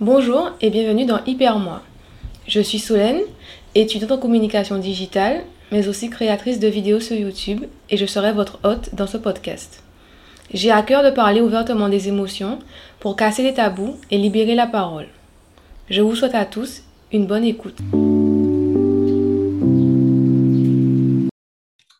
Bonjour 0.00 0.52
et 0.60 0.70
bienvenue 0.70 1.06
dans 1.06 1.24
Hyper 1.24 1.58
Moi. 1.58 1.82
Je 2.46 2.60
suis 2.60 2.78
Solène, 2.78 3.20
étudiante 3.74 4.12
en 4.12 4.18
communication 4.18 4.78
digitale, 4.78 5.42
mais 5.72 5.88
aussi 5.88 6.08
créatrice 6.08 6.60
de 6.60 6.68
vidéos 6.68 7.00
sur 7.00 7.16
YouTube 7.16 7.64
et 7.90 7.96
je 7.96 8.06
serai 8.06 8.32
votre 8.32 8.60
hôte 8.62 8.94
dans 8.94 9.08
ce 9.08 9.16
podcast. 9.16 9.82
J'ai 10.54 10.70
à 10.70 10.82
cœur 10.82 11.02
de 11.02 11.10
parler 11.10 11.40
ouvertement 11.40 11.88
des 11.88 12.06
émotions 12.06 12.60
pour 13.00 13.16
casser 13.16 13.42
les 13.42 13.54
tabous 13.54 13.96
et 14.12 14.18
libérer 14.18 14.54
la 14.54 14.68
parole. 14.68 15.08
Je 15.90 16.00
vous 16.00 16.14
souhaite 16.14 16.36
à 16.36 16.44
tous 16.44 16.84
une 17.10 17.26
bonne 17.26 17.42
écoute. 17.42 17.78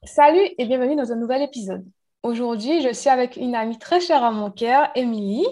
Salut 0.04 0.48
et 0.56 0.66
bienvenue 0.66 0.94
dans 0.94 1.10
un 1.10 1.16
nouvel 1.16 1.42
épisode. 1.42 1.84
Aujourd'hui, 2.22 2.80
je 2.80 2.92
suis 2.92 3.10
avec 3.10 3.36
une 3.36 3.56
amie 3.56 3.78
très 3.78 4.00
chère 4.00 4.22
à 4.22 4.30
mon 4.30 4.52
cœur, 4.52 4.88
Émilie. 4.94 5.46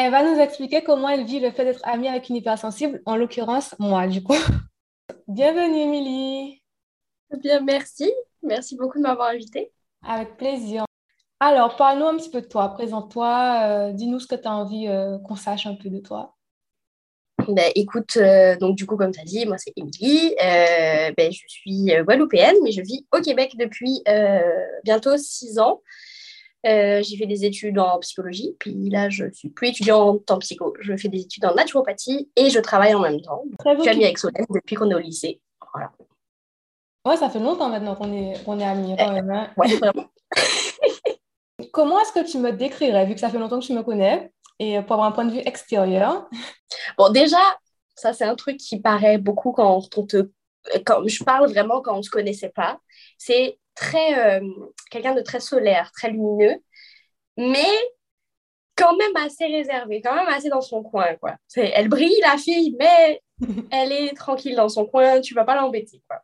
Elle 0.00 0.12
va 0.12 0.22
nous 0.22 0.38
expliquer 0.38 0.84
comment 0.84 1.08
elle 1.08 1.24
vit 1.24 1.40
le 1.40 1.50
fait 1.50 1.64
d'être 1.64 1.80
amie 1.82 2.06
avec 2.06 2.28
une 2.28 2.36
hypersensible, 2.36 3.02
en 3.04 3.16
l'occurrence 3.16 3.74
moi, 3.80 4.06
du 4.06 4.22
coup. 4.22 4.36
Bienvenue, 5.26 5.80
Émilie. 5.80 6.62
Bien, 7.42 7.60
merci. 7.62 8.08
Merci 8.44 8.76
beaucoup 8.76 8.98
de 8.98 9.02
m'avoir 9.02 9.30
invitée. 9.30 9.72
Avec 10.06 10.36
plaisir. 10.36 10.84
Alors, 11.40 11.74
parle-nous 11.74 12.06
un 12.06 12.16
petit 12.16 12.30
peu 12.30 12.40
de 12.40 12.46
toi. 12.46 12.68
Présente-toi. 12.74 13.60
Euh, 13.64 13.92
dis-nous 13.92 14.20
ce 14.20 14.28
que 14.28 14.36
tu 14.36 14.46
as 14.46 14.52
envie 14.52 14.86
euh, 14.86 15.18
qu'on 15.18 15.34
sache 15.34 15.66
un 15.66 15.74
peu 15.74 15.90
de 15.90 15.98
toi. 15.98 16.36
Ben, 17.48 17.72
écoute, 17.74 18.18
euh, 18.18 18.56
donc 18.56 18.76
du 18.76 18.86
coup, 18.86 18.96
comme 18.96 19.10
tu 19.10 19.20
as 19.20 19.24
dit, 19.24 19.46
moi 19.46 19.58
c'est 19.58 19.72
Émilie. 19.74 20.32
ben, 20.38 21.32
je 21.32 21.42
suis 21.48 21.90
guadeloupéenne, 22.04 22.56
mais 22.62 22.70
je 22.70 22.82
vis 22.82 23.04
au 23.10 23.20
Québec 23.20 23.56
depuis 23.58 24.00
bientôt 24.84 25.16
six 25.16 25.58
ans. 25.58 25.82
Euh, 26.66 27.02
j'ai 27.02 27.16
fait 27.16 27.26
des 27.26 27.44
études 27.44 27.78
en 27.78 27.98
psychologie, 28.00 28.56
puis 28.58 28.90
là, 28.90 29.08
je 29.08 29.30
suis 29.32 29.48
plus 29.48 29.68
étudiante 29.68 30.28
en 30.30 30.38
psycho. 30.38 30.74
Je 30.80 30.96
fais 30.96 31.08
des 31.08 31.20
études 31.20 31.44
en 31.44 31.54
naturopathie 31.54 32.30
et 32.34 32.50
je 32.50 32.58
travaille 32.58 32.94
en 32.94 33.00
même 33.00 33.20
temps. 33.20 33.44
Très 33.58 33.76
je 33.76 33.82
suis 33.82 33.90
amie 33.90 34.04
avec 34.04 34.18
Solène 34.18 34.44
depuis 34.50 34.74
qu'on 34.74 34.90
est 34.90 34.94
au 34.94 34.98
lycée. 34.98 35.40
Voilà. 35.72 35.92
Ouais, 37.06 37.16
ça 37.16 37.30
fait 37.30 37.38
longtemps 37.38 37.68
maintenant 37.68 37.94
qu'on 37.94 38.12
est, 38.12 38.44
qu'on 38.44 38.58
est 38.58 38.64
amis 38.64 38.96
quand 38.98 39.12
même. 39.12 39.30
Hein. 39.30 39.50
Ouais, 39.56 39.74
vraiment. 39.76 40.06
Comment 41.72 42.00
est-ce 42.00 42.12
que 42.12 42.28
tu 42.28 42.38
me 42.38 42.52
décrirais, 42.52 43.06
vu 43.06 43.14
que 43.14 43.20
ça 43.20 43.28
fait 43.28 43.38
longtemps 43.38 43.60
que 43.60 43.64
tu 43.64 43.72
me 43.72 43.82
connais, 43.82 44.32
et 44.58 44.80
pour 44.82 44.94
avoir 44.94 45.08
un 45.08 45.12
point 45.12 45.24
de 45.24 45.32
vue 45.32 45.42
extérieur? 45.44 46.28
Bon, 46.98 47.10
déjà, 47.10 47.38
ça, 47.94 48.12
c'est 48.12 48.24
un 48.24 48.34
truc 48.34 48.56
qui 48.56 48.80
paraît 48.80 49.18
beaucoup 49.18 49.52
quand 49.52 49.80
on 49.96 50.06
te. 50.06 50.30
Quand 50.84 51.06
je 51.06 51.24
parle 51.24 51.48
vraiment 51.50 51.80
quand 51.80 51.94
on 51.94 51.98
ne 51.98 52.02
se 52.02 52.10
connaissait 52.10 52.50
pas. 52.50 52.78
C'est 53.16 53.58
très, 53.78 54.40
euh, 54.40 54.48
quelqu'un 54.90 55.14
de 55.14 55.22
très 55.22 55.40
solaire, 55.40 55.92
très 55.92 56.10
lumineux, 56.10 56.56
mais 57.36 57.70
quand 58.76 58.96
même 58.96 59.16
assez 59.16 59.46
réservé, 59.46 60.00
quand 60.02 60.14
même 60.14 60.28
assez 60.28 60.48
dans 60.48 60.60
son 60.60 60.82
coin. 60.82 61.14
Quoi. 61.16 61.36
Elle 61.56 61.88
brille, 61.88 62.20
la 62.22 62.36
fille, 62.36 62.76
mais 62.78 63.22
elle 63.70 63.92
est 63.92 64.16
tranquille 64.16 64.56
dans 64.56 64.68
son 64.68 64.86
coin, 64.86 65.20
tu 65.20 65.34
vas 65.34 65.44
pas 65.44 65.56
l'embêter. 65.56 66.02
Quoi. 66.08 66.20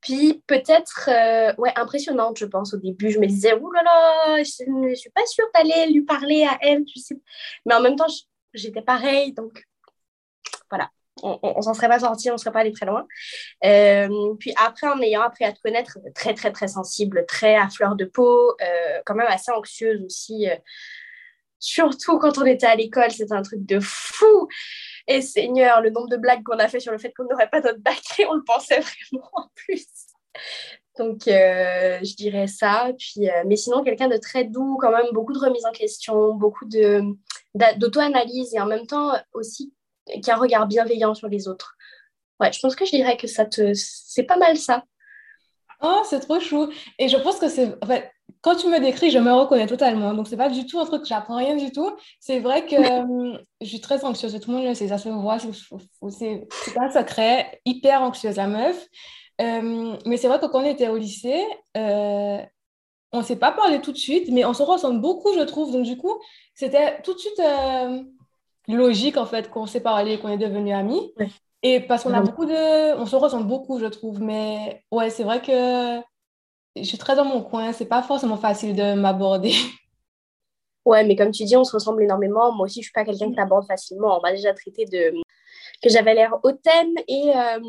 Puis 0.00 0.42
peut-être, 0.46 1.08
euh, 1.08 1.54
ouais, 1.58 1.72
impressionnante, 1.76 2.38
je 2.38 2.46
pense, 2.46 2.74
au 2.74 2.78
début. 2.78 3.10
Je 3.10 3.18
me 3.18 3.26
disais, 3.26 3.54
ouh 3.54 3.70
là 3.72 3.82
là, 3.82 4.42
je 4.42 4.70
ne 4.70 4.94
suis 4.94 5.10
pas 5.10 5.26
sûre 5.26 5.46
d'aller 5.54 5.92
lui 5.92 6.02
parler 6.02 6.44
à 6.44 6.58
elle, 6.60 6.84
tu 6.84 6.98
sais. 6.98 7.16
Mais 7.66 7.74
en 7.74 7.80
même 7.80 7.96
temps, 7.96 8.06
j'étais 8.54 8.82
pareil, 8.82 9.32
donc 9.32 9.67
voilà 11.22 11.38
on, 11.42 11.54
ne 11.56 11.62
s'en 11.62 11.74
serait 11.74 11.88
pas 11.88 12.00
sorti, 12.00 12.30
on 12.30 12.38
serait 12.38 12.52
pas 12.52 12.60
allé 12.60 12.72
très 12.72 12.86
loin. 12.86 13.06
Euh, 13.64 14.34
puis 14.38 14.52
après, 14.56 14.88
en 14.88 15.00
ayant 15.00 15.22
appris 15.22 15.44
à 15.44 15.52
te 15.52 15.60
connaître, 15.60 15.98
très 16.14 16.34
très 16.34 16.52
très 16.52 16.68
sensible, 16.68 17.24
très 17.26 17.56
à 17.56 17.68
fleur 17.68 17.96
de 17.96 18.04
peau, 18.04 18.56
euh, 18.60 19.00
quand 19.04 19.14
même 19.14 19.26
assez 19.28 19.50
anxieuse 19.50 20.02
aussi. 20.04 20.48
Euh, 20.48 20.56
surtout 21.58 22.18
quand 22.18 22.38
on 22.38 22.44
était 22.44 22.66
à 22.66 22.74
l'école, 22.74 23.10
c'était 23.10 23.34
un 23.34 23.42
truc 23.42 23.64
de 23.64 23.80
fou. 23.80 24.48
Et 25.06 25.22
Seigneur, 25.22 25.80
le 25.80 25.90
nombre 25.90 26.08
de 26.08 26.16
blagues 26.16 26.42
qu'on 26.44 26.58
a 26.58 26.68
fait 26.68 26.80
sur 26.80 26.92
le 26.92 26.98
fait 26.98 27.12
qu'on 27.16 27.24
n'aurait 27.24 27.50
pas 27.50 27.60
notre 27.60 27.80
bac, 27.80 28.00
on 28.28 28.34
le 28.34 28.44
pensait 28.44 28.80
vraiment 28.80 29.28
en 29.32 29.48
plus. 29.54 29.86
Donc, 30.98 31.22
je 31.26 32.16
dirais 32.16 32.48
ça. 32.48 32.90
Puis, 32.98 33.28
mais 33.46 33.56
sinon, 33.56 33.84
quelqu'un 33.84 34.08
de 34.08 34.16
très 34.16 34.44
doux, 34.44 34.76
quand 34.80 34.90
même, 34.90 35.06
beaucoup 35.12 35.32
de 35.32 35.38
remise 35.38 35.64
en 35.64 35.70
question, 35.70 36.34
beaucoup 36.34 36.64
d'auto-analyse 36.66 38.54
et 38.54 38.60
en 38.60 38.66
même 38.66 38.86
temps 38.86 39.12
aussi 39.32 39.72
qui 40.22 40.30
a 40.30 40.34
un 40.34 40.38
regard 40.38 40.66
bienveillant 40.66 41.14
sur 41.14 41.28
les 41.28 41.48
autres. 41.48 41.76
Ouais, 42.40 42.52
je 42.52 42.60
pense 42.60 42.76
que 42.76 42.84
je 42.84 42.90
dirais 42.92 43.16
que 43.16 43.26
ça 43.26 43.44
te... 43.44 43.72
c'est 43.74 44.22
pas 44.22 44.36
mal 44.36 44.56
ça. 44.56 44.84
Oh, 45.82 46.02
c'est 46.04 46.20
trop 46.20 46.40
chou. 46.40 46.70
Et 46.98 47.08
je 47.08 47.16
pense 47.16 47.38
que 47.38 47.48
c'est... 47.48 47.74
En 47.82 47.86
fait, 47.86 48.10
quand 48.40 48.56
tu 48.56 48.68
me 48.68 48.80
décris, 48.80 49.10
je 49.10 49.18
me 49.18 49.32
reconnais 49.32 49.66
totalement. 49.66 50.14
Donc, 50.14 50.28
c'est 50.28 50.36
pas 50.36 50.48
du 50.48 50.66
tout 50.66 50.78
un 50.78 50.86
truc 50.86 51.02
que 51.02 51.08
j'apprends 51.08 51.36
rien 51.36 51.56
du 51.56 51.72
tout. 51.72 51.90
C'est 52.20 52.40
vrai 52.40 52.66
que 52.66 52.76
euh, 53.34 53.38
je 53.60 53.66
suis 53.66 53.80
très 53.80 54.04
anxieuse. 54.04 54.38
Tout 54.40 54.50
le 54.50 54.56
monde 54.56 54.66
le 54.66 54.74
sait, 54.74 54.88
ça 54.88 54.98
se 54.98 55.08
voit. 55.08 55.38
C'est 55.38 56.74
pas 56.74 56.84
un 56.84 56.90
secret. 56.90 57.60
Hyper 57.64 58.02
anxieuse, 58.02 58.36
la 58.36 58.46
meuf. 58.46 58.86
Euh, 59.40 59.96
mais 60.04 60.16
c'est 60.16 60.28
vrai 60.28 60.40
que 60.40 60.46
quand 60.46 60.62
on 60.62 60.66
était 60.66 60.88
au 60.88 60.96
lycée, 60.96 61.44
euh, 61.76 62.38
on 63.12 63.18
ne 63.18 63.24
s'est 63.24 63.36
pas 63.36 63.52
parlé 63.52 63.80
tout 63.80 63.92
de 63.92 63.98
suite, 63.98 64.28
mais 64.32 64.44
on 64.44 64.52
se 64.52 64.62
ressemble 64.62 65.00
beaucoup, 65.00 65.32
je 65.34 65.42
trouve. 65.42 65.72
Donc, 65.72 65.84
du 65.84 65.96
coup, 65.96 66.20
c'était 66.54 67.00
tout 67.02 67.14
de 67.14 67.18
suite 67.18 67.40
logique 68.68 69.16
en 69.16 69.26
fait 69.26 69.50
qu'on 69.50 69.66
s'est 69.66 69.80
parlé, 69.80 70.18
qu'on 70.18 70.28
est 70.28 70.38
devenus 70.38 70.74
amis. 70.74 71.12
Et 71.62 71.80
parce 71.80 72.04
qu'on 72.04 72.14
a 72.14 72.20
beaucoup 72.20 72.46
de. 72.46 72.96
On 72.98 73.06
se 73.06 73.16
ressemble 73.16 73.46
beaucoup, 73.46 73.80
je 73.80 73.86
trouve. 73.86 74.20
Mais 74.20 74.84
ouais, 74.92 75.10
c'est 75.10 75.24
vrai 75.24 75.40
que 75.40 76.00
je 76.76 76.84
suis 76.84 76.98
très 76.98 77.16
dans 77.16 77.24
mon 77.24 77.42
coin. 77.42 77.72
C'est 77.72 77.86
pas 77.86 78.02
forcément 78.02 78.36
facile 78.36 78.76
de 78.76 78.94
m'aborder. 78.94 79.52
Ouais, 80.84 81.04
mais 81.04 81.16
comme 81.16 81.32
tu 81.32 81.44
dis, 81.44 81.54
on 81.54 81.64
se 81.64 81.72
ressemble 81.72 82.02
énormément. 82.02 82.50
Moi 82.50 82.64
aussi, 82.64 82.80
je 82.80 82.84
suis 82.84 82.92
pas 82.94 83.04
quelqu'un 83.04 83.28
qui 83.28 83.34
t'aborde 83.34 83.66
facilement. 83.66 84.16
On 84.16 84.22
m'a 84.22 84.32
déjà 84.32 84.54
traité 84.54 84.86
de 84.86 85.12
que 85.82 85.90
j'avais 85.90 86.14
l'air 86.14 86.34
hautaine 86.44 86.94
et 87.06 87.30
euh, 87.36 87.60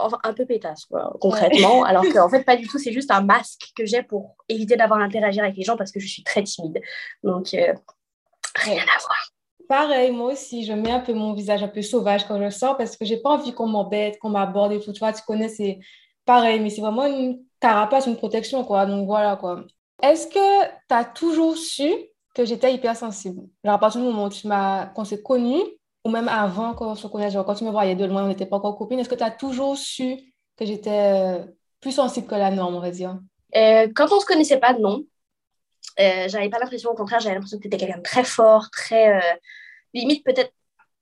enfin, 0.00 0.18
un 0.24 0.34
peu 0.34 0.44
pétasse, 0.44 0.84
quoi, 0.86 1.16
concrètement. 1.20 1.84
Alors 1.84 2.02
qu'en 2.12 2.28
fait, 2.28 2.42
pas 2.42 2.56
du 2.56 2.66
tout. 2.66 2.80
C'est 2.80 2.90
juste 2.92 3.12
un 3.12 3.22
masque 3.22 3.70
que 3.76 3.86
j'ai 3.86 4.02
pour 4.02 4.34
éviter 4.48 4.76
d'avoir 4.76 4.98
à 4.98 5.04
interagir 5.04 5.44
avec 5.44 5.56
les 5.56 5.62
gens 5.62 5.76
parce 5.76 5.92
que 5.92 6.00
je 6.00 6.08
suis 6.08 6.24
très 6.24 6.42
timide. 6.42 6.80
Donc, 7.22 7.54
euh, 7.54 7.74
rien 8.56 8.82
à 8.82 8.98
voir. 8.98 9.30
Pareil, 9.68 10.12
moi 10.12 10.32
aussi, 10.32 10.64
je 10.64 10.72
mets 10.72 10.90
un 10.90 11.00
peu 11.00 11.12
mon 11.12 11.34
visage 11.34 11.62
un 11.62 11.68
peu 11.68 11.82
sauvage 11.82 12.26
quand 12.26 12.42
je 12.42 12.48
sors 12.50 12.76
parce 12.78 12.96
que 12.96 13.04
j'ai 13.04 13.18
pas 13.18 13.30
envie 13.30 13.52
qu'on 13.52 13.66
m'embête, 13.66 14.18
qu'on 14.18 14.30
m'aborde 14.30 14.72
et 14.72 14.80
tout. 14.80 14.92
Tu 14.92 15.00
vois, 15.00 15.12
tu 15.12 15.22
connais, 15.26 15.48
c'est 15.50 15.78
pareil, 16.24 16.58
mais 16.60 16.70
c'est 16.70 16.80
vraiment 16.80 17.04
une 17.06 17.40
carapace, 17.60 18.06
une 18.06 18.16
protection, 18.16 18.64
quoi. 18.64 18.86
Donc 18.86 19.06
voilà, 19.06 19.36
quoi. 19.36 19.64
Est-ce 20.02 20.26
que 20.26 20.64
tu 20.88 20.94
as 20.94 21.04
toujours 21.04 21.56
su 21.58 21.92
que 22.34 22.46
j'étais 22.46 22.72
hypersensible? 22.72 23.42
Genre, 23.62 23.74
à 23.74 23.78
partir 23.78 24.00
du 24.00 24.06
moment 24.06 24.26
où 24.28 24.94
qu'on 24.94 25.04
s'est 25.04 25.22
connus, 25.22 25.60
ou 26.04 26.10
même 26.10 26.28
avant 26.28 26.72
qu'on 26.72 26.94
se 26.94 27.06
connaisse, 27.06 27.34
genre 27.34 27.44
quand 27.44 27.54
tu 27.56 27.64
me 27.64 27.70
voyais 27.70 27.94
de 27.94 28.06
loin, 28.06 28.24
on 28.24 28.28
n'était 28.28 28.46
pas 28.46 28.56
encore 28.56 28.78
copines, 28.78 28.98
est-ce 29.00 29.08
que 29.10 29.14
tu 29.16 29.24
as 29.24 29.30
toujours 29.30 29.76
su 29.76 30.16
que 30.56 30.64
j'étais 30.64 31.40
euh, 31.40 31.44
plus 31.80 31.92
sensible 31.92 32.26
que 32.26 32.34
la 32.34 32.50
norme, 32.50 32.76
on 32.76 32.80
va 32.80 32.90
dire? 32.90 33.18
Euh, 33.54 33.88
Quand 33.94 34.10
on 34.12 34.20
se 34.20 34.26
connaissait 34.26 34.58
pas, 34.58 34.72
non. 34.72 35.04
Euh, 36.00 36.28
j'avais 36.28 36.48
pas 36.48 36.58
l'impression, 36.58 36.90
au 36.90 36.94
contraire, 36.94 37.20
j'avais 37.20 37.34
l'impression 37.34 37.58
que 37.58 37.62
tu 37.62 37.68
étais 37.68 37.76
quelqu'un 37.76 37.98
de 37.98 38.02
très 38.02 38.24
fort, 38.24 38.70
très. 38.70 39.16
Euh, 39.16 39.36
limite, 39.94 40.24
peut-être. 40.24 40.52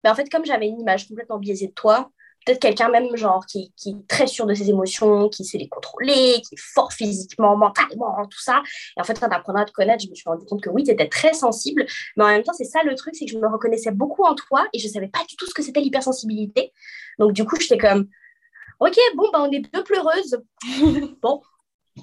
Mais 0.04 0.10
en 0.10 0.14
fait, 0.14 0.30
comme 0.30 0.44
j'avais 0.44 0.68
une 0.68 0.80
image 0.80 1.08
complètement 1.08 1.38
biaisée 1.38 1.68
de 1.68 1.72
toi, 1.72 2.10
peut-être 2.46 2.60
quelqu'un 2.60 2.88
même, 2.88 3.14
genre, 3.16 3.44
qui, 3.44 3.72
qui, 3.76 3.90
est 3.90 4.08
très 4.08 4.26
sûr 4.26 4.46
de 4.46 4.54
ses 4.54 4.70
émotions, 4.70 5.28
qui 5.28 5.44
sait 5.44 5.58
les 5.58 5.68
contrôler, 5.68 6.40
qui 6.46 6.54
est 6.54 6.60
fort 6.60 6.92
physiquement, 6.92 7.56
mentalement, 7.56 8.14
tout 8.30 8.40
ça. 8.40 8.62
Et 8.96 9.00
en 9.00 9.04
fait, 9.04 9.22
en 9.22 9.28
apprenant 9.28 9.62
à 9.62 9.64
te 9.64 9.72
connaître, 9.72 10.04
je 10.04 10.08
me 10.08 10.14
suis 10.14 10.28
rendu 10.28 10.46
compte 10.46 10.62
que 10.62 10.70
oui, 10.70 10.84
tu 10.84 10.92
étais 10.92 11.08
très 11.08 11.34
sensible. 11.34 11.84
Mais 12.16 12.24
en 12.24 12.28
même 12.28 12.42
temps, 12.42 12.52
c'est 12.52 12.64
ça 12.64 12.82
le 12.84 12.94
truc, 12.94 13.16
c'est 13.16 13.26
que 13.26 13.32
je 13.32 13.38
me 13.38 13.48
reconnaissais 13.48 13.90
beaucoup 13.90 14.22
en 14.24 14.34
toi 14.34 14.66
et 14.72 14.78
je 14.78 14.88
savais 14.88 15.08
pas 15.08 15.24
du 15.28 15.36
tout 15.36 15.46
ce 15.46 15.54
que 15.54 15.62
c'était 15.62 15.80
l'hypersensibilité. 15.80 16.72
Donc, 17.18 17.32
du 17.32 17.44
coup, 17.44 17.56
j'étais 17.60 17.78
comme. 17.78 18.08
Ok, 18.78 18.96
bon, 19.16 19.30
bah, 19.32 19.40
on 19.42 19.50
est 19.50 19.62
deux 19.72 19.82
pleureuses. 19.82 20.38
bon, 21.22 21.42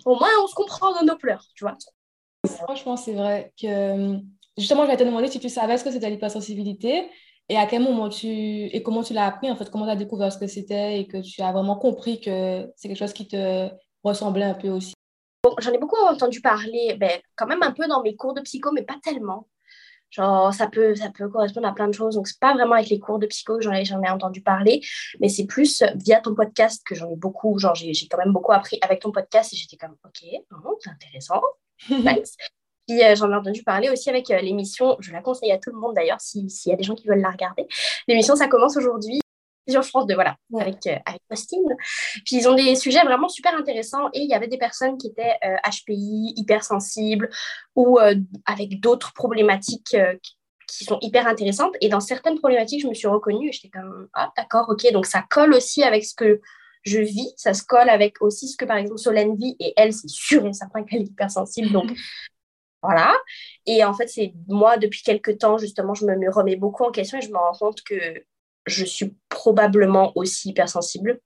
au 0.06 0.16
moins, 0.16 0.30
on 0.42 0.48
se 0.48 0.56
comprend 0.56 0.94
dans 0.94 1.04
nos 1.04 1.18
pleurs, 1.18 1.46
tu 1.56 1.64
vois. 1.64 1.78
Franchement, 2.46 2.98
c'est 2.98 3.14
vrai 3.14 3.54
que 3.60 4.18
justement, 4.58 4.84
je 4.84 4.92
vais 4.92 4.98
te 4.98 5.04
demander 5.04 5.28
si 5.28 5.40
tu 5.40 5.50
savais 5.50 5.78
ce 5.78 5.84
que 5.84 5.92
c'était 5.92 6.10
l'hypersensibilité 6.10 7.10
et 7.50 7.58
à 7.58 7.66
quel 7.66 7.82
moment 7.82 8.10
tu 8.10 8.28
et 8.28 8.84
comment 8.84 9.04
tu 9.04 9.14
l'as 9.14 9.26
appris 9.26 9.50
en 9.52 9.56
fait, 9.56 9.70
comment 9.70 9.86
tu 9.86 9.92
as 9.92 9.96
découvert 9.96 10.32
ce 10.32 10.38
que 10.38 10.48
c'était 10.48 11.00
et 11.00 11.08
que 11.08 11.18
tu 11.18 11.42
as 11.42 11.52
vraiment 11.52 11.78
compris 11.78 12.20
que 12.20 12.70
c'est 12.76 12.88
quelque 12.88 12.98
chose 12.98 13.14
qui 13.14 13.28
te 13.28 13.70
ressemblait 14.04 14.46
un 14.46 14.54
peu 14.54 14.70
aussi. 14.70 14.94
J'en 15.60 15.72
ai 15.74 15.78
beaucoup 15.78 15.98
entendu 15.98 16.40
parler, 16.40 16.96
ben, 16.98 17.20
quand 17.36 17.48
même 17.48 17.64
un 17.64 17.72
peu 17.72 17.88
dans 17.88 18.02
mes 18.02 18.16
cours 18.16 18.34
de 18.34 18.42
psycho, 18.42 18.72
mais 18.72 18.84
pas 18.84 18.96
tellement. 19.04 19.48
Genre, 20.10 20.54
ça 20.54 20.68
peut, 20.68 20.96
ça 20.96 21.10
peut 21.10 21.28
correspondre 21.28 21.68
à 21.68 21.74
plein 21.74 21.88
de 21.88 21.94
choses. 21.94 22.16
Donc, 22.16 22.28
c'est 22.28 22.40
pas 22.40 22.54
vraiment 22.54 22.76
avec 22.76 22.90
les 22.90 23.00
cours 23.00 23.20
de 23.20 23.26
psycho 23.26 23.58
que 23.58 23.64
j'en 23.64 23.74
ai, 23.74 23.82
ai, 23.82 24.10
entendu 24.10 24.42
parler, 24.42 24.80
mais 25.20 25.28
c'est 25.28 25.46
plus 25.46 25.84
via 25.96 26.22
ton 26.22 26.36
podcast 26.36 26.84
que 26.86 26.96
j'en 26.96 27.10
ai 27.10 27.16
beaucoup. 27.16 27.58
Genre, 27.58 27.76
j'ai 27.76 27.94
quand 28.10 28.20
même 28.20 28.32
beaucoup 28.32 28.52
appris 28.54 28.78
avec 28.82 29.02
ton 29.02 29.12
podcast 29.12 29.52
et 29.54 29.58
j'étais 29.58 29.76
comme, 29.76 29.96
OK, 30.06 30.24
c'est 30.80 30.90
intéressant. 30.90 31.42
Puis 32.88 33.02
euh, 33.02 33.16
j'en 33.16 33.32
ai 33.32 33.36
entendu 33.36 33.64
parler 33.64 33.90
aussi 33.90 34.10
avec 34.10 34.30
euh, 34.30 34.40
l'émission, 34.40 34.98
je 35.00 35.12
la 35.12 35.22
conseille 35.22 35.52
à 35.52 35.58
tout 35.58 35.72
le 35.72 35.80
monde 35.80 35.94
d'ailleurs, 35.96 36.20
s'il 36.20 36.50
y 36.66 36.72
a 36.72 36.76
des 36.76 36.84
gens 36.84 36.96
qui 36.96 37.08
veulent 37.08 37.22
la 37.22 37.32
regarder. 37.32 37.66
L'émission, 38.08 38.36
ça 38.36 38.48
commence 38.48 38.76
aujourd'hui 38.76 39.22
sur 39.70 39.86
France 39.86 40.06
2, 40.08 40.16
voilà, 40.16 40.36
avec, 40.60 40.86
euh, 40.88 40.98
avec 41.06 41.22
Postine. 41.30 41.64
Puis 42.26 42.36
ils 42.36 42.50
ont 42.50 42.56
des 42.56 42.76
sujets 42.76 43.02
vraiment 43.06 43.30
super 43.30 43.56
intéressants 43.56 44.10
et 44.14 44.20
il 44.20 44.30
y 44.30 44.34
avait 44.34 44.50
des 44.50 44.58
personnes 44.58 44.98
qui 44.98 45.08
étaient 45.08 45.36
HPI, 45.64 46.34
hypersensibles 46.36 47.30
ou 47.76 47.98
avec 48.46 48.82
d'autres 48.82 49.14
problématiques 49.14 49.96
qui 50.68 50.84
sont 50.84 50.98
hyper 51.02 51.28
intéressantes. 51.28 51.76
Et 51.80 51.88
dans 51.88 52.02
certaines 52.02 52.38
problématiques, 52.40 52.82
je 52.82 52.88
me 52.88 52.94
suis 52.94 53.08
reconnue 53.08 53.50
et 53.50 53.52
j'étais 53.54 53.70
comme, 53.70 54.10
ah, 54.14 54.34
d'accord, 54.36 54.66
ok. 54.68 54.92
Donc, 54.92 55.06
ça 55.06 55.24
colle 55.30 55.54
aussi 55.54 55.84
avec 55.84 56.04
ce 56.04 56.14
que 56.14 56.42
je 56.84 57.00
vis. 57.00 57.34
Ça 57.38 57.54
se 57.54 57.64
colle 57.64 57.90
avec 57.90 58.22
aussi 58.22 58.48
ce 58.48 58.58
que, 58.58 58.66
par 58.66 58.78
exemple, 58.78 59.00
Solène 59.00 59.36
vit. 59.36 59.56
Et 59.60 59.74
elle, 59.76 59.94
c'est 59.94 60.10
sûr 60.10 60.46
et 60.46 60.54
certain 60.54 60.84
qu'elle 60.84 61.02
est 61.02 61.06
hypersensible. 61.06 61.72
Donc, 61.72 61.92
voilà. 62.84 63.16
Et 63.66 63.84
en 63.84 63.94
fait, 63.94 64.08
c'est 64.08 64.34
moi, 64.48 64.78
depuis 64.78 65.02
quelques 65.04 65.38
temps, 65.40 65.58
justement, 65.58 65.94
je 65.94 66.06
me 66.06 66.32
remets 66.32 66.56
beaucoup 66.56 66.84
en 66.84 66.92
question 66.92 67.18
et 67.18 67.22
je 67.22 67.30
me 67.30 67.38
rends 67.38 67.58
compte 67.58 67.82
que 67.84 67.96
je 68.66 68.86
suis 68.86 69.16
probablement 69.30 70.12
aussi 70.16 70.50
hypersensible. 70.50 71.20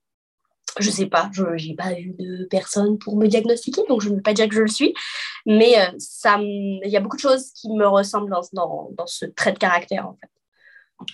Je 0.78 0.90
sais 0.90 1.06
pas, 1.06 1.30
je 1.32 1.42
n'ai 1.42 1.74
pas 1.74 1.94
vu 1.94 2.14
de 2.18 2.44
personne 2.44 2.98
pour 2.98 3.16
me 3.16 3.26
diagnostiquer, 3.26 3.82
donc 3.88 4.00
je 4.02 4.10
ne 4.10 4.16
veux 4.16 4.22
pas 4.22 4.34
dire 4.34 4.48
que 4.48 4.54
je 4.54 4.60
le 4.60 4.68
suis. 4.68 4.94
Mais 5.46 5.78
euh, 5.80 5.90
ça, 5.98 6.38
il 6.40 6.80
y 6.84 6.96
a 6.96 7.00
beaucoup 7.00 7.16
de 7.16 7.22
choses 7.22 7.50
qui 7.52 7.70
me 7.70 7.86
ressemblent 7.86 8.30
dans, 8.30 8.42
dans, 8.52 8.90
dans 8.96 9.06
ce 9.06 9.24
trait 9.26 9.52
de 9.52 9.58
caractère, 9.58 10.06
en 10.06 10.16
fait. 10.20 10.28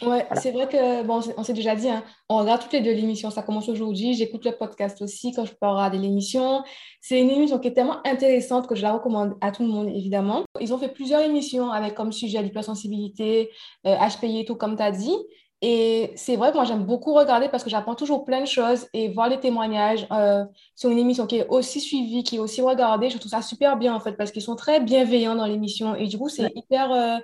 Ouais, 0.03 0.27
c'est 0.35 0.51
vrai 0.51 0.67
que, 0.67 1.03
bon, 1.03 1.21
on 1.37 1.45
s'est 1.45 1.53
déjà 1.53 1.77
dit, 1.77 1.89
hein, 1.89 2.03
on 2.29 2.39
regarde 2.39 2.63
toutes 2.63 2.73
les 2.73 2.81
deux 2.81 2.93
l'émission. 2.93 3.31
Ça 3.31 3.43
commence 3.43 3.69
aujourd'hui. 3.69 4.15
J'écoute 4.15 4.45
le 4.45 4.53
podcast 4.53 5.01
aussi 5.03 5.33
quand 5.33 5.45
je 5.45 5.53
peux 5.53 5.67
regarder 5.67 5.99
l'émission. 5.99 6.63
C'est 7.01 7.21
une 7.21 7.31
émission 7.31 7.59
qui 7.59 7.69
est 7.69 7.75
tellement 7.75 8.05
intéressante 8.07 8.67
que 8.67 8.75
je 8.75 8.83
la 8.83 8.95
recommande 8.95 9.35
à 9.43 9.53
tout 9.53 9.63
le 9.63 9.69
monde, 9.69 9.89
évidemment. 9.89 10.45
Ils 10.61 10.73
ont 10.73 10.79
fait 10.79 10.89
plusieurs 10.89 11.21
émissions 11.21 11.71
avec 11.71 11.95
comme 11.95 12.13
sujet 12.13 12.43
l'hypersensibilité, 12.43 13.51
euh, 13.87 13.95
HPI 13.97 14.41
et 14.41 14.45
tout, 14.47 14.57
comme 14.57 14.77
tu 14.77 14.83
as 14.83 14.91
dit. 14.91 15.17
Et 15.61 16.13
c'est 16.17 16.37
vrai 16.37 16.51
que 16.51 16.57
moi, 16.57 16.65
j'aime 16.65 16.85
beaucoup 16.85 17.15
regarder 17.15 17.49
parce 17.49 17.63
que 17.63 17.71
j'apprends 17.71 17.95
toujours 17.95 18.25
plein 18.25 18.41
de 18.41 18.47
choses 18.47 18.87
et 18.95 19.09
voir 19.11 19.29
les 19.29 19.39
témoignages 19.39 20.07
euh, 20.13 20.45
sur 20.75 20.91
une 20.91 20.99
émission 20.99 21.27
qui 21.27 21.37
est 21.37 21.47
aussi 21.49 21.81
suivie, 21.81 22.23
qui 22.23 22.37
est 22.37 22.39
aussi 22.39 22.63
regardée. 22.63 23.11
Je 23.11 23.19
trouve 23.19 23.31
ça 23.31 23.43
super 23.43 23.77
bien, 23.77 23.95
en 23.95 24.01
fait, 24.01 24.13
parce 24.13 24.31
qu'ils 24.31 24.43
sont 24.43 24.57
très 24.57 24.81
bienveillants 24.81 25.35
dans 25.35 25.47
l'émission. 25.47 25.95
Et 25.95 26.07
du 26.07 26.19
coup, 26.19 26.31
c'est 26.31 26.53
hyper... 26.55 26.91
Euh, 26.91 27.19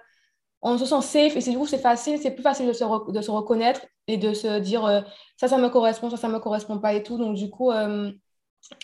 on 0.62 0.78
se 0.78 0.84
sent 0.84 1.00
safe 1.02 1.36
et 1.36 1.40
c'est 1.40 1.50
du 1.50 1.58
coup 1.58 1.66
c'est 1.66 1.78
facile, 1.78 2.18
c'est 2.18 2.32
plus 2.32 2.42
facile 2.42 2.66
de 2.66 2.72
se, 2.72 3.12
de 3.12 3.20
se, 3.20 3.30
reconnaître 3.30 3.80
et 4.06 4.16
de 4.16 4.34
se 4.34 4.58
dire 4.58 4.84
euh, 4.84 5.00
ça, 5.36 5.48
ça 5.48 5.58
me 5.58 5.68
correspond, 5.68 6.10
ça, 6.10 6.16
ça 6.16 6.28
me 6.28 6.38
correspond 6.38 6.78
pas 6.78 6.92
et 6.94 7.02
tout. 7.02 7.16
Donc 7.16 7.36
du 7.36 7.48
coup, 7.48 7.70
euh, 7.70 8.10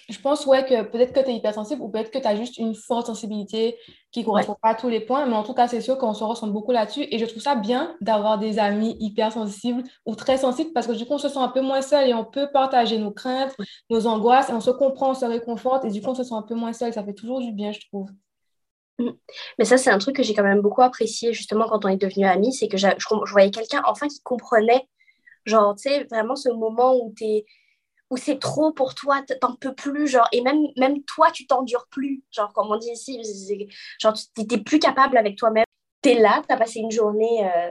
je 0.09 0.19
pense 0.19 0.47
ouais 0.47 0.65
que 0.65 0.83
peut-être 0.85 1.13
que 1.13 1.21
tu 1.21 1.31
es 1.31 1.37
hypersensible 1.37 1.83
ou 1.83 1.91
peut-être 1.91 2.11
que 2.11 2.19
tu 2.19 2.27
as 2.27 2.35
juste 2.35 2.57
une 2.57 2.75
forte 2.75 3.07
sensibilité 3.07 3.77
qui 4.11 4.21
ne 4.21 4.25
correspond 4.25 4.57
pas 4.61 4.71
à 4.71 4.75
tous 4.75 4.89
les 4.89 5.01
points, 5.01 5.27
mais 5.27 5.35
en 5.35 5.43
tout 5.43 5.53
cas, 5.53 5.69
c'est 5.69 5.83
sûr 5.83 5.99
qu'on 5.99 6.15
se 6.15 6.25
ressemble 6.25 6.55
beaucoup 6.55 6.73
là-dessus 6.73 7.07
et 7.11 7.19
je 7.19 7.27
trouve 7.27 7.43
ça 7.43 7.55
bien 7.57 7.95
d'avoir 8.01 8.39
des 8.39 8.59
amis 8.59 8.97
hypersensibles 8.99 9.83
ou 10.07 10.15
très 10.15 10.39
sensibles 10.39 10.73
parce 10.73 10.87
que 10.87 10.93
du 10.93 11.05
coup, 11.05 11.15
on 11.15 11.19
se 11.19 11.29
sent 11.29 11.39
un 11.39 11.49
peu 11.49 11.61
moins 11.61 11.83
seul 11.83 12.09
et 12.09 12.15
on 12.15 12.25
peut 12.25 12.51
partager 12.51 12.97
nos 12.97 13.11
craintes, 13.11 13.55
nos 13.91 14.07
angoisses 14.07 14.49
et 14.49 14.55
on 14.55 14.61
se 14.61 14.71
comprend, 14.71 15.11
on 15.11 15.15
se 15.15 15.27
réconforte 15.27 15.85
et 15.85 15.91
du 15.91 16.01
coup, 16.01 16.11
on 16.11 16.15
se 16.15 16.25
sent 16.25 16.35
un 16.35 16.43
peu 16.43 16.55
moins 16.55 16.73
seul. 16.73 16.93
Ça 16.95 17.05
fait 17.05 17.15
toujours 17.15 17.41
du 17.41 17.53
bien, 17.53 17.73
je 17.73 17.81
trouve. 17.89 18.09
Mm. 18.99 19.11
Mais 19.59 19.65
ça, 19.65 19.77
c'est 19.79 19.91
un 19.91 19.99
truc 19.99 20.17
que 20.17 20.23
j'ai 20.23 20.35
quand 20.35 20.43
même 20.43 20.61
beaucoup 20.61 20.83
apprécié 20.83 21.33
justement 21.33 21.69
quand 21.69 21.85
on 21.85 21.89
est 21.89 21.97
devenus 21.97 22.27
amis, 22.29 22.53
c'est 22.53 22.69
que 22.69 22.77
je, 22.77 22.87
voyais 23.31 23.51
quelqu'un 23.51 23.83
enfin 23.87 24.09
qui 24.09 24.21
comprenait, 24.23 24.89
genre, 25.45 25.75
tu 25.77 25.91
sais, 25.91 26.05
vraiment 26.05 26.37
ce 26.37 26.49
moment 26.51 26.97
où 26.97 27.15
où 28.11 28.17
c'est 28.17 28.39
trop 28.39 28.73
pour 28.73 28.95
toi, 28.95 29.23
t'en 29.41 29.57
peux 29.57 29.75
plus, 29.75 30.07
genre, 30.07 30.29
et 30.33 30.41
même, 30.41 30.61
même 30.77 31.03
toi, 31.05 31.31
tu 31.33 31.47
t'endures 31.47 31.87
plus, 31.91 32.23
genre, 32.31 32.53
comme 32.53 32.71
on 32.71 32.77
dit 32.77 32.91
ici, 32.91 33.21
genre, 34.01 34.15
tu 34.15 34.47
t'es 34.47 34.59
plus 34.59 34.79
capable 34.79 35.17
avec 35.17 35.37
toi-même. 35.37 35.65
T'es 36.03 36.15
là, 36.15 36.43
t'as 36.49 36.57
passé 36.57 36.79
une 36.81 36.91
journée, 36.93 37.51
euh, 37.53 37.71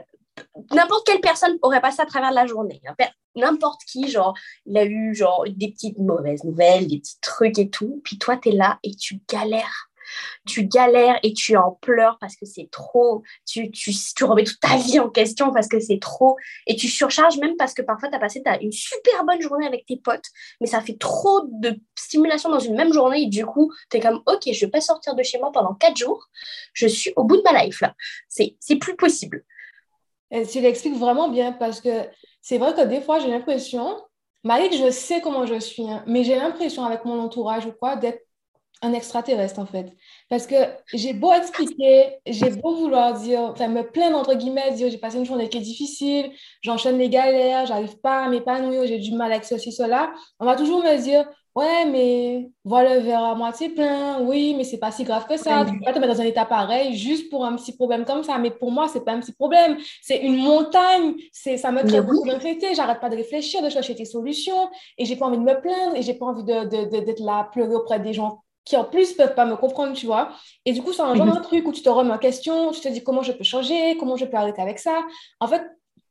n'importe 0.72 1.06
quelle 1.06 1.20
personne 1.22 1.56
aurait 1.62 1.80
passé 1.80 2.02
à 2.02 2.06
travers 2.06 2.32
la 2.32 2.46
journée, 2.46 2.82
hein. 2.86 2.94
n'importe 3.34 3.80
qui, 3.84 4.08
genre, 4.10 4.34
il 4.66 4.76
a 4.76 4.84
eu, 4.84 5.14
genre, 5.14 5.44
des 5.48 5.70
petites 5.70 5.98
mauvaises 5.98 6.44
nouvelles, 6.44 6.86
des 6.86 6.98
petits 6.98 7.20
trucs 7.22 7.58
et 7.58 7.70
tout, 7.70 8.02
puis 8.04 8.18
toi, 8.18 8.36
t'es 8.36 8.52
là 8.52 8.78
et 8.82 8.94
tu 8.94 9.20
galères 9.28 9.90
tu 10.46 10.66
galères 10.66 11.18
et 11.22 11.32
tu 11.32 11.56
en 11.56 11.72
pleures 11.72 12.18
parce 12.20 12.36
que 12.36 12.46
c'est 12.46 12.68
trop, 12.70 13.22
tu, 13.46 13.70
tu, 13.70 13.92
tu, 13.92 14.24
remets 14.24 14.44
toute 14.44 14.60
ta 14.60 14.76
vie 14.76 14.98
en 14.98 15.08
question 15.08 15.52
parce 15.52 15.68
que 15.68 15.80
c'est 15.80 16.00
trop, 16.00 16.36
et 16.66 16.76
tu 16.76 16.88
surcharges 16.88 17.38
même 17.38 17.56
parce 17.56 17.74
que 17.74 17.82
parfois 17.82 18.08
tu 18.08 18.14
as 18.14 18.18
passé 18.18 18.42
as 18.46 18.60
une 18.62 18.72
super 18.72 19.24
bonne 19.24 19.40
journée 19.40 19.66
avec 19.66 19.86
tes 19.86 19.96
potes, 19.96 20.26
mais 20.60 20.66
ça 20.66 20.80
fait 20.80 20.98
trop 20.98 21.42
de 21.60 21.74
stimulation 21.96 22.50
dans 22.50 22.60
une 22.60 22.76
même 22.76 22.92
journée, 22.92 23.22
et 23.22 23.26
du 23.26 23.44
coup, 23.44 23.72
tu 23.90 23.96
es 23.96 24.00
comme, 24.00 24.22
ok, 24.26 24.52
je 24.52 24.64
vais 24.64 24.70
pas 24.70 24.80
sortir 24.80 25.14
de 25.14 25.22
chez 25.22 25.38
moi 25.38 25.50
pendant 25.52 25.74
quatre 25.74 25.96
jours, 25.96 26.28
je 26.72 26.86
suis 26.86 27.12
au 27.16 27.24
bout 27.24 27.36
de 27.36 27.42
ma 27.42 27.64
life 27.64 27.80
là, 27.80 27.94
c'est 28.28 28.76
plus 28.76 28.96
possible. 28.96 29.44
Et 30.30 30.46
tu 30.46 30.60
l'expliques 30.60 30.96
vraiment 30.96 31.28
bien 31.28 31.52
parce 31.52 31.80
que 31.80 32.08
c'est 32.42 32.58
vrai 32.58 32.74
que 32.74 32.82
des 32.82 33.00
fois 33.00 33.18
j'ai 33.18 33.28
l'impression, 33.28 33.96
malgré 34.42 34.70
que 34.70 34.76
je 34.76 34.90
sais 34.90 35.20
comment 35.20 35.46
je 35.46 35.58
suis, 35.58 35.88
hein, 35.88 36.02
mais 36.06 36.24
j'ai 36.24 36.36
l'impression 36.36 36.84
avec 36.84 37.04
mon 37.04 37.20
entourage 37.20 37.66
ou 37.66 37.72
quoi 37.72 37.96
d'être 37.96 38.22
un 38.82 38.92
extraterrestre, 38.92 39.58
en 39.58 39.66
fait. 39.66 39.92
Parce 40.28 40.46
que 40.46 40.56
j'ai 40.92 41.12
beau 41.14 41.32
expliquer, 41.32 42.18
j'ai 42.26 42.50
beau 42.50 42.74
vouloir 42.76 43.14
dire, 43.14 43.40
enfin, 43.40 43.68
me 43.68 43.82
plaindre, 43.82 44.18
entre 44.18 44.34
guillemets, 44.34 44.72
dire 44.72 44.90
j'ai 44.90 44.98
passé 44.98 45.18
une 45.18 45.24
journée 45.24 45.48
qui 45.48 45.58
est 45.58 45.62
difficile, 45.62 46.30
j'enchaîne 46.62 46.98
les 46.98 47.08
galères, 47.08 47.66
j'arrive 47.66 47.98
pas 48.00 48.24
à 48.24 48.28
m'épanouir, 48.28 48.86
j'ai 48.86 48.98
du 48.98 49.12
mal 49.12 49.32
avec 49.32 49.44
ceci, 49.44 49.72
cela. 49.72 50.12
On 50.40 50.44
va 50.44 50.56
toujours 50.56 50.82
me 50.82 50.96
dire, 51.02 51.26
ouais, 51.56 51.86
mais 51.86 52.50
voilà 52.64 52.96
le 52.96 53.00
verre 53.00 53.24
à 53.24 53.34
moitié 53.34 53.70
plein, 53.70 54.20
oui, 54.20 54.54
mais 54.56 54.64
c'est 54.64 54.78
pas 54.78 54.90
si 54.92 55.04
grave 55.04 55.26
que 55.26 55.36
ça. 55.36 55.64
Tu 55.64 55.78
peux 55.78 55.84
pas 55.84 55.92
te 55.94 55.98
mettre 55.98 56.14
dans 56.14 56.20
un 56.20 56.26
état 56.26 56.44
pareil 56.44 56.94
juste 56.96 57.30
pour 57.30 57.44
un 57.44 57.56
petit 57.56 57.74
problème 57.74 58.04
comme 58.04 58.22
ça. 58.22 58.38
Mais 58.38 58.50
pour 58.50 58.70
moi, 58.70 58.88
c'est 58.88 59.04
pas 59.04 59.12
un 59.12 59.20
petit 59.20 59.32
problème, 59.32 59.78
c'est 60.02 60.18
une 60.18 60.36
montagne. 60.36 61.14
C'est, 61.32 61.56
ça 61.56 61.72
me 61.72 61.82
crée 61.82 62.02
beaucoup 62.02 62.28
d'inquiétude. 62.28 62.74
J'arrête 62.76 63.00
pas 63.00 63.08
de 63.08 63.16
réfléchir, 63.16 63.62
de 63.62 63.70
chercher 63.70 63.94
des 63.94 64.04
solutions 64.04 64.68
et 64.98 65.06
j'ai 65.06 65.16
pas 65.16 65.26
envie 65.26 65.38
de 65.38 65.42
me 65.42 65.60
plaindre 65.60 65.96
et 65.96 66.02
j'ai 66.02 66.14
pas 66.14 66.26
envie 66.26 66.44
de, 66.44 66.64
de, 66.64 67.00
d'être 67.00 67.20
là, 67.20 67.48
pleurer 67.50 67.74
auprès 67.74 68.00
des 68.00 68.12
gens 68.12 68.42
qui 68.66 68.76
en 68.76 68.84
plus 68.84 69.14
peuvent 69.14 69.34
pas 69.34 69.46
me 69.46 69.56
comprendre, 69.56 69.94
tu 69.94 70.04
vois. 70.04 70.32
Et 70.66 70.72
du 70.72 70.82
coup, 70.82 70.92
c'est 70.92 71.00
un 71.00 71.14
genre 71.14 71.26
mhm. 71.26 71.40
truc 71.40 71.66
où 71.66 71.72
tu 71.72 71.82
te 71.82 71.88
remets 71.88 72.12
en 72.12 72.18
question, 72.18 72.72
tu 72.72 72.80
te 72.80 72.88
dis 72.88 73.02
comment 73.02 73.22
je 73.22 73.32
peux 73.32 73.44
changer, 73.44 73.96
comment 73.96 74.16
je 74.16 74.26
peux 74.26 74.36
arrêter 74.36 74.60
avec 74.60 74.80
ça. 74.80 75.02
En 75.40 75.46
fait, 75.46 75.62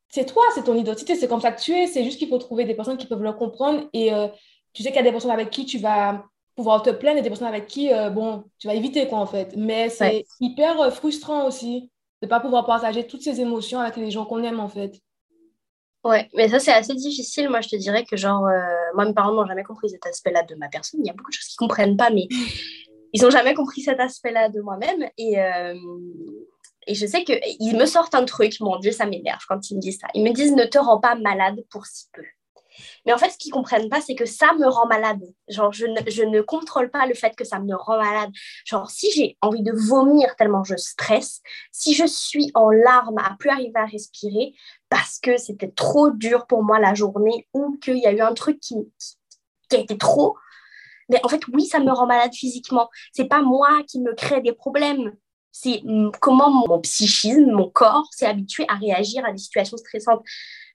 c'est 0.10 0.26
toi, 0.26 0.42
c'est 0.56 0.64
ton 0.64 0.76
identité, 0.76 1.16
c'est 1.16 1.28
comme 1.28 1.42
ça 1.42 1.52
que 1.52 1.62
tu 1.62 1.74
es. 1.74 1.86
C'est 1.86 2.06
juste 2.06 2.18
qu'il 2.18 2.30
faut 2.30 2.38
trouver 2.38 2.64
des 2.64 2.74
personnes 2.74 2.96
qui 2.96 3.08
peuvent 3.08 3.22
le 3.22 3.34
comprendre. 3.34 3.84
Et 3.92 4.14
euh, 4.14 4.30
tu 4.72 4.82
sais 4.82 4.90
qu'il 4.90 4.96
y 4.96 5.00
a 5.00 5.04
des 5.04 5.12
personnes 5.12 5.32
avec 5.32 5.50
qui 5.50 5.66
tu 5.66 5.78
vas 5.80 6.24
pouvoir 6.56 6.82
te 6.82 6.92
plaindre 6.92 7.18
et 7.18 7.22
des 7.22 7.30
personnes 7.30 7.48
avec 7.48 7.68
qui, 7.68 7.92
euh, 7.92 8.10
bon, 8.10 8.46
tu 8.58 8.68
vas 8.68 8.74
éviter, 8.74 9.06
quoi, 9.08 9.20
en 9.20 9.26
fait. 9.26 9.54
Mais 9.58 9.90
c'est 9.90 10.26
hyper 10.40 10.80
euh, 10.80 10.92
frustrant 10.92 11.46
aussi 11.46 11.92
de 12.22 12.28
ne 12.28 12.30
pas 12.30 12.40
pouvoir 12.40 12.66
partager 12.66 13.06
toutes 13.06 13.22
ces 13.22 13.42
émotions 13.42 13.82
avec 13.82 13.98
les 13.98 14.12
gens 14.12 14.24
qu'on 14.24 14.42
aime, 14.44 14.62
en 14.62 14.70
fait. 14.70 15.02
Ouais, 16.06 16.30
mais 16.36 16.48
ça, 16.50 16.60
c'est 16.60 16.72
assez 16.72 16.94
difficile. 16.94 17.50
Moi, 17.50 17.62
je 17.62 17.70
te 17.70 17.76
dirais 17.76 18.06
que, 18.06 18.16
genre, 18.16 18.46
euh, 18.46 18.62
moi, 18.94 19.06
mes 19.06 19.14
parents 19.14 19.34
n'ont 19.34 19.48
jamais 19.48 19.64
compris 19.64 19.90
cet 19.90 20.06
aspect-là 20.06 20.44
de 20.44 20.54
ma 20.54 20.70
personne. 20.70 21.00
Il 21.04 21.08
y 21.08 21.10
a 21.10 21.14
beaucoup 21.14 21.32
de 21.32 21.36
choses 21.36 21.48
qu'ils 21.48 21.56
ne 21.66 21.68
comprennent 21.68 21.98
pas, 21.98 22.12
mais 22.12 22.28
ils 23.14 23.24
n'ont 23.24 23.32
jamais 23.32 23.56
compris 23.56 23.82
cet 23.82 24.00
aspect-là 24.00 24.50
de 24.50 24.62
moi-même. 24.62 25.10
Et, 25.18 25.42
euh, 25.42 25.74
et 26.86 26.94
je 26.94 27.08
sais 27.08 27.24
qu'ils 27.24 27.76
me 27.76 27.88
sortent 27.88 28.14
un 28.14 28.24
truc, 28.26 28.60
mon 28.60 28.78
Dieu, 28.78 28.92
ça 28.92 29.08
m'énerve 29.08 29.42
quand 29.50 29.72
ils 29.72 29.78
me 29.78 29.82
disent 29.82 29.98
ça. 30.00 30.08
Ils 30.14 30.24
me 30.24 30.32
disent 30.32 30.54
ne 30.54 30.66
te 30.66 30.78
rends 30.78 31.00
pas 31.00 31.16
malade 31.16 31.64
pour 31.72 31.88
si 31.88 32.06
peu. 32.14 32.22
Mais 33.06 33.14
en 33.14 33.18
fait, 33.18 33.30
ce 33.30 33.38
qu'ils 33.38 33.52
comprennent 33.52 33.90
pas, 33.90 34.02
c'est 34.02 34.16
que 34.16 34.26
ça 34.26 34.54
me 34.54 34.68
rend 34.68 34.88
malade. 34.88 35.22
Genre, 35.48 35.72
je 35.72 35.86
ne, 35.86 36.00
je 36.08 36.24
ne, 36.24 36.42
contrôle 36.42 36.90
pas 36.90 37.06
le 37.06 37.14
fait 37.14 37.36
que 37.36 37.44
ça 37.44 37.60
me 37.60 37.76
rend 37.76 37.98
malade. 37.98 38.30
Genre, 38.66 38.90
si 38.90 39.12
j'ai 39.12 39.38
envie 39.42 39.64
de 39.64 39.72
vomir 39.72 40.36
tellement 40.36 40.64
je 40.64 40.76
stresse, 40.76 41.42
si 41.72 41.94
je 41.94 42.06
suis 42.06 42.52
en 42.56 42.70
larmes 42.70 43.20
à 43.20 43.36
plus 43.38 43.50
arriver 43.50 43.72
à 43.76 43.86
respirer 43.86 44.54
parce 44.90 45.20
que 45.20 45.38
c'était 45.38 45.72
trop 45.72 46.12
dur 46.12 46.48
pour 46.48 46.64
moi 46.64 46.80
la 46.80 46.94
journée 46.94 47.48
ou 47.54 47.78
qu'il 47.78 47.98
y 47.98 48.06
a 48.08 48.12
eu 48.12 48.22
un 48.22 48.34
truc 48.34 48.60
qui, 48.60 48.76
qui 49.70 49.76
a 49.76 49.80
été 49.80 49.98
trop, 49.98 50.38
mais 51.10 51.20
en 51.24 51.30
fait, 51.30 51.42
oui, 51.54 51.66
ça 51.66 51.80
me 51.80 51.92
rend 51.92 52.08
malade 52.08 52.34
physiquement. 52.34 52.90
C'est 53.14 53.26
pas 53.26 53.42
moi 53.42 53.84
qui 53.88 54.00
me 54.00 54.14
crée 54.14 54.42
des 54.42 54.54
problèmes. 54.54 55.14
C'est 55.52 55.82
comment 56.20 56.50
mon 56.52 56.82
psychisme, 56.82 57.52
mon 57.52 57.70
corps 57.70 58.08
s'est 58.12 58.26
habitué 58.26 58.66
à 58.68 58.76
réagir 58.76 59.24
à 59.26 59.32
des 59.32 59.38
situations 59.38 59.78
stressantes. 59.78 60.22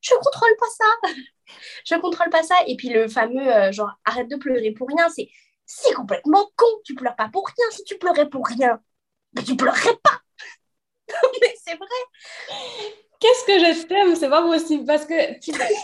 Je 0.00 0.14
contrôle 0.14 0.56
pas 0.58 0.66
ça 0.76 1.12
je 1.84 1.94
contrôle 1.96 2.30
pas 2.30 2.42
ça. 2.42 2.54
Et 2.66 2.76
puis 2.76 2.88
le 2.88 3.08
fameux 3.08 3.46
euh, 3.46 3.72
genre 3.72 3.92
arrête 4.04 4.28
de 4.28 4.36
pleurer 4.36 4.72
pour 4.72 4.88
rien, 4.88 5.08
c'est 5.08 5.28
c'est 5.66 5.94
complètement 5.94 6.50
con. 6.56 6.66
Tu 6.84 6.94
pleures 6.94 7.16
pas 7.16 7.28
pour 7.32 7.46
rien. 7.46 7.66
Si 7.70 7.84
tu 7.84 7.96
pleurais 7.98 8.28
pour 8.28 8.46
rien, 8.46 8.80
ben, 9.32 9.44
tu 9.44 9.56
pleurerais 9.56 9.96
pas. 10.02 10.20
mais 11.40 11.54
c'est 11.64 11.76
vrai. 11.76 11.86
Qu'est-ce 13.20 13.44
que 13.44 13.58
je 13.58 13.86
t'aime, 13.86 14.16
c'est 14.16 14.30
pas 14.30 14.42
possible 14.42 14.86
parce 14.86 15.04
que 15.04 15.14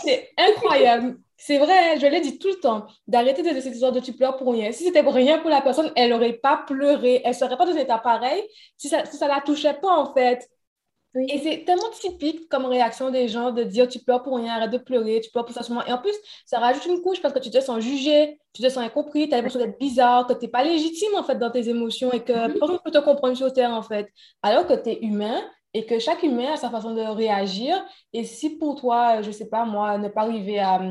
c'est 0.03 0.31
incroyable. 0.37 1.19
C'est 1.39 1.59
vrai, 1.59 1.99
je 1.99 2.07
l'ai 2.07 2.19
dit 2.19 2.39
tout 2.39 2.47
le 2.47 2.59
temps, 2.59 2.87
d'arrêter 3.07 3.43
de 3.43 3.61
cette 3.61 3.71
histoire 3.71 3.91
de 3.91 3.99
tu 3.99 4.11
pleures 4.13 4.37
pour 4.37 4.51
rien. 4.51 4.71
Si 4.71 4.85
c'était 4.85 5.03
pour 5.03 5.13
rien 5.13 5.37
pour 5.37 5.51
la 5.51 5.61
personne, 5.61 5.91
elle 5.95 6.09
n'aurait 6.09 6.33
pas 6.33 6.63
pleuré, 6.67 7.21
elle 7.23 7.29
ne 7.29 7.35
serait 7.35 7.55
pas 7.55 7.65
dans 7.67 7.73
un 7.73 7.77
état 7.77 7.99
pareil 7.99 8.41
si 8.75 8.89
ça 8.89 9.03
ne 9.03 9.05
ça 9.05 9.27
la 9.27 9.41
touchait 9.41 9.75
pas 9.75 9.91
en 9.91 10.11
fait. 10.15 10.49
Et 11.29 11.39
c'est 11.39 11.63
tellement 11.65 11.89
typique 11.99 12.49
comme 12.49 12.65
réaction 12.65 13.09
des 13.09 13.27
gens 13.27 13.51
de 13.51 13.63
dire 13.63 13.87
tu 13.87 13.99
pleures 13.99 14.23
pour 14.23 14.37
rien, 14.37 14.55
arrête 14.55 14.71
de 14.71 14.77
pleurer, 14.77 15.21
tu 15.21 15.31
pleures 15.31 15.45
pour 15.45 15.53
ça 15.53 15.63
seulement. 15.63 15.85
Et 15.85 15.91
en 15.91 15.97
plus, 15.97 16.13
ça 16.45 16.59
rajoute 16.59 16.85
une 16.85 17.01
couche 17.01 17.21
parce 17.21 17.33
que 17.33 17.39
tu 17.39 17.49
te 17.49 17.59
sens 17.59 17.79
jugé, 17.79 18.39
tu 18.53 18.61
te 18.61 18.69
sens 18.69 18.83
incompris, 18.83 19.27
tu 19.27 19.33
as 19.33 19.37
l'impression 19.37 19.59
d'être 19.59 19.79
bizarre, 19.79 20.27
que 20.27 20.33
tu 20.33 20.41
n'es 20.41 20.47
pas 20.47 20.63
légitime 20.63 21.15
en 21.15 21.23
fait 21.23 21.35
dans 21.35 21.51
tes 21.51 21.69
émotions 21.69 22.11
et 22.11 22.21
que 22.23 22.33
mm-hmm. 22.33 22.59
personne 22.59 22.75
ne 22.75 22.79
peut 22.79 22.91
te 22.91 23.03
comprendre 23.03 23.37
sur 23.37 23.51
terre 23.53 23.71
en 23.71 23.81
fait. 23.81 24.09
Alors 24.41 24.67
que 24.67 24.73
tu 24.73 24.89
es 24.89 24.99
humain 25.01 25.41
et 25.73 25.85
que 25.85 25.99
chaque 25.99 26.23
humain 26.23 26.53
a 26.53 26.57
sa 26.57 26.69
façon 26.69 26.93
de 26.93 27.01
réagir. 27.01 27.83
Et 28.13 28.23
si 28.23 28.57
pour 28.57 28.75
toi, 28.75 29.21
je 29.21 29.27
ne 29.27 29.33
sais 29.33 29.47
pas 29.47 29.65
moi, 29.65 29.97
ne 29.97 30.09
pas 30.09 30.21
arriver 30.21 30.59
à, 30.59 30.81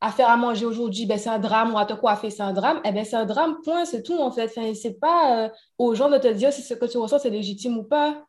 à 0.00 0.10
faire 0.10 0.28
à 0.28 0.36
manger 0.36 0.66
aujourd'hui, 0.66 1.06
ben 1.06 1.18
c'est 1.18 1.30
un 1.30 1.38
drame, 1.38 1.74
ou 1.74 1.78
à 1.78 1.86
te 1.86 1.94
coiffer, 1.94 2.30
c'est 2.30 2.42
un 2.42 2.52
drame, 2.52 2.80
eh 2.84 2.92
ben 2.92 3.04
c'est 3.04 3.16
un 3.16 3.24
drame, 3.24 3.56
point, 3.64 3.84
c'est 3.84 4.02
tout 4.02 4.18
en 4.18 4.30
fait. 4.30 4.44
Enfin, 4.44 4.74
c'est 4.74 4.98
pas 5.00 5.46
euh, 5.46 5.48
aux 5.78 5.94
gens 5.94 6.10
de 6.10 6.18
te 6.18 6.28
dire 6.28 6.52
si 6.52 6.62
ce 6.62 6.74
que 6.74 6.86
tu 6.86 6.98
ressens 6.98 7.20
c'est 7.20 7.30
légitime 7.30 7.78
ou 7.78 7.84
pas. 7.84 8.24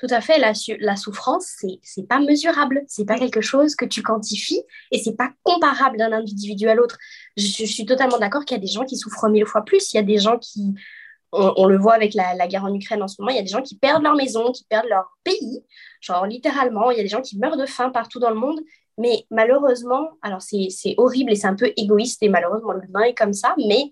Tout 0.00 0.08
à 0.10 0.20
fait, 0.20 0.38
la, 0.38 0.52
la 0.80 0.96
souffrance, 0.96 1.46
c'est 1.56 1.78
n'est 1.96 2.06
pas 2.06 2.18
mesurable, 2.18 2.82
c'est 2.88 3.04
pas 3.04 3.16
quelque 3.16 3.40
chose 3.40 3.76
que 3.76 3.84
tu 3.84 4.02
quantifies 4.02 4.62
et 4.90 4.98
c'est 4.98 5.16
pas 5.16 5.30
comparable 5.44 5.98
d'un 5.98 6.12
individu 6.12 6.68
à 6.68 6.74
l'autre. 6.74 6.98
Je, 7.36 7.64
suis 7.64 7.86
totalement 7.86 8.18
d'accord 8.18 8.44
qu'il 8.44 8.56
y 8.56 8.60
a 8.60 8.62
des 8.62 8.70
gens 8.70 8.84
qui 8.84 8.96
souffrent 8.96 9.28
mille 9.28 9.46
fois 9.46 9.64
plus, 9.64 9.92
il 9.92 9.96
y 9.96 10.00
a 10.00 10.02
des 10.02 10.18
gens 10.18 10.38
qui, 10.38 10.74
on, 11.32 11.66
le 11.66 11.78
voit 11.78 11.94
avec 11.94 12.14
la, 12.14 12.34
la, 12.34 12.48
guerre 12.48 12.64
en 12.64 12.74
Ukraine 12.74 13.02
en 13.02 13.08
ce 13.08 13.16
moment, 13.20 13.30
il 13.30 13.36
y 13.36 13.40
a 13.40 13.42
des 13.42 13.48
gens 13.48 13.62
qui 13.62 13.76
perdent 13.76 14.02
leur 14.02 14.16
maison, 14.16 14.50
qui 14.50 14.64
perdent 14.64 14.88
leur 14.88 15.06
pays, 15.22 15.64
genre 16.00 16.26
littéralement, 16.26 16.90
il 16.90 16.96
y 16.96 17.00
a 17.00 17.04
des 17.04 17.08
gens 17.08 17.22
qui 17.22 17.38
meurent 17.38 17.56
de 17.56 17.66
faim 17.66 17.90
partout 17.90 18.18
dans 18.18 18.30
le 18.30 18.36
monde, 18.36 18.60
mais 18.98 19.26
malheureusement, 19.30 20.10
alors 20.22 20.42
c'est 20.42 20.94
horrible 20.98 21.32
et 21.32 21.36
c'est 21.36 21.46
un 21.46 21.56
peu 21.56 21.72
égoïste 21.76 22.22
et 22.22 22.28
malheureusement 22.28 22.72
l'humain 22.72 23.02
est 23.02 23.14
comme 23.14 23.32
ça, 23.32 23.54
mais 23.58 23.90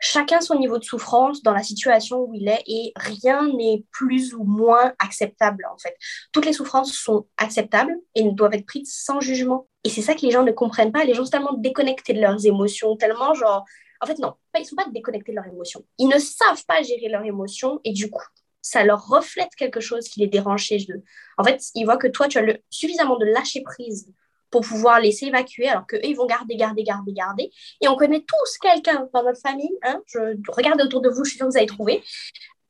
chacun 0.00 0.40
son 0.40 0.58
niveau 0.58 0.78
de 0.78 0.84
souffrance 0.84 1.42
dans 1.42 1.52
la 1.52 1.62
situation 1.62 2.20
où 2.20 2.34
il 2.34 2.48
est 2.48 2.62
et 2.66 2.92
rien 2.96 3.46
n'est 3.48 3.84
plus 3.90 4.34
ou 4.34 4.44
moins 4.44 4.92
acceptable 4.98 5.66
en 5.72 5.78
fait. 5.78 5.94
Toutes 6.32 6.46
les 6.46 6.52
souffrances 6.52 6.92
sont 6.92 7.26
acceptables 7.36 7.94
et 8.14 8.22
doivent 8.32 8.54
être 8.54 8.66
prises 8.66 8.94
sans 8.94 9.20
jugement. 9.20 9.68
Et 9.84 9.90
c'est 9.90 10.02
ça 10.02 10.14
que 10.14 10.22
les 10.22 10.30
gens 10.30 10.42
ne 10.42 10.52
comprennent 10.52 10.92
pas. 10.92 11.04
Les 11.04 11.14
gens 11.14 11.24
sont 11.24 11.30
tellement 11.30 11.54
déconnectés 11.54 12.12
de 12.12 12.20
leurs 12.20 12.44
émotions, 12.46 12.96
tellement 12.96 13.34
genre... 13.34 13.64
En 14.00 14.06
fait, 14.06 14.18
non, 14.18 14.34
ils 14.54 14.60
ne 14.60 14.66
sont 14.66 14.76
pas 14.76 14.86
déconnectés 14.92 15.32
de 15.32 15.36
leurs 15.36 15.48
émotions. 15.48 15.84
Ils 15.98 16.08
ne 16.08 16.18
savent 16.18 16.64
pas 16.66 16.82
gérer 16.82 17.08
leurs 17.08 17.24
émotions 17.24 17.80
et 17.82 17.92
du 17.92 18.08
coup, 18.10 18.22
ça 18.62 18.84
leur 18.84 19.06
reflète 19.06 19.54
quelque 19.56 19.80
chose 19.80 20.08
qui 20.08 20.20
les 20.20 20.28
dérange 20.28 20.62
chez 20.62 20.86
eux. 20.90 21.02
En 21.36 21.44
fait, 21.44 21.62
ils 21.74 21.84
voient 21.84 21.96
que 21.96 22.06
toi, 22.06 22.28
tu 22.28 22.38
as 22.38 22.44
suffisamment 22.70 23.16
de 23.16 23.26
lâcher 23.26 23.62
prise 23.62 24.12
pour 24.50 24.62
pouvoir 24.62 25.00
laisser 25.00 25.26
évacuer, 25.26 25.68
alors 25.68 25.86
qu'eux, 25.86 26.00
ils 26.02 26.14
vont 26.14 26.26
garder, 26.26 26.56
garder, 26.56 26.82
garder, 26.82 27.12
garder. 27.12 27.50
Et 27.80 27.88
on 27.88 27.96
connaît 27.96 28.20
tous 28.26 28.58
quelqu'un 28.60 29.08
dans 29.12 29.22
notre 29.22 29.40
famille, 29.40 29.76
hein, 29.82 30.00
je 30.06 30.18
regarde 30.48 30.80
autour 30.80 31.00
de 31.00 31.08
vous, 31.08 31.24
je 31.24 31.30
suis 31.30 31.38
sûre 31.38 31.46
que 31.46 31.52
vous 31.52 31.58
avez 31.58 31.66
trouvé, 31.66 32.02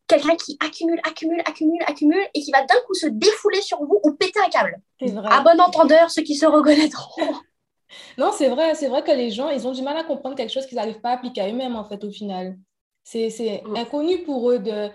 quelqu'un 0.06 0.36
qui 0.36 0.56
accumule, 0.60 1.00
accumule, 1.04 1.40
accumule, 1.44 1.82
accumule, 1.86 2.24
et 2.34 2.40
qui 2.40 2.50
va 2.50 2.64
d'un 2.64 2.80
coup 2.86 2.94
se 2.94 3.06
défouler 3.06 3.60
sur 3.60 3.78
vous 3.78 4.00
ou 4.02 4.12
péter 4.12 4.40
un 4.44 4.48
câble. 4.48 4.80
Vrai. 5.00 5.28
À 5.30 5.40
bon 5.42 5.60
entendeur, 5.60 6.10
ceux 6.10 6.22
qui 6.22 6.34
se 6.34 6.46
reconnaîtront. 6.46 7.22
Non, 8.18 8.32
c'est 8.36 8.50
vrai, 8.50 8.74
c'est 8.74 8.88
vrai 8.88 9.02
que 9.02 9.10
les 9.10 9.30
gens, 9.30 9.48
ils 9.48 9.66
ont 9.66 9.72
du 9.72 9.80
mal 9.80 9.96
à 9.96 10.04
comprendre 10.04 10.36
quelque 10.36 10.52
chose 10.52 10.66
qu'ils 10.66 10.76
n'arrivent 10.76 11.00
pas 11.00 11.08
à 11.08 11.14
appliquer 11.14 11.40
à 11.40 11.48
eux-mêmes, 11.48 11.74
en 11.74 11.84
fait, 11.84 12.04
au 12.04 12.10
final. 12.10 12.58
C'est 13.02 13.62
mm. 13.64 13.76
inconnu 13.76 14.22
pour 14.24 14.50
eux 14.50 14.58
de, 14.58 14.90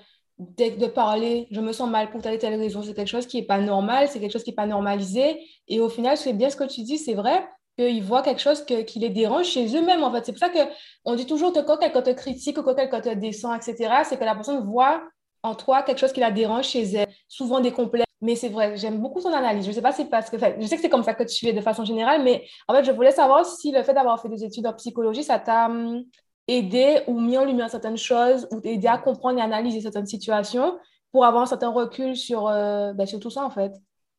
de 0.57 0.87
parler, 0.87 1.47
je 1.51 1.61
me 1.61 1.71
sens 1.71 1.89
mal 1.89 2.09
pour 2.09 2.21
telle 2.21 2.35
et 2.35 2.37
telle 2.37 2.59
raison, 2.59 2.81
c'est 2.81 2.93
quelque 2.93 3.07
chose 3.07 3.27
qui 3.27 3.37
n'est 3.37 3.47
pas 3.47 3.59
normal, 3.59 4.07
c'est 4.09 4.19
quelque 4.19 4.31
chose 4.31 4.43
qui 4.43 4.51
n'est 4.51 4.55
pas 4.55 4.65
normalisé. 4.65 5.39
Et 5.67 5.79
au 5.79 5.89
final, 5.89 6.17
c'est 6.17 6.33
bien 6.33 6.49
ce 6.49 6.55
que 6.55 6.63
tu 6.65 6.81
dis, 6.81 6.97
c'est 6.97 7.13
vrai 7.13 7.47
qu'ils 7.77 8.03
voient 8.03 8.21
quelque 8.21 8.41
chose 8.41 8.63
qui 8.65 8.99
les 8.99 9.09
dérange 9.09 9.47
chez 9.47 9.65
eux-mêmes, 9.75 10.03
en 10.03 10.11
fait. 10.11 10.25
C'est 10.25 10.31
pour 10.31 10.39
ça 10.39 10.49
qu'on 10.49 11.15
dit 11.15 11.25
toujours 11.25 11.53
que 11.53 11.59
quand 11.59 11.77
quelqu'un 11.77 12.01
te 12.01 12.11
critique 12.11 12.57
ou 12.57 12.63
quand 12.63 12.75
quelqu'un 12.75 13.01
te 13.01 13.13
descend, 13.13 13.55
etc., 13.55 14.03
c'est 14.03 14.17
que 14.17 14.23
la 14.23 14.35
personne 14.35 14.63
voit 14.65 15.03
en 15.43 15.55
toi 15.55 15.83
quelque 15.83 15.99
chose 15.99 16.13
qui 16.13 16.21
la 16.21 16.31
dérange 16.31 16.65
chez 16.65 16.83
elle, 16.83 17.09
souvent 17.27 17.59
des 17.59 17.71
complexes. 17.71 18.05
Mais 18.21 18.35
c'est 18.37 18.47
vrai, 18.49 18.77
j'aime 18.77 18.99
beaucoup 18.99 19.21
ton 19.21 19.33
analyse. 19.33 19.65
Je 19.65 19.71
sais 19.71 19.81
pas 19.81 19.91
parce 20.09 20.29
que, 20.29 20.37
je 20.37 20.65
sais 20.65 20.77
que 20.77 20.81
c'est 20.81 20.89
comme 20.89 21.03
ça 21.03 21.13
que 21.13 21.23
tu 21.23 21.45
fais 21.45 21.51
de 21.51 21.59
façon 21.59 21.83
générale, 21.83 22.23
mais 22.23 22.45
en 22.69 22.73
fait, 22.73 22.85
je 22.85 22.91
voulais 22.91 23.11
savoir 23.11 23.45
si 23.45 23.71
le 23.71 23.83
fait 23.83 23.93
d'avoir 23.93 24.21
fait 24.21 24.29
des 24.29 24.45
études 24.45 24.65
en 24.65 24.73
psychologie, 24.73 25.23
ça 25.23 25.39
t'a 25.39 25.65
hum, 25.65 26.05
aider 26.47 27.01
ou 27.07 27.19
mis 27.19 27.37
en 27.37 27.45
lumière 27.45 27.69
certaines 27.69 27.97
choses 27.97 28.47
ou 28.51 28.59
aider 28.63 28.87
à 28.87 28.97
comprendre 28.97 29.39
et 29.39 29.41
analyser 29.41 29.81
certaines 29.81 30.05
situations 30.05 30.77
pour 31.11 31.25
avoir 31.25 31.43
un 31.43 31.45
certain 31.45 31.69
recul 31.69 32.17
sur, 32.17 32.47
euh, 32.47 32.93
sur 33.05 33.19
tout 33.19 33.29
ça, 33.29 33.45
en 33.45 33.49
fait 33.49 33.71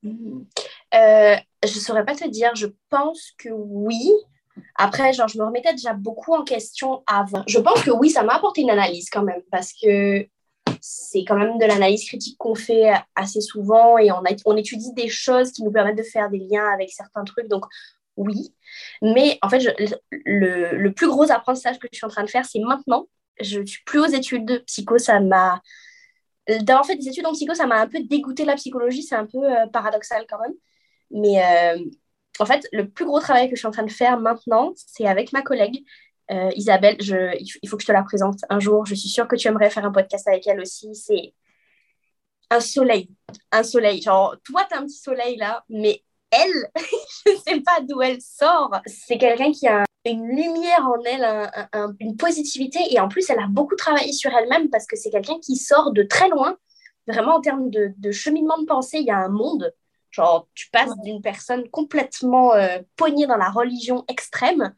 mmh. 0.03 0.43
euh, 0.95 1.37
Je 1.65 1.75
ne 1.75 1.81
saurais 1.81 2.05
pas 2.05 2.15
te 2.15 2.27
dire. 2.29 2.55
Je 2.55 2.69
pense 2.89 3.33
que 3.37 3.49
oui. 3.51 4.11
Après, 4.77 5.13
genre, 5.13 5.27
je 5.27 5.39
me 5.39 5.45
remettais 5.45 5.73
déjà 5.73 5.93
beaucoup 5.93 6.33
en 6.33 6.45
question 6.45 7.03
avant. 7.07 7.43
Je 7.49 7.59
pense 7.59 7.83
que 7.83 7.91
oui, 7.91 8.11
ça 8.11 8.23
m'a 8.23 8.35
apporté 8.35 8.61
une 8.61 8.71
analyse 8.71 9.11
quand 9.11 9.25
même 9.25 9.43
parce 9.51 9.73
que 9.73 10.27
c'est 10.81 11.25
quand 11.25 11.37
même 11.37 11.59
de 11.59 11.65
l'analyse 11.65 12.05
critique 12.05 12.37
qu'on 12.39 12.55
fait 12.55 12.93
assez 13.17 13.41
souvent 13.41 13.99
et 13.99 14.13
on, 14.13 14.23
on 14.45 14.57
étudie 14.57 14.93
des 14.93 15.09
choses 15.09 15.51
qui 15.51 15.65
nous 15.65 15.73
permettent 15.73 15.99
de 15.99 16.03
faire 16.03 16.31
des 16.31 16.39
liens 16.39 16.69
avec 16.73 16.91
certains 16.91 17.25
trucs. 17.25 17.49
Donc, 17.49 17.65
oui. 18.17 18.55
Mais 19.03 19.39
en 19.43 19.49
fait, 19.49 19.61
le, 20.25 20.89
plus 20.91 21.09
gros 21.09 21.31
apprentissage 21.31 21.79
que 21.79 21.89
je 21.93 21.97
suis 21.97 22.07
en 22.07 22.09
train 22.09 22.25
de 22.25 22.31
faire, 22.31 22.45
c'est 22.45 22.61
maintenant. 22.61 23.09
Je 23.41 23.61
ne 23.61 23.67
suis 23.67 23.83
plus 23.85 24.01
aux 24.01 24.07
études 24.07 24.47
de 24.47 24.59
psycho. 24.59 24.99
Ça 24.99 25.21
m'a. 25.21 25.61
D'avoir 26.61 26.87
fait 26.87 26.97
des 26.97 27.09
études 27.09 27.27
en 27.27 27.33
psycho, 27.33 27.55
ça 27.55 27.67
m'a 27.67 27.81
un 27.81 27.89
peu 27.89 28.01
dégoûté 28.03 28.45
la 28.45 28.55
psychologie. 28.57 29.03
C'est 29.03 29.15
un 29.17 29.27
peu 29.27 29.39
euh, 29.45 29.67
paradoxal 29.69 30.27
quand 30.29 30.39
même. 30.41 30.55
Mais 31.11 31.43
euh, 31.43 31.79
en 32.39 32.47
fait, 32.47 32.67
le 32.73 32.89
plus 32.89 33.07
gros 33.07 33.21
travail 33.21 33.49
que 33.49 33.57
je 33.57 33.61
suis 33.61 33.69
en 33.69 33.71
train 33.71 33.85
de 33.85 33.91
faire 33.91 34.19
maintenant, 34.19 34.73
c'est 34.77 35.07
avec 35.07 35.33
ma 35.33 35.43
collègue. 35.43 35.85
Euh, 36.31 36.51
Isabelle, 36.57 36.97
il 37.01 37.69
faut 37.69 37.77
que 37.77 37.83
je 37.83 37.87
te 37.87 37.93
la 37.93 38.03
présente 38.03 38.41
un 38.51 38.61
jour. 38.61 38.87
Je 38.87 38.95
suis 38.95 39.09
sûre 39.09 39.29
que 39.29 39.37
tu 39.37 39.49
aimerais 39.49 39.71
faire 39.71 39.85
un 39.85 39.93
podcast 39.93 40.27
avec 40.29 40.47
elle 40.47 40.61
aussi. 40.61 40.95
C'est 40.95 41.35
un 42.51 42.61
soleil. 42.61 43.11
Un 43.53 43.63
soleil. 43.63 44.03
Genre, 44.03 44.37
toi, 44.45 44.67
tu 44.69 44.75
as 44.75 44.81
un 44.81 44.85
petit 44.87 44.99
soleil 44.99 45.37
là, 45.37 45.65
mais 45.69 46.03
elle, 46.43 46.71
je 47.27 47.33
ne 47.33 47.37
sais 47.39 47.61
pas 47.61 47.81
d'où 47.83 48.03
elle 48.03 48.21
sort. 48.21 48.71
C'est 48.87 49.19
quelqu'un 49.19 49.53
qui 49.53 49.67
a 49.69 49.85
une 50.05 50.27
lumière 50.27 50.87
en 50.87 51.03
elle, 51.05 51.51
une 51.99 52.17
positivité, 52.17 52.79
et 52.91 53.01
en 53.01 53.09
plus, 53.09 53.29
elle 53.31 53.39
a 53.39 53.47
beaucoup 53.49 53.77
travaillé 53.77 54.13
sur 54.13 54.31
elle-même 54.35 54.69
parce 54.69 54.87
que 54.87 54.97
c'est 54.97 55.11
quelqu'un 55.11 55.39
qui 55.41 55.57
sort 55.57 55.93
de 55.93 56.03
très 56.03 56.29
loin. 56.29 56.57
Vraiment, 57.07 57.37
en 57.37 57.41
termes 57.41 57.71
de, 57.71 58.11
cheminement 58.11 58.59
de 58.59 58.67
pensée, 58.67 58.99
il 58.99 59.07
y 59.07 59.11
a 59.11 59.19
un 59.19 59.29
monde. 59.29 59.73
Genre, 60.11 60.49
tu 60.55 60.71
passes 60.71 60.97
d'une 61.03 61.21
personne 61.21 61.69
complètement 61.71 62.55
euh, 62.55 62.79
poignée 62.97 63.27
dans 63.27 63.37
la 63.37 63.51
religion 63.51 64.05
extrême 64.09 64.73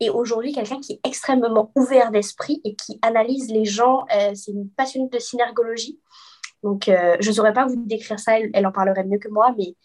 et 0.00 0.08
aujourd'hui 0.08 0.52
quelqu'un 0.52 0.80
qui 0.80 0.94
est 0.94 1.00
extrêmement 1.06 1.70
ouvert 1.76 2.10
d'esprit 2.10 2.60
et 2.64 2.74
qui 2.74 2.98
analyse 3.02 3.50
les 3.50 3.66
gens. 3.66 4.06
Euh, 4.14 4.34
c'est 4.34 4.52
une 4.52 4.70
passionnée 4.70 5.10
de 5.10 5.18
synergologie. 5.18 6.00
Donc, 6.62 6.88
euh, 6.88 7.16
je 7.20 7.28
ne 7.28 7.34
saurais 7.34 7.52
pas 7.52 7.66
vous 7.66 7.76
décrire 7.76 8.18
ça, 8.18 8.38
elle, 8.38 8.66
en 8.66 8.72
parlerait 8.72 9.04
mieux 9.04 9.18
que 9.18 9.28
moi, 9.28 9.54
mais 9.56 9.76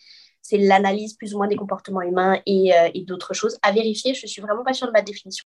c'est 0.45 0.59
l'analyse 0.59 1.15
plus 1.15 1.33
ou 1.33 1.37
moins 1.37 1.47
des 1.47 1.55
comportements 1.55 2.03
humains 2.03 2.35
euh, 2.35 2.89
et, 2.93 3.01
d'autres 3.01 3.33
choses 3.33 3.57
à 3.63 3.71
vérifier. 3.71 4.13
Je 4.13 4.27
suis 4.27 4.43
vraiment 4.43 4.63
pas 4.63 4.73
sûre 4.73 4.85
de 4.85 4.91
ma 4.91 5.01
définition. 5.01 5.43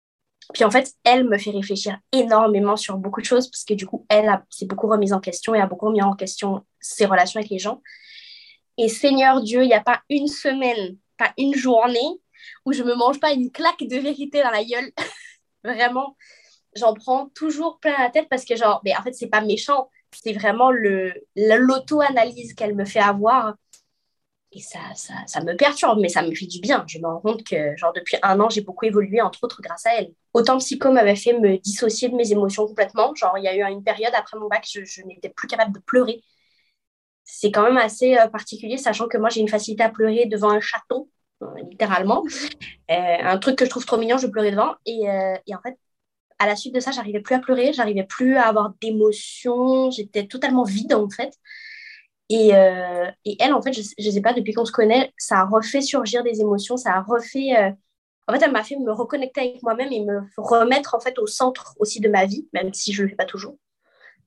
Puis 0.52 0.64
en 0.64 0.72
fait, 0.72 0.92
elle 1.04 1.28
me 1.28 1.38
fait 1.38 1.52
réfléchir 1.52 1.98
énormément 2.10 2.74
sur 2.74 2.96
beaucoup 2.96 3.20
de 3.20 3.26
choses 3.26 3.48
parce 3.48 3.64
que 3.64 3.74
du 3.74 3.86
coup, 3.86 4.06
elle 4.08 4.42
s'est 4.50 4.66
beaucoup 4.66 4.88
remise 4.88 5.12
en 5.12 5.20
question 5.20 5.54
et 5.54 5.60
a 5.60 5.68
beaucoup 5.68 5.86
remis 5.86 6.02
en 6.02 6.16
question 6.16 6.64
ses 6.80 7.06
relations 7.06 7.38
avec 7.38 7.48
les 7.48 7.60
gens. 7.60 7.80
Et 8.76 8.88
Seigneur 8.88 9.40
Dieu, 9.40 9.62
il 9.62 9.68
n'y 9.68 9.74
a 9.74 9.80
pas 9.80 10.02
une 10.10 10.26
semaine, 10.26 10.96
pas 11.16 11.32
une 11.38 11.54
journée 11.54 12.20
où 12.66 12.72
je 12.72 12.82
me 12.82 12.96
mange 12.96 13.20
pas 13.20 13.30
une 13.30 13.52
claque 13.52 13.84
de 13.84 13.98
vérité 13.98 14.42
dans 14.42 14.50
la 14.50 14.64
gueule. 14.64 14.90
vraiment, 15.62 16.16
j'en 16.74 16.94
prends 16.94 17.28
toujours 17.36 17.78
plein 17.78 17.94
la 17.96 18.10
tête 18.10 18.28
parce 18.28 18.44
que 18.44 18.56
genre, 18.56 18.80
mais 18.84 18.96
en 18.96 19.02
fait, 19.02 19.12
c'est 19.12 19.28
pas 19.28 19.42
méchant, 19.42 19.90
c'est 20.10 20.32
vraiment 20.32 20.72
le 20.72 21.12
l'auto-analyse 21.36 22.54
qu'elle 22.54 22.74
me 22.74 22.84
fait 22.84 22.98
avoir 22.98 23.54
et 24.50 24.60
ça, 24.60 24.78
ça, 24.94 25.14
ça, 25.26 25.42
me 25.42 25.54
perturbe, 25.56 26.00
mais 26.00 26.08
ça 26.08 26.22
me 26.22 26.34
fait 26.34 26.46
du 26.46 26.60
bien. 26.60 26.84
Je 26.88 26.98
me 26.98 27.06
rends 27.06 27.20
compte 27.20 27.44
que, 27.44 27.76
genre, 27.76 27.92
depuis 27.92 28.16
un 28.22 28.40
an, 28.40 28.48
j'ai 28.48 28.62
beaucoup 28.62 28.86
évolué, 28.86 29.20
entre 29.20 29.44
autres 29.44 29.60
grâce 29.60 29.84
à 29.84 29.96
elle. 29.96 30.12
Autant 30.32 30.56
Psycho 30.58 30.90
m'avait 30.90 31.16
fait 31.16 31.38
me 31.38 31.58
dissocier 31.58 32.08
de 32.08 32.14
mes 32.14 32.32
émotions 32.32 32.66
complètement. 32.66 33.14
Genre, 33.14 33.36
il 33.36 33.44
y 33.44 33.48
a 33.48 33.54
eu 33.56 33.62
une 33.70 33.84
période 33.84 34.12
après 34.16 34.38
mon 34.38 34.48
bac, 34.48 34.66
je, 34.66 35.02
n'étais 35.02 35.28
plus 35.28 35.48
capable 35.48 35.74
de 35.74 35.80
pleurer. 35.80 36.22
C'est 37.24 37.50
quand 37.50 37.62
même 37.62 37.76
assez 37.76 38.16
euh, 38.16 38.26
particulier, 38.28 38.78
sachant 38.78 39.06
que 39.06 39.18
moi, 39.18 39.28
j'ai 39.28 39.40
une 39.40 39.48
facilité 39.48 39.82
à 39.82 39.90
pleurer 39.90 40.24
devant 40.24 40.50
un 40.50 40.60
château, 40.60 41.10
euh, 41.42 41.46
littéralement. 41.70 42.24
Euh, 42.90 42.94
un 43.20 43.38
truc 43.38 43.56
que 43.56 43.66
je 43.66 43.70
trouve 43.70 43.84
trop 43.84 43.98
mignon, 43.98 44.16
je 44.16 44.28
pleurais 44.28 44.50
devant. 44.50 44.76
Et, 44.86 45.02
et 45.46 45.54
en 45.54 45.60
fait, 45.60 45.76
à 46.38 46.46
la 46.46 46.56
suite 46.56 46.74
de 46.74 46.80
ça, 46.80 46.90
j'arrivais 46.90 47.20
plus 47.20 47.34
à 47.34 47.38
pleurer, 47.38 47.74
j'arrivais 47.74 48.04
plus 48.04 48.36
à 48.36 48.48
avoir 48.48 48.72
d'émotions, 48.80 49.90
j'étais 49.90 50.26
totalement 50.26 50.62
vide, 50.64 50.94
en 50.94 51.10
fait. 51.10 51.34
Et, 52.28 52.54
euh, 52.54 53.11
et, 53.25 53.37
elle, 53.40 53.54
en 53.54 53.62
fait, 53.62 53.73
je 53.73 53.80
ne 53.80 54.11
sais 54.11 54.20
pas, 54.20 54.32
depuis 54.32 54.52
qu'on 54.52 54.64
se 54.64 54.73
connaît, 54.73 55.12
ça 55.16 55.40
a 55.40 55.44
refait 55.44 55.80
surgir 55.80 56.23
des 56.23 56.40
émotions, 56.40 56.76
ça 56.76 56.92
a 56.94 57.02
refait... 57.02 57.56
Euh, 57.56 57.70
en 58.26 58.35
fait, 58.35 58.42
elle 58.44 58.52
m'a 58.52 58.62
fait 58.62 58.76
me 58.76 58.92
reconnecter 58.92 59.40
avec 59.40 59.62
moi-même 59.62 59.90
et 59.90 60.04
me 60.04 60.20
remettre 60.37 60.94
en 60.94 61.00
fait 61.00 61.18
au 61.18 61.26
centre 61.26 61.75
aussi 61.78 62.00
de 62.00 62.11
ma 62.11 62.26
vie, 62.26 62.47
même 62.52 62.75
si 62.75 62.92
je 62.92 63.00
ne 63.00 63.06
le 63.06 63.11
fais 63.11 63.16
pas 63.16 63.25
toujours. 63.25 63.56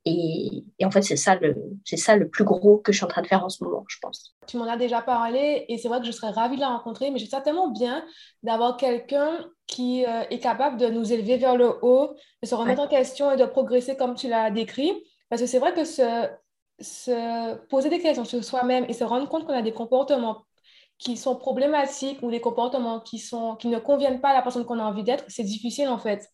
Et, 0.05 0.63
et 0.79 0.85
en 0.85 0.89
fait, 0.89 1.03
c'est 1.03 1.15
ça, 1.15 1.35
le, 1.35 1.55
c'est 1.85 1.97
ça 1.97 2.15
le 2.15 2.27
plus 2.27 2.43
gros 2.43 2.77
que 2.77 2.91
je 2.91 2.97
suis 2.97 3.05
en 3.05 3.09
train 3.09 3.21
de 3.21 3.27
faire 3.27 3.45
en 3.45 3.49
ce 3.49 3.63
moment, 3.63 3.85
je 3.87 3.97
pense. 4.01 4.35
Tu 4.47 4.57
m'en 4.57 4.67
as 4.67 4.77
déjà 4.77 5.01
parlé 5.01 5.65
et 5.69 5.77
c'est 5.77 5.87
vrai 5.87 5.99
que 5.99 6.07
je 6.07 6.11
serais 6.11 6.31
ravie 6.31 6.55
de 6.55 6.61
la 6.61 6.69
rencontrer, 6.69 7.11
mais 7.11 7.19
je 7.19 7.27
trouve 7.27 7.43
tellement 7.43 7.69
bien 7.69 8.03
d'avoir 8.41 8.77
quelqu'un 8.77 9.45
qui 9.67 10.03
euh, 10.07 10.23
est 10.31 10.39
capable 10.39 10.77
de 10.77 10.87
nous 10.87 11.13
élever 11.13 11.37
vers 11.37 11.55
le 11.55 11.77
haut, 11.83 12.15
de 12.41 12.47
se 12.47 12.55
remettre 12.55 12.81
en 12.81 12.87
question 12.87 13.31
et 13.31 13.37
de 13.37 13.45
progresser 13.45 13.95
comme 13.95 14.15
tu 14.15 14.27
l'as 14.27 14.49
décrit. 14.49 14.91
Parce 15.29 15.43
que 15.43 15.47
c'est 15.47 15.59
vrai 15.59 15.73
que 15.73 15.85
ce, 15.85 16.27
se 16.81 17.55
poser 17.67 17.89
des 17.89 17.99
questions 17.99 18.25
sur 18.25 18.43
soi-même 18.43 18.85
et 18.87 18.93
se 18.93 19.03
rendre 19.03 19.27
compte 19.27 19.45
qu'on 19.45 19.53
a 19.53 19.61
des 19.61 19.73
comportements 19.73 20.43
qui 20.97 21.17
sont 21.17 21.35
problématiques 21.35 22.19
ou 22.21 22.29
des 22.29 22.41
comportements 22.41 22.99
qui, 22.99 23.17
sont, 23.17 23.55
qui 23.55 23.67
ne 23.67 23.79
conviennent 23.79 24.21
pas 24.21 24.29
à 24.29 24.33
la 24.33 24.41
personne 24.41 24.65
qu'on 24.65 24.79
a 24.79 24.83
envie 24.83 25.03
d'être, 25.03 25.25
c'est 25.27 25.43
difficile 25.43 25.87
en 25.87 25.97
fait. 25.97 26.29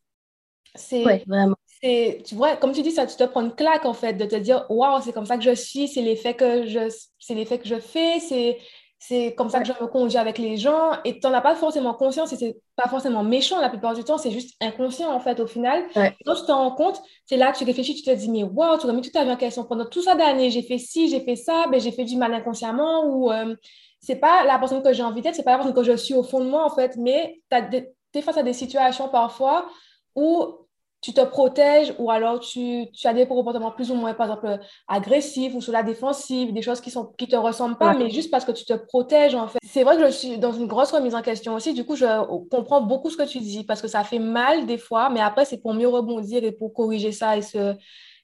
C'est 0.76 1.04
vraiment. 1.26 1.56
Tu 1.82 2.36
vois, 2.36 2.58
comme 2.58 2.72
tu 2.72 2.82
dis, 2.82 2.92
ça, 2.92 3.06
tu 3.06 3.16
te 3.16 3.24
prends 3.24 3.42
une 3.42 3.54
claque 3.56 3.86
en 3.86 3.94
fait 3.94 4.14
de 4.14 4.26
te 4.26 4.36
dire 4.36 4.66
waouh, 4.70 5.02
c'est 5.02 5.14
comme 5.14 5.26
ça 5.26 5.38
que 5.38 5.44
je 5.44 5.56
suis, 5.56 5.88
c'est 5.88 6.02
l'effet 6.02 6.34
que 6.34 6.66
je, 6.66 6.94
c'est 7.20 7.36
l'effet 7.36 7.60
que 7.60 7.68
je 7.68 7.80
fais, 7.80 8.20
c'est 8.20 8.58
c'est 9.00 9.36
comme 9.36 9.50
ça 9.50 9.60
que 9.60 9.68
je 9.68 9.74
me 9.74 9.88
conduis 9.88 10.18
avec 10.18 10.38
les 10.38 10.58
gens. 10.58 10.92
Et 11.06 11.20
tu 11.20 11.28
n'en 11.28 11.34
as 11.34 11.42
pas 11.42 11.56
forcément 11.56 11.94
conscience 11.94 12.34
et 12.34 12.36
c'est 12.36 12.58
pas 12.76 12.90
forcément 12.90 13.24
méchant 13.24 13.62
la 13.62 13.70
plupart 13.70 13.94
du 13.94 14.04
temps, 14.04 14.18
c'est 14.18 14.32
juste 14.32 14.56
inconscient 14.60 15.12
en 15.12 15.20
fait 15.20 15.40
au 15.40 15.48
final. 15.48 15.84
Quand 15.94 16.36
tu 16.36 16.46
te 16.46 16.52
rends 16.52 16.72
compte, 16.72 17.02
c'est 17.26 17.38
là 17.38 17.52
que 17.52 17.58
tu 17.58 17.64
réfléchis, 17.64 17.96
tu 17.96 18.04
te 18.04 18.12
dis, 18.12 18.30
mais 18.30 18.44
wow, 18.44 18.78
tu 18.78 18.88
remets 18.88 19.02
tout 19.02 19.18
à 19.18 19.24
bien 19.24 19.36
question. 19.36 19.64
Pendant 19.66 19.86
tout 19.86 20.02
ça 20.02 20.16
d'années, 20.16 20.50
j'ai 20.50 20.64
fait 20.64 20.80
ci, 20.80 21.10
j'ai 21.10 21.22
fait 21.22 21.36
ça, 21.36 21.66
ben, 21.72 21.80
j'ai 21.80 21.92
fait 21.92 22.06
du 22.06 22.18
mal 22.18 22.34
inconsciemment 22.34 23.06
ou 23.06 23.32
euh, 23.32 23.56
c'est 24.00 24.18
pas 24.18 24.44
la 24.44 24.58
personne 24.58 24.82
que 24.82 24.94
j'ai 24.94 25.04
envie 25.04 25.22
d'être, 25.22 25.36
c'est 25.36 25.44
pas 25.44 25.52
la 25.52 25.58
personne 25.58 25.76
que 25.76 25.84
je 25.84 25.96
suis 25.96 26.14
au 26.14 26.24
fond 26.24 26.40
de 26.40 26.50
moi 26.50 26.66
en 26.66 26.74
fait, 26.74 26.96
mais 26.98 27.40
tu 27.52 27.78
es 28.16 28.22
face 28.22 28.38
à 28.38 28.44
des 28.44 28.54
situations 28.54 29.10
parfois 29.10 29.68
où 30.16 30.67
tu 31.08 31.14
te 31.14 31.22
protèges 31.22 31.94
ou 32.00 32.12
alors 32.12 32.42
tu, 32.42 32.92
tu, 32.92 33.08
as 33.08 33.14
des 33.14 33.26
comportements 33.26 33.72
plus 33.72 33.92
ou 33.92 33.96
moins, 33.96 34.14
par 34.14 34.26
exemple, 34.26 34.60
agressifs 34.90 35.56
ou 35.56 35.62
sur 35.62 35.72
la 35.72 35.82
défensive, 35.82 36.52
des 36.52 36.62
choses 36.62 36.82
qui 36.82 36.90
ne 36.90 37.04
qui 37.18 37.30
te 37.30 37.36
ressemblent 37.38 37.78
pas, 37.78 37.94
mais 37.94 38.10
juste 38.10 38.30
parce 38.30 38.44
que 38.44 38.52
tu 38.52 38.66
te 38.66 38.74
protèges, 38.74 39.34
en 39.34 39.48
fait. 39.48 39.58
C'est 39.64 39.86
vrai 39.86 39.96
que 39.96 40.06
je 40.06 40.12
suis 40.12 40.38
dans 40.38 40.52
une 40.52 40.68
grosse 40.68 40.92
remise 40.92 41.16
en 41.16 41.22
question 41.22 41.56
aussi. 41.56 41.74
Du 41.74 41.86
coup, 41.86 41.96
je 41.96 42.06
comprends 42.50 42.82
beaucoup 42.82 43.10
ce 43.10 43.16
que 43.16 43.24
tu 43.24 43.40
dis 43.40 43.64
parce 43.64 43.82
que 43.82 43.88
ça 43.88 44.04
fait 44.04 44.20
mal 44.20 44.66
des 44.66 44.78
fois, 44.78 45.10
mais 45.10 45.22
après, 45.22 45.46
c'est 45.46 45.60
pour 45.60 45.74
mieux 45.74 45.88
rebondir 45.88 46.44
et 46.44 46.52
pour 46.52 46.74
corriger 46.74 47.14
ça 47.14 47.38
et 47.38 47.42
se, 47.42 47.74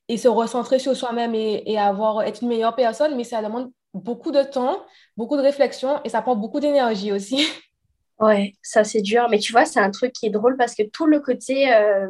et 0.09 0.17
se 0.17 0.27
recentrer 0.27 0.77
sur 0.77 0.93
soi-même 0.93 1.33
et, 1.35 1.63
et 1.65 1.79
avoir, 1.79 2.23
être 2.23 2.43
une 2.43 2.49
meilleure 2.49 2.75
personne. 2.75 3.15
Mais 3.15 3.23
ça 3.23 3.41
demande 3.41 3.71
beaucoup 3.93 4.31
de 4.31 4.43
temps, 4.43 4.77
beaucoup 5.15 5.37
de 5.37 5.41
réflexion 5.41 6.01
et 6.03 6.09
ça 6.09 6.21
prend 6.21 6.35
beaucoup 6.35 6.59
d'énergie 6.59 7.13
aussi. 7.13 7.47
Ouais, 8.19 8.53
ça 8.61 8.83
c'est 8.83 9.01
dur. 9.01 9.27
Mais 9.29 9.39
tu 9.39 9.51
vois, 9.51 9.65
c'est 9.65 9.79
un 9.79 9.89
truc 9.89 10.13
qui 10.13 10.27
est 10.27 10.29
drôle 10.29 10.55
parce 10.55 10.75
que 10.75 10.83
tout 10.83 11.07
le 11.07 11.19
côté... 11.19 11.73
Euh, 11.73 12.07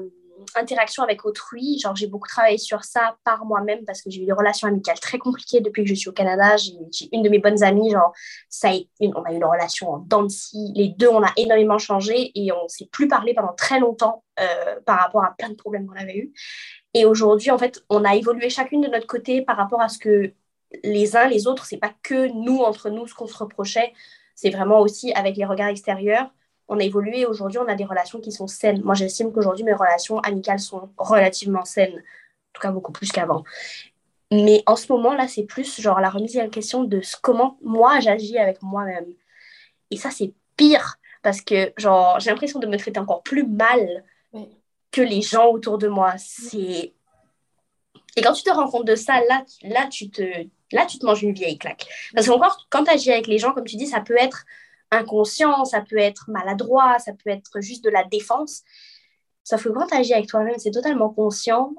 interaction 0.55 1.03
avec 1.03 1.25
autrui, 1.25 1.79
genre 1.79 1.95
j'ai 1.95 2.07
beaucoup 2.07 2.27
travaillé 2.27 2.57
sur 2.57 2.83
ça 2.83 3.17
par 3.23 3.45
moi-même 3.45 3.83
parce 3.85 4.01
que 4.01 4.09
j'ai 4.09 4.21
eu 4.21 4.25
des 4.25 4.33
relations 4.33 4.67
amicales 4.67 4.99
très 4.99 5.17
compliquées 5.17 5.61
depuis 5.61 5.83
que 5.83 5.89
je 5.89 5.95
suis 5.95 6.09
au 6.09 6.13
Canada. 6.13 6.57
J'ai 6.57 7.09
une 7.11 7.21
de 7.21 7.29
mes 7.29 7.39
bonnes 7.39 7.63
amies, 7.63 7.91
genre 7.91 8.13
ça 8.49 8.69
a 8.69 8.73
on 9.01 9.23
a 9.23 9.31
eu 9.31 9.35
une 9.35 9.45
relation 9.45 9.91
en 9.91 9.97
dents 9.99 10.27
Les 10.75 10.89
deux, 10.89 11.07
on 11.07 11.23
a 11.23 11.31
énormément 11.37 11.77
changé 11.77 12.31
et 12.35 12.51
on 12.51 12.67
s'est 12.67 12.87
plus 12.91 13.07
parlé 13.07 13.33
pendant 13.33 13.53
très 13.53 13.79
longtemps 13.79 14.23
euh, 14.39 14.79
par 14.85 14.99
rapport 14.99 15.23
à 15.23 15.33
plein 15.37 15.49
de 15.49 15.55
problèmes 15.55 15.87
qu'on 15.87 15.99
avait 15.99 16.17
eu. 16.17 16.33
Et 16.93 17.05
aujourd'hui, 17.05 17.51
en 17.51 17.57
fait, 17.57 17.83
on 17.89 18.03
a 18.05 18.15
évolué 18.15 18.49
chacune 18.49 18.81
de 18.81 18.87
notre 18.87 19.07
côté 19.07 19.41
par 19.41 19.57
rapport 19.57 19.81
à 19.81 19.89
ce 19.89 19.97
que 19.97 20.33
les 20.83 21.15
uns, 21.15 21.27
les 21.27 21.47
autres, 21.47 21.65
c'est 21.65 21.77
pas 21.77 21.93
que 22.03 22.27
nous 22.33 22.59
entre 22.59 22.89
nous 22.89 23.07
ce 23.07 23.13
qu'on 23.13 23.27
se 23.27 23.37
reprochait, 23.37 23.93
c'est 24.35 24.49
vraiment 24.49 24.79
aussi 24.79 25.13
avec 25.13 25.37
les 25.37 25.45
regards 25.45 25.69
extérieurs 25.69 26.31
on 26.73 26.79
a 26.79 26.83
évolué. 26.83 27.25
Aujourd'hui, 27.25 27.59
on 27.59 27.67
a 27.67 27.75
des 27.75 27.85
relations 27.85 28.19
qui 28.19 28.31
sont 28.31 28.47
saines. 28.47 28.81
Moi, 28.83 28.95
j'estime 28.95 29.31
qu'aujourd'hui, 29.31 29.63
mes 29.63 29.73
relations 29.73 30.19
amicales 30.19 30.59
sont 30.59 30.89
relativement 30.97 31.65
saines, 31.65 31.95
en 31.95 32.53
tout 32.53 32.61
cas 32.61 32.71
beaucoup 32.71 32.91
plus 32.91 33.11
qu'avant. 33.11 33.43
Mais 34.31 34.63
en 34.65 34.75
ce 34.75 34.91
moment-là, 34.93 35.27
c'est 35.27 35.43
plus 35.43 35.79
genre 35.79 35.99
la 35.99 36.09
remise 36.09 36.37
en 36.37 36.49
question 36.49 36.83
de 36.83 37.01
comment 37.21 37.57
moi 37.61 37.99
j'agis 37.99 38.37
avec 38.37 38.61
moi-même. 38.61 39.05
Et 39.91 39.97
ça, 39.97 40.09
c'est 40.09 40.33
pire 40.57 40.95
parce 41.21 41.41
que 41.41 41.71
genre 41.77 42.19
j'ai 42.19 42.31
l'impression 42.31 42.59
de 42.59 42.67
me 42.67 42.77
traiter 42.77 42.99
encore 42.99 43.21
plus 43.21 43.45
mal 43.45 44.03
que 44.91 45.01
les 45.01 45.21
gens 45.21 45.47
autour 45.49 45.77
de 45.77 45.87
moi. 45.87 46.13
C'est 46.17 46.93
et 48.15 48.21
quand 48.21 48.33
tu 48.33 48.43
te 48.43 48.49
rends 48.49 48.69
compte 48.69 48.85
de 48.85 48.95
ça, 48.95 49.21
là, 49.27 49.43
là, 49.63 49.87
tu 49.87 50.09
te, 50.09 50.21
là, 50.71 50.85
tu 50.85 50.99
te 50.99 51.05
manges 51.05 51.23
une 51.23 51.33
vieille 51.33 51.57
claque. 51.57 51.87
Parce 52.13 52.27
qu'encore, 52.27 52.67
quand 52.69 52.83
tu 52.83 52.91
agis 52.91 53.11
avec 53.11 53.27
les 53.27 53.39
gens, 53.39 53.53
comme 53.53 53.65
tu 53.65 53.75
dis, 53.75 53.87
ça 53.87 54.01
peut 54.01 54.17
être 54.19 54.45
inconscient, 54.93 55.65
ça 55.65 55.81
peut 55.81 55.97
être 55.97 56.29
maladroit, 56.29 56.99
ça 56.99 57.13
peut 57.13 57.29
être 57.29 57.61
juste 57.61 57.83
de 57.83 57.89
la 57.89 58.03
défense. 58.03 58.63
Sauf 59.43 59.63
que 59.63 59.69
quand 59.69 59.87
tu 59.87 59.95
agis 59.95 60.13
avec 60.13 60.27
toi-même, 60.27 60.57
c'est 60.57 60.71
totalement 60.71 61.09
conscient. 61.09 61.73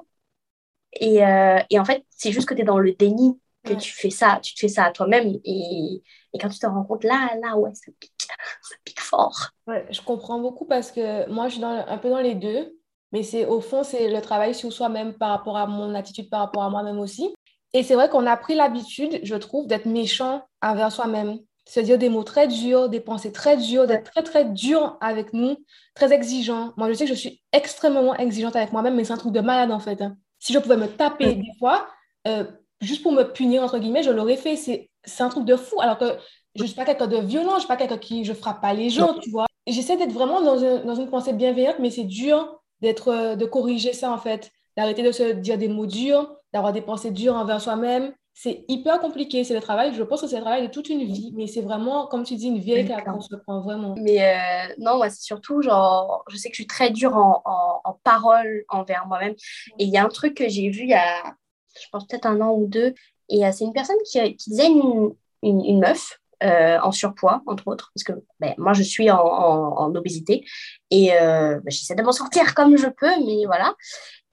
Et, 0.93 1.25
euh, 1.25 1.59
et 1.69 1.79
en 1.79 1.85
fait, 1.85 2.05
c'est 2.09 2.31
juste 2.31 2.47
que 2.47 2.53
tu 2.53 2.61
es 2.61 2.65
dans 2.65 2.79
le 2.79 2.93
déni 2.93 3.39
que 3.65 3.73
tu 3.73 3.91
fais 3.91 4.11
ça, 4.11 4.39
tu 4.41 4.53
te 4.53 4.59
fais 4.59 4.67
ça 4.67 4.85
à 4.85 4.91
toi-même. 4.91 5.39
Et, 5.43 6.01
et, 6.33 6.37
quand 6.39 6.49
tu 6.49 6.59
te 6.59 6.67
rends 6.67 6.83
compte, 6.83 7.03
là, 7.03 7.31
là, 7.41 7.57
ouais, 7.57 7.73
ça 7.73 7.91
pique, 7.99 8.13
ça 8.61 8.75
pique 8.85 8.99
fort. 8.99 9.49
Ouais, 9.67 9.85
je 9.89 10.01
comprends 10.01 10.39
beaucoup 10.39 10.65
parce 10.65 10.91
que 10.91 11.27
moi, 11.29 11.47
je 11.47 11.53
suis 11.53 11.61
dans, 11.61 11.85
un 11.87 11.97
peu 11.97 12.09
dans 12.09 12.21
les 12.21 12.35
deux. 12.35 12.77
Mais 13.11 13.23
c'est 13.23 13.45
au 13.45 13.61
fond, 13.61 13.83
c'est 13.83 14.09
le 14.09 14.21
travail 14.21 14.53
sur 14.53 14.73
soi-même 14.73 15.13
par 15.13 15.29
rapport 15.29 15.57
à 15.57 15.67
mon 15.67 15.95
attitude, 15.95 16.29
par 16.29 16.41
rapport 16.41 16.63
à 16.63 16.69
moi-même 16.69 16.99
aussi. 16.99 17.33
Et 17.73 17.83
c'est 17.83 17.95
vrai 17.95 18.09
qu'on 18.09 18.25
a 18.25 18.35
pris 18.35 18.55
l'habitude, 18.55 19.19
je 19.23 19.35
trouve, 19.35 19.67
d'être 19.67 19.85
méchant 19.85 20.45
envers 20.61 20.91
soi-même 20.91 21.39
se 21.67 21.79
dire 21.79 21.97
des 21.97 22.09
mots 22.09 22.23
très 22.23 22.47
durs, 22.47 22.89
des 22.89 22.99
pensées 22.99 23.31
très 23.31 23.57
dures, 23.57 23.87
d'être 23.87 24.11
très, 24.11 24.23
très 24.23 24.45
dur 24.45 24.97
avec 25.01 25.33
nous, 25.33 25.57
très 25.95 26.13
exigeant. 26.13 26.73
Moi, 26.77 26.89
je 26.89 26.93
sais 26.93 27.05
que 27.05 27.13
je 27.13 27.17
suis 27.17 27.41
extrêmement 27.51 28.15
exigeante 28.15 28.55
avec 28.55 28.71
moi-même, 28.71 28.95
mais 28.95 29.03
c'est 29.03 29.13
un 29.13 29.17
truc 29.17 29.33
de 29.33 29.41
malade, 29.41 29.71
en 29.71 29.79
fait. 29.79 30.01
Hein. 30.01 30.15
Si 30.39 30.53
je 30.53 30.59
pouvais 30.59 30.77
me 30.77 30.87
taper 30.87 31.33
des 31.33 31.51
fois, 31.57 31.87
euh, 32.27 32.45
juste 32.81 33.01
pour 33.01 33.11
me 33.11 33.23
punir, 33.23 33.63
entre 33.63 33.79
guillemets, 33.79 34.03
je 34.03 34.11
l'aurais 34.11 34.37
fait. 34.37 34.55
C'est 34.55 35.23
un 35.23 35.29
truc 35.29 35.45
de 35.45 35.55
fou. 35.55 35.81
Alors 35.81 35.97
que 35.97 36.17
je 36.53 36.61
ne 36.61 36.67
suis 36.67 36.75
pas 36.75 36.85
quelqu'un 36.85 37.07
de 37.07 37.17
violent, 37.17 37.51
je 37.51 37.55
ne 37.55 37.59
suis 37.59 37.67
pas 37.67 37.77
quelqu'un 37.77 37.97
qui... 37.97 38.23
Je 38.25 38.33
frappe 38.33 38.61
pas 38.61 38.73
les 38.73 38.89
gens, 38.89 39.15
tu 39.19 39.31
vois. 39.31 39.47
J'essaie 39.65 39.97
d'être 39.97 40.11
vraiment 40.11 40.41
dans, 40.41 40.83
dans, 40.83 40.95
une 40.95 41.09
pensée 41.09 41.33
bienveillante, 41.33 41.77
mais 41.79 41.89
c'est 41.89 42.03
dur 42.03 42.61
d'être, 42.81 43.07
euh, 43.07 43.35
de 43.35 43.45
corriger 43.45 43.93
ça, 43.93 44.11
en 44.11 44.19
fait. 44.19 44.51
D'arrêter 44.77 45.01
de 45.01 45.11
se 45.11 45.31
dire 45.31 45.57
des 45.57 45.67
mots 45.67 45.87
durs, 45.87 46.35
d'avoir 46.53 46.73
des 46.73 46.81
pensées 46.81 47.09
dures 47.09 47.33
envers 47.33 47.59
soi-même, 47.59 48.13
c'est 48.37 48.65
hyper 48.67 48.99
compliqué. 48.99 49.45
C'est 49.45 49.53
le 49.53 49.61
travail, 49.61 49.93
je 49.95 50.03
pense 50.03 50.21
que 50.21 50.27
c'est 50.27 50.35
le 50.35 50.41
travail 50.41 50.67
de 50.67 50.71
toute 50.71 50.89
une 50.89 51.05
vie, 51.05 51.31
mais 51.35 51.47
c'est 51.47 51.61
vraiment, 51.61 52.05
comme 52.05 52.23
tu 52.23 52.35
dis, 52.35 52.47
une 52.47 52.59
vieille 52.59 52.85
qu'on 53.05 53.21
se 53.21 53.33
prend 53.33 53.61
vraiment. 53.61 53.95
Mais 53.97 54.21
euh, 54.21 54.73
non, 54.77 54.97
moi, 54.97 55.09
c'est 55.09 55.21
surtout, 55.21 55.61
genre, 55.61 56.23
je 56.29 56.35
sais 56.35 56.49
que 56.49 56.55
je 56.55 56.61
suis 56.61 56.67
très 56.67 56.91
dure 56.91 57.15
en, 57.15 57.41
en, 57.45 57.93
parole 58.03 58.65
envers 58.67 59.07
moi-même. 59.07 59.35
Et 59.79 59.85
il 59.85 59.89
y 59.89 59.97
a 59.97 60.03
un 60.03 60.09
truc 60.09 60.35
que 60.35 60.49
j'ai 60.49 60.69
vu 60.69 60.81
il 60.81 60.89
y 60.89 60.93
a, 60.93 61.33
je 61.81 61.87
pense, 61.93 62.05
peut-être 62.05 62.25
un 62.25 62.41
an 62.41 62.51
ou 62.51 62.67
deux, 62.67 62.93
et 63.29 63.45
euh, 63.45 63.51
c'est 63.53 63.63
une 63.63 63.73
personne 63.73 63.95
qui, 64.05 64.19
qui 64.35 64.49
disait 64.49 64.67
une, 64.67 65.15
une, 65.41 65.79
meuf. 65.79 66.19
Euh, 66.43 66.77
en 66.81 66.91
surpoids, 66.91 67.41
entre 67.47 67.69
autres, 67.69 67.93
parce 67.95 68.03
que 68.03 68.11
ben, 68.41 68.53
moi 68.57 68.73
je 68.73 68.83
suis 68.83 69.09
en, 69.09 69.17
en, 69.17 69.95
obésité 69.95 70.43
et 70.91 71.11
ben, 71.11 71.61
j'essaie 71.67 71.95
de 71.95 72.03
m'en 72.03 72.11
sortir 72.11 72.53
comme 72.53 72.75
je 72.75 72.87
peux, 72.87 73.25
mais 73.25 73.45
voilà. 73.45 73.73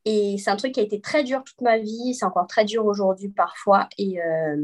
Et 0.05 0.37
c'est 0.39 0.51
un 0.51 0.57
truc 0.57 0.73
qui 0.73 0.81
a 0.81 0.83
été 0.83 1.01
très 1.01 1.23
dur 1.23 1.45
toute 1.45 1.61
ma 1.61 1.79
vie, 1.79 2.15
c'est 2.15 2.25
encore 2.25 2.49
très 2.49 2.65
dur 2.65 2.85
aujourd'hui 2.87 3.29
parfois, 3.29 3.89
et 3.99 4.21
euh, 4.21 4.57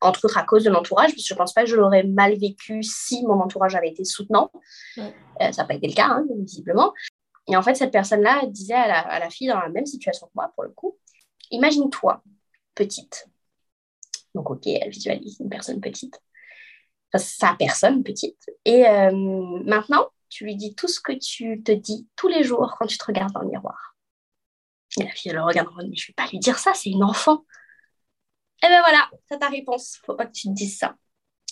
entre 0.00 0.24
autres 0.24 0.36
à 0.36 0.42
cause 0.42 0.64
de 0.64 0.70
l'entourage, 0.70 1.10
parce 1.10 1.22
que 1.22 1.28
je 1.28 1.34
ne 1.34 1.38
pense 1.38 1.52
pas 1.52 1.62
que 1.62 1.70
je 1.70 1.76
l'aurais 1.76 2.02
mal 2.02 2.36
vécu 2.36 2.82
si 2.82 3.24
mon 3.24 3.40
entourage 3.40 3.76
avait 3.76 3.90
été 3.90 4.04
soutenant. 4.04 4.50
Euh, 4.98 5.02
ça 5.52 5.62
n'a 5.62 5.64
pas 5.64 5.74
été 5.74 5.86
le 5.86 5.94
cas, 5.94 6.08
hein, 6.08 6.26
visiblement. 6.40 6.92
Et 7.46 7.56
en 7.56 7.62
fait, 7.62 7.76
cette 7.76 7.92
personne-là 7.92 8.46
disait 8.46 8.74
à 8.74 8.88
la, 8.88 8.98
à 8.98 9.18
la, 9.20 9.30
fille 9.30 9.48
dans 9.48 9.60
la 9.60 9.68
même 9.68 9.86
situation 9.86 10.26
que 10.26 10.32
moi, 10.34 10.50
pour 10.54 10.64
le 10.64 10.70
coup, 10.70 10.98
imagine-toi, 11.50 12.22
petite. 12.74 13.28
Donc, 14.34 14.50
ok, 14.50 14.66
elle 14.66 14.90
visualise 14.90 15.38
une 15.40 15.48
personne 15.48 15.80
petite. 15.80 16.20
Enfin, 17.12 17.24
sa 17.24 17.54
personne 17.58 18.02
petite. 18.02 18.44
Et 18.64 18.86
euh, 18.86 19.12
maintenant, 19.64 20.08
tu 20.28 20.44
lui 20.44 20.56
dis 20.56 20.74
tout 20.74 20.88
ce 20.88 21.00
que 21.00 21.12
tu 21.12 21.62
te 21.62 21.72
dis 21.72 22.06
tous 22.16 22.28
les 22.28 22.44
jours 22.44 22.76
quand 22.78 22.86
tu 22.86 22.98
te 22.98 23.04
regardes 23.04 23.32
dans 23.32 23.40
le 23.40 23.48
miroir. 23.48 23.96
Et 25.00 25.04
la 25.04 25.10
fille, 25.10 25.30
elle 25.30 25.36
le 25.36 25.42
regarde 25.42 25.68
mais 25.76 25.96
je 25.96 26.08
vais 26.08 26.14
pas 26.14 26.26
lui 26.26 26.38
dire 26.38 26.58
ça, 26.58 26.72
c'est 26.74 26.90
une 26.90 27.04
enfant. 27.04 27.44
Et 28.62 28.66
eh 28.66 28.68
ben 28.68 28.80
voilà, 28.80 29.08
c'est 29.28 29.38
ta 29.38 29.48
réponse. 29.48 29.98
Faut 30.04 30.14
pas 30.14 30.26
que 30.26 30.32
tu 30.32 30.48
te 30.48 30.52
dises 30.52 30.78
ça. 30.78 30.96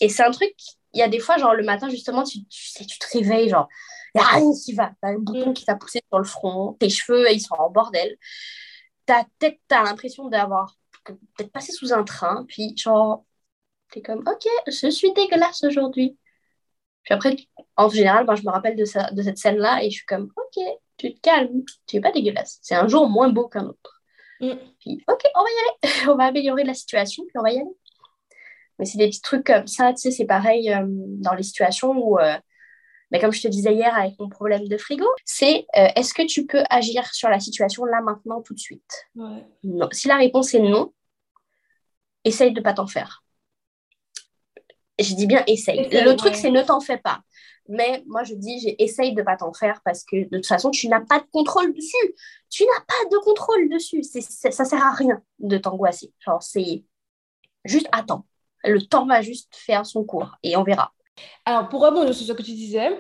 Et 0.01 0.09
c'est 0.09 0.25
un 0.25 0.31
truc, 0.31 0.55
il 0.93 0.99
y 1.01 1.03
a 1.03 1.09
des 1.09 1.21
fois, 1.21 1.39
genre 1.39 1.55
le 1.55 1.65
matin, 1.65 1.89
justement, 1.89 2.25
tu, 2.25 2.45
tu 2.47 2.69
sais, 2.71 2.85
tu 2.85 2.99
te 2.99 3.07
réveilles, 3.13 3.49
genre, 3.49 3.69
il 4.15 4.19
n'y 4.19 4.25
a 4.25 4.29
rien 4.29 4.53
qui 4.65 4.73
va. 4.75 4.93
T'as 5.01 5.09
un 5.09 5.19
bouton 5.19 5.53
qui 5.53 5.65
t'a 5.65 5.77
poussé 5.77 6.01
sur 6.09 6.19
le 6.19 6.25
front, 6.25 6.75
tes 6.75 6.89
cheveux, 6.91 7.31
ils 7.33 7.41
sont 7.41 7.55
en 7.55 7.71
bordel. 7.71 8.17
Ta 9.07 9.25
tête, 9.39 9.61
t'as 9.69 9.85
l'impression 9.85 10.29
d'avoir 10.29 10.77
passé 11.53 11.73
sous 11.73 11.93
un 11.93 12.05
train, 12.05 12.45
puis 12.49 12.77
genre, 12.77 13.25
t'es 13.91 14.03
comme, 14.03 14.21
ok, 14.27 14.47
je 14.67 14.91
suis 14.91 15.13
dégueulasse 15.13 15.65
aujourd'hui. 15.65 16.19
Puis 17.05 17.15
après, 17.15 17.37
en 17.77 17.89
général, 17.89 18.27
ben, 18.27 18.35
je 18.35 18.43
me 18.43 18.51
rappelle 18.51 18.77
de, 18.77 18.85
ça, 18.85 19.11
de 19.13 19.23
cette 19.23 19.39
scène-là 19.39 19.83
et 19.83 19.91
je 19.91 19.99
suis 19.99 20.07
comme, 20.07 20.33
ok, 20.37 20.65
tu 20.97 21.15
te 21.15 21.21
calmes, 21.21 21.63
tu 21.87 21.97
n'es 21.97 22.03
pas 22.03 22.13
dégueulasse. 22.13 22.59
C'est 22.63 22.75
un 22.75 22.89
jour 22.89 23.09
moins 23.09 23.29
beau 23.29 23.49
qu'un 23.49 23.67
autre. 23.67 24.03
Mm. 24.41 24.53
Puis, 24.81 25.05
ok, 25.09 25.23
on 25.35 25.43
va 25.43 25.49
y 25.49 25.59
aller. 25.63 26.09
on 26.11 26.17
va 26.17 26.25
améliorer 26.25 26.65
la 26.65 26.75
situation, 26.75 27.25
puis 27.25 27.39
on 27.39 27.43
va 27.43 27.53
y 27.53 27.57
aller. 27.57 27.77
Mais 28.79 28.85
c'est 28.85 28.99
des 28.99 29.09
petits 29.09 29.23
trucs 29.23 29.47
comme 29.47 29.67
ça, 29.67 29.93
tu 29.93 30.03
sais, 30.03 30.11
c'est 30.11 30.27
pareil 30.27 30.71
euh, 30.71 30.85
dans 30.87 31.35
les 31.35 31.43
situations 31.43 31.93
où, 31.93 32.19
euh, 32.19 32.37
mais 33.11 33.21
comme 33.21 33.33
je 33.33 33.41
te 33.41 33.49
disais 33.49 33.75
hier 33.75 33.95
avec 33.95 34.19
mon 34.19 34.29
problème 34.29 34.69
de 34.69 34.77
frigo, 34.77 35.07
c'est 35.25 35.67
euh, 35.77 35.89
est-ce 35.97 36.13
que 36.13 36.27
tu 36.27 36.47
peux 36.47 36.63
agir 36.69 37.07
sur 37.15 37.31
la 37.31 37.41
situation 37.41 37.85
là, 37.85 38.01
maintenant, 38.03 38.43
tout 38.43 38.53
de 38.53 38.59
suite? 38.59 39.07
Non. 39.15 39.89
Si 39.93 40.09
la 40.09 40.17
réponse 40.17 40.53
est 40.55 40.61
non, 40.61 40.93
essaye 42.25 42.53
de 42.53 42.61
ne 42.61 42.65
pas 42.65 42.75
t'en 42.75 42.87
faire. 42.87 43.23
Je 44.99 45.15
dis 45.15 45.27
bien 45.27 45.43
essaye. 45.47 45.89
Le 45.91 46.15
truc, 46.15 46.35
c'est 46.35 46.51
ne 46.51 46.63
t'en 46.63 46.81
fais 46.81 46.99
pas. 46.99 47.21
Mais 47.69 48.03
moi, 48.07 48.25
je 48.25 48.35
dis, 48.35 48.75
essaye 48.79 49.13
de 49.15 49.21
ne 49.21 49.25
pas 49.25 49.37
t'en 49.37 49.53
faire 49.53 49.81
parce 49.85 50.05
que 50.05 50.29
de 50.29 50.37
toute 50.37 50.47
façon, 50.47 50.71
tu 50.71 50.89
n'as 50.89 51.01
pas 51.01 51.21
de 51.21 51.27
contrôle 51.33 51.73
dessus. 51.75 52.15
Tu 52.51 52.65
n'as 52.65 52.85
pas 52.87 53.09
de 53.11 53.19
contrôle 53.19 53.69
dessus. 53.69 54.03
Ça 54.03 54.51
ça 54.51 54.65
sert 54.65 54.83
à 54.83 54.93
rien 54.93 55.23
de 55.39 55.59
t'angoisser. 55.59 56.13
Genre, 56.21 56.43
c'est 56.43 56.85
juste 57.65 57.89
attends. 57.93 58.27
Le 58.65 58.81
temps 58.83 59.07
va 59.07 59.23
juste 59.23 59.55
faire 59.55 59.87
son 59.87 60.05
cours 60.05 60.37
et 60.43 60.57
on 60.57 60.65
verra. 60.65 60.93
Alors, 61.45 61.69
pour 61.69 61.83
rebondir 61.83 62.15
sur 62.15 62.27
ce 62.27 62.33
que 62.33 62.43
tu 62.43 62.53
disais, 62.53 62.91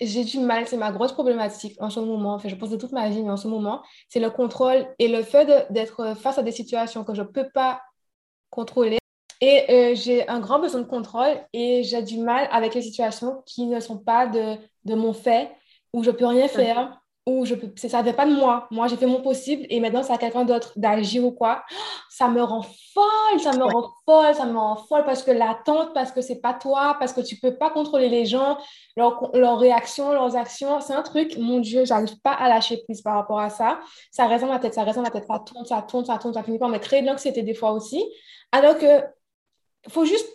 j'ai 0.00 0.24
du 0.24 0.38
mal, 0.38 0.66
c'est 0.66 0.76
ma 0.76 0.92
grosse 0.92 1.12
problématique 1.12 1.76
en 1.80 1.90
ce 1.90 2.00
moment. 2.00 2.34
Enfin, 2.34 2.48
je 2.48 2.54
pense 2.54 2.70
de 2.70 2.76
toute 2.76 2.92
ma 2.92 3.08
vie, 3.08 3.22
mais 3.22 3.30
en 3.30 3.36
ce 3.36 3.48
moment, 3.48 3.82
c'est 4.08 4.20
le 4.20 4.30
contrôle 4.30 4.86
et 4.98 5.08
le 5.08 5.22
fait 5.22 5.66
d'être 5.72 6.14
face 6.16 6.38
à 6.38 6.42
des 6.42 6.52
situations 6.52 7.04
que 7.04 7.14
je 7.14 7.22
ne 7.22 7.26
peux 7.26 7.48
pas 7.50 7.82
contrôler. 8.50 8.97
Et 9.40 9.64
euh, 9.70 9.94
j'ai 9.94 10.28
un 10.28 10.40
grand 10.40 10.58
besoin 10.58 10.80
de 10.80 10.86
contrôle 10.86 11.40
et 11.52 11.82
j'ai 11.84 12.02
du 12.02 12.18
mal 12.18 12.48
avec 12.50 12.74
les 12.74 12.82
situations 12.82 13.42
qui 13.46 13.66
ne 13.66 13.78
sont 13.78 13.98
pas 13.98 14.26
de, 14.26 14.56
de 14.84 14.94
mon 14.94 15.12
fait, 15.12 15.50
où 15.92 16.02
je 16.02 16.10
peux 16.10 16.26
rien 16.26 16.48
faire, 16.48 17.00
où 17.28 17.44
je 17.44 17.54
peux, 17.54 17.70
ça 17.76 17.98
ne 17.98 18.04
vient 18.04 18.14
pas 18.14 18.26
de 18.26 18.34
moi. 18.34 18.66
Moi, 18.70 18.88
j'ai 18.88 18.96
fait 18.96 19.06
mon 19.06 19.20
possible 19.20 19.66
et 19.68 19.80
maintenant, 19.80 20.02
c'est 20.02 20.12
à 20.12 20.18
quelqu'un 20.18 20.44
d'autre 20.44 20.72
d'agir 20.76 21.24
ou 21.24 21.30
quoi. 21.30 21.62
Ça 22.10 22.26
me 22.26 22.42
rend 22.42 22.62
folle, 22.62 23.38
ça 23.38 23.52
me 23.52 23.62
rend 23.62 23.92
folle, 24.04 24.34
ça 24.34 24.44
me 24.44 24.58
rend 24.58 24.74
folle 24.74 25.04
parce 25.04 25.22
que 25.22 25.30
l'attente, 25.30 25.94
parce 25.94 26.10
que 26.10 26.20
c'est 26.20 26.40
pas 26.40 26.52
toi, 26.52 26.96
parce 26.98 27.12
que 27.12 27.20
tu 27.20 27.36
peux 27.36 27.54
pas 27.54 27.70
contrôler 27.70 28.08
les 28.08 28.26
gens, 28.26 28.58
leurs 28.96 29.30
leur 29.34 29.56
réactions, 29.60 30.12
leurs 30.12 30.34
actions. 30.34 30.80
C'est 30.80 30.94
un 30.94 31.02
truc, 31.02 31.38
mon 31.38 31.60
Dieu, 31.60 31.84
j'arrive 31.84 32.18
pas 32.22 32.32
à 32.32 32.48
lâcher 32.48 32.78
prise 32.78 33.02
par 33.02 33.14
rapport 33.14 33.38
à 33.38 33.50
ça. 33.50 33.78
Ça 34.10 34.26
dans 34.26 34.48
ma 34.48 34.58
tête, 34.58 34.74
ça 34.74 34.84
dans 34.84 35.02
ma 35.02 35.10
tête, 35.10 35.26
ça 35.28 35.38
tourne, 35.38 35.64
ça 35.64 35.80
tourne, 35.82 36.04
ça 36.04 36.18
tourne, 36.18 36.34
ça 36.34 36.42
finit 36.42 36.58
par 36.58 36.70
me 36.70 36.78
créer 36.78 37.02
de 37.02 37.06
l'anxiété 37.06 37.42
des 37.42 37.54
fois 37.54 37.70
aussi. 37.70 38.04
Alors 38.50 38.76
que 38.78 39.04
faut 39.88 40.04
juste 40.04 40.28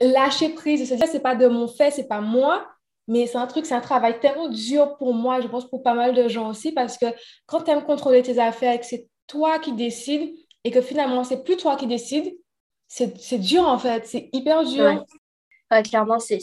lâcher 0.00 0.50
prise 0.50 0.80
et 0.80 0.86
se 0.86 0.94
dire, 0.94 1.06
c'est 1.06 1.20
pas 1.20 1.34
de 1.34 1.46
mon 1.46 1.68
fait, 1.68 1.90
c'est 1.90 2.08
pas 2.08 2.20
moi, 2.20 2.66
mais 3.06 3.26
c'est 3.26 3.38
un 3.38 3.46
truc, 3.46 3.66
c'est 3.66 3.74
un 3.74 3.80
travail 3.80 4.18
tellement 4.20 4.48
dur 4.48 4.96
pour 4.96 5.14
moi, 5.14 5.40
je 5.40 5.48
pense 5.48 5.68
pour 5.68 5.82
pas 5.82 5.94
mal 5.94 6.14
de 6.14 6.28
gens 6.28 6.48
aussi, 6.48 6.72
parce 6.72 6.96
que 6.96 7.06
quand 7.46 7.62
tu 7.62 7.70
aimes 7.70 7.84
contrôler 7.84 8.22
tes 8.22 8.38
affaires 8.38 8.72
et 8.72 8.80
que 8.80 8.86
c'est 8.86 9.08
toi 9.26 9.58
qui 9.58 9.72
décides 9.72 10.32
et 10.64 10.70
que 10.70 10.80
finalement, 10.80 11.24
c'est 11.24 11.44
plus 11.44 11.56
toi 11.56 11.76
qui 11.76 11.86
décides, 11.86 12.34
c'est 12.88 13.38
dur 13.38 13.66
en 13.66 13.78
fait, 13.78 14.06
c'est 14.06 14.30
hyper 14.32 14.64
dur. 14.64 15.04
clairement, 15.84 16.18
c'est 16.18 16.40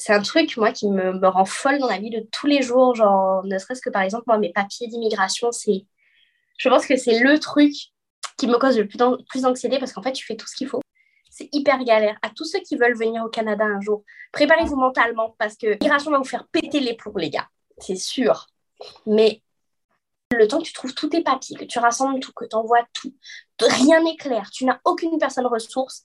c'est 0.00 0.14
un 0.14 0.22
truc, 0.22 0.56
moi, 0.56 0.72
qui 0.72 0.88
me, 0.88 1.12
me, 1.12 1.28
rend 1.28 1.44
folle 1.44 1.78
dans 1.78 1.88
la 1.88 1.98
vie 1.98 2.08
de 2.08 2.26
tous 2.32 2.46
les 2.46 2.62
jours. 2.62 2.94
Genre, 2.94 3.44
ne 3.44 3.58
serait-ce 3.58 3.82
que, 3.82 3.90
par 3.90 4.00
exemple, 4.00 4.24
moi, 4.26 4.38
mes 4.38 4.50
papiers 4.50 4.86
d'immigration, 4.86 5.52
c'est... 5.52 5.84
Je 6.56 6.68
pense 6.70 6.86
que 6.86 6.96
c'est 6.96 7.18
le 7.18 7.38
truc 7.38 7.72
qui 8.40 8.48
me 8.48 8.58
cause 8.58 8.78
le 8.78 8.88
plus 8.88 9.42
d'anxiété 9.42 9.78
parce 9.78 9.92
qu'en 9.92 10.02
fait, 10.02 10.12
tu 10.12 10.24
fais 10.24 10.36
tout 10.36 10.46
ce 10.46 10.56
qu'il 10.56 10.68
faut 10.68 10.80
c'est 11.30 11.48
hyper 11.52 11.82
galère. 11.84 12.18
À 12.22 12.28
tous 12.28 12.44
ceux 12.44 12.60
qui 12.60 12.76
veulent 12.76 12.96
venir 12.96 13.24
au 13.24 13.28
Canada 13.28 13.64
un 13.64 13.80
jour, 13.80 14.04
préparez-vous 14.32 14.76
mentalement 14.76 15.34
parce 15.38 15.56
que 15.56 15.68
l'immigration 15.68 16.10
va 16.10 16.18
vous 16.18 16.24
faire 16.24 16.46
péter 16.48 16.80
les 16.80 16.94
plombs, 16.94 17.16
les 17.16 17.30
gars. 17.30 17.48
C'est 17.78 17.96
sûr. 17.96 18.46
Mais 19.06 19.42
le 20.36 20.46
temps 20.46 20.58
que 20.58 20.64
tu 20.64 20.72
trouves 20.72 20.92
tous 20.92 21.08
tes 21.08 21.22
papiers, 21.22 21.56
que 21.56 21.64
tu 21.64 21.78
rassembles 21.78 22.20
tout, 22.20 22.32
que 22.32 22.44
tu 22.44 22.54
envoies 22.54 22.84
tout, 22.92 23.14
rien 23.60 24.02
n'est 24.02 24.16
clair. 24.16 24.50
Tu 24.52 24.64
n'as 24.64 24.80
aucune 24.84 25.18
personne 25.18 25.46
ressource. 25.46 26.02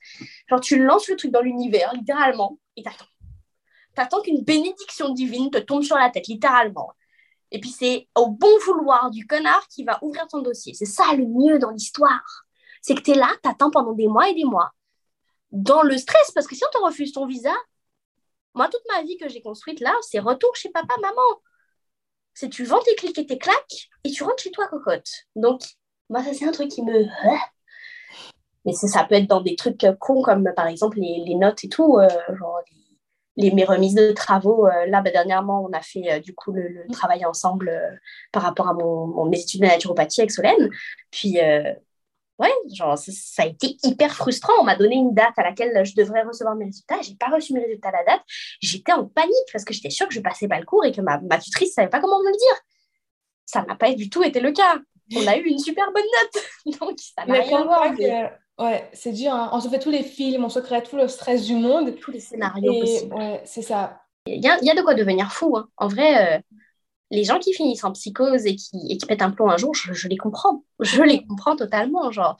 Genre, 0.47 0.61
tu 0.61 0.81
lances 0.81 1.09
le 1.09 1.17
truc 1.17 1.31
dans 1.31 1.41
l'univers, 1.41 1.91
littéralement, 1.93 2.57
et 2.77 2.83
t'attends. 2.83 3.05
T'attends 3.93 4.21
qu'une 4.21 4.43
bénédiction 4.43 5.09
divine 5.09 5.49
te 5.49 5.57
tombe 5.57 5.83
sur 5.83 5.97
la 5.97 6.09
tête, 6.09 6.27
littéralement. 6.27 6.91
Et 7.55 7.59
puis 7.61 7.69
c'est 7.69 8.09
au 8.15 8.27
bon 8.27 8.51
vouloir 8.65 9.11
du 9.11 9.25
connard 9.25 9.65
qui 9.69 9.85
va 9.85 9.97
ouvrir 10.01 10.27
ton 10.27 10.41
dossier. 10.41 10.73
C'est 10.73 10.83
ça 10.83 11.05
le 11.15 11.25
mieux 11.25 11.57
dans 11.57 11.71
l'histoire. 11.71 12.43
C'est 12.81 12.95
que 12.95 13.01
tu 13.01 13.11
es 13.11 13.15
là, 13.15 13.29
t'attends 13.43 13.71
pendant 13.71 13.93
des 13.93 14.09
mois 14.09 14.27
et 14.27 14.35
des 14.35 14.43
mois 14.43 14.73
dans 15.51 15.83
le 15.83 15.97
stress, 15.97 16.31
parce 16.31 16.47
que 16.47 16.55
si 16.55 16.63
on 16.65 16.77
te 16.77 16.83
refuse 16.83 17.13
ton 17.13 17.25
visa, 17.25 17.53
moi, 18.55 18.67
toute 18.67 18.81
ma 18.93 19.03
vie 19.03 19.15
que 19.15 19.29
j'ai 19.29 19.41
construite 19.41 19.79
là, 19.79 19.93
c'est 20.01 20.19
retour 20.19 20.53
chez 20.57 20.69
papa, 20.69 20.93
maman. 21.01 21.21
C'est 22.33 22.49
tu 22.49 22.65
vends 22.65 22.81
tes 22.81 22.95
clics 22.95 23.17
et 23.17 23.25
tes 23.25 23.37
claques 23.37 23.89
et 24.03 24.11
tu 24.11 24.23
rentres 24.25 24.43
chez 24.43 24.51
toi, 24.51 24.67
cocotte. 24.67 25.09
Donc, 25.37 25.61
moi, 26.09 26.21
ça, 26.23 26.33
c'est 26.33 26.45
un 26.45 26.51
truc 26.51 26.67
qui 26.67 26.83
me. 26.83 27.05
Mais 28.65 28.73
ça 28.73 29.05
peut 29.05 29.15
être 29.15 29.27
dans 29.29 29.39
des 29.39 29.55
trucs 29.55 29.85
cons, 30.01 30.23
comme 30.23 30.51
par 30.57 30.67
exemple 30.67 30.99
les, 30.99 31.35
notes 31.35 31.63
et 31.63 31.69
tout, 31.69 31.99
euh, 31.99 32.09
genre 32.35 32.59
mes 33.37 33.65
remises 33.65 33.95
de 33.95 34.11
travaux. 34.11 34.67
Euh, 34.67 34.85
là, 34.87 35.01
bah, 35.01 35.11
dernièrement, 35.11 35.65
on 35.67 35.73
a 35.73 35.81
fait 35.81 36.11
euh, 36.11 36.19
du 36.19 36.33
coup 36.33 36.51
le, 36.51 36.85
travail 36.91 37.25
ensemble 37.25 37.71
par 38.31 38.43
rapport 38.43 38.67
à 38.67 38.73
mon, 38.73 39.25
mes 39.25 39.39
études 39.39 39.61
de 39.61 39.67
naturopathie 39.67 40.21
avec 40.21 40.31
Solène. 40.31 40.69
Puis, 41.11 41.37
ouais, 42.39 42.51
genre, 42.73 42.97
ça, 42.97 43.43
a 43.43 43.45
été 43.45 43.77
hyper 43.83 44.13
frustrant. 44.13 44.53
On 44.59 44.63
m'a 44.63 44.75
donné 44.75 44.95
une 44.95 45.13
date 45.13 45.37
à 45.37 45.43
laquelle 45.43 45.85
je 45.85 45.95
devrais 45.95 46.23
recevoir 46.23 46.55
mes 46.55 46.65
résultats. 46.65 47.01
J'ai 47.01 47.15
pas 47.15 47.27
reçu 47.27 47.53
mes 47.53 47.61
résultats 47.61 47.89
à 47.89 47.91
la 47.91 48.03
date. 48.03 48.21
J'étais 48.61 48.93
en 48.93 49.05
panique 49.05 49.33
parce 49.51 49.65
que 49.65 49.73
j'étais 49.73 49.89
sûre 49.89 50.07
que 50.07 50.13
je 50.13 50.21
passais 50.21 50.47
pas 50.47 50.59
le 50.59 50.65
cours 50.65 50.85
et 50.85 50.91
que 50.91 51.01
ma, 51.01 51.19
ma 51.19 51.37
tutrice 51.37 51.73
savait 51.73 51.89
pas 51.89 51.99
comment 51.99 52.19
me 52.19 52.29
le 52.29 52.37
dire. 52.37 52.61
Ça 53.45 53.63
n'a 53.67 53.75
pas 53.75 53.93
du 53.93 54.09
tout 54.09 54.23
été 54.23 54.39
le 54.39 54.51
cas. 54.51 54.79
On 55.15 55.27
a 55.27 55.37
eu 55.37 55.43
une 55.43 55.59
super 55.59 55.91
bonne 55.91 56.03
note. 56.03 56.79
Donc, 56.79 56.97
ça 56.99 57.25
n'a 57.25 57.41
rien 57.41 57.61
à 57.61 57.63
voir. 57.63 57.93
Ouais, 58.57 58.89
c'est 58.93 59.11
dur. 59.11 59.33
Hein. 59.33 59.49
On 59.51 59.59
se 59.59 59.67
fait 59.67 59.79
tous 59.79 59.91
les 59.91 60.03
films, 60.03 60.45
on 60.45 60.49
se 60.49 60.59
crée 60.59 60.81
tout 60.81 60.95
le 60.95 61.07
stress 61.07 61.45
du 61.45 61.55
monde. 61.55 61.95
Tous 61.95 62.11
les 62.11 62.19
scénarios 62.19 62.79
possibles. 62.79 63.13
Ouais, 63.13 63.41
c'est 63.45 63.61
ça. 63.61 64.01
Il 64.27 64.43
y 64.43 64.47
a, 64.47 64.57
y 64.63 64.69
a, 64.69 64.75
de 64.75 64.81
quoi 64.81 64.95
devenir 64.95 65.31
fou. 65.31 65.57
Hein. 65.57 65.67
En 65.77 65.87
vrai, 65.87 66.37
euh, 66.37 66.39
les 67.11 67.23
gens 67.23 67.37
qui 67.37 67.53
finissent 67.53 67.83
en 67.83 67.91
psychose 67.91 68.45
et 68.45 68.55
qui, 68.55 68.77
et 68.89 68.97
qui 68.97 69.05
pètent 69.05 69.21
un 69.21 69.31
plomb 69.31 69.49
un 69.49 69.57
jour, 69.57 69.73
je, 69.75 70.07
les 70.07 70.17
comprends. 70.17 70.63
Je 70.79 71.01
les 71.03 71.25
comprends 71.25 71.55
totalement. 71.55 72.11
Genre, 72.11 72.37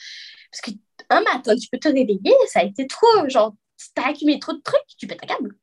parce 0.52 0.62
qu'un 0.62 1.22
matin, 1.22 1.56
tu 1.56 1.68
peux 1.70 1.78
te 1.78 1.88
réveiller, 1.88 2.34
ça 2.48 2.62
a 2.62 2.64
été 2.64 2.88
trop. 2.88 3.28
Genre, 3.28 3.54
t'as 3.94 4.10
accumulé 4.10 4.40
trop 4.40 4.54
de 4.54 4.62
trucs, 4.62 4.80
tu 4.98 5.08
pètes 5.08 5.24
un 5.24 5.28
câble. 5.28 5.56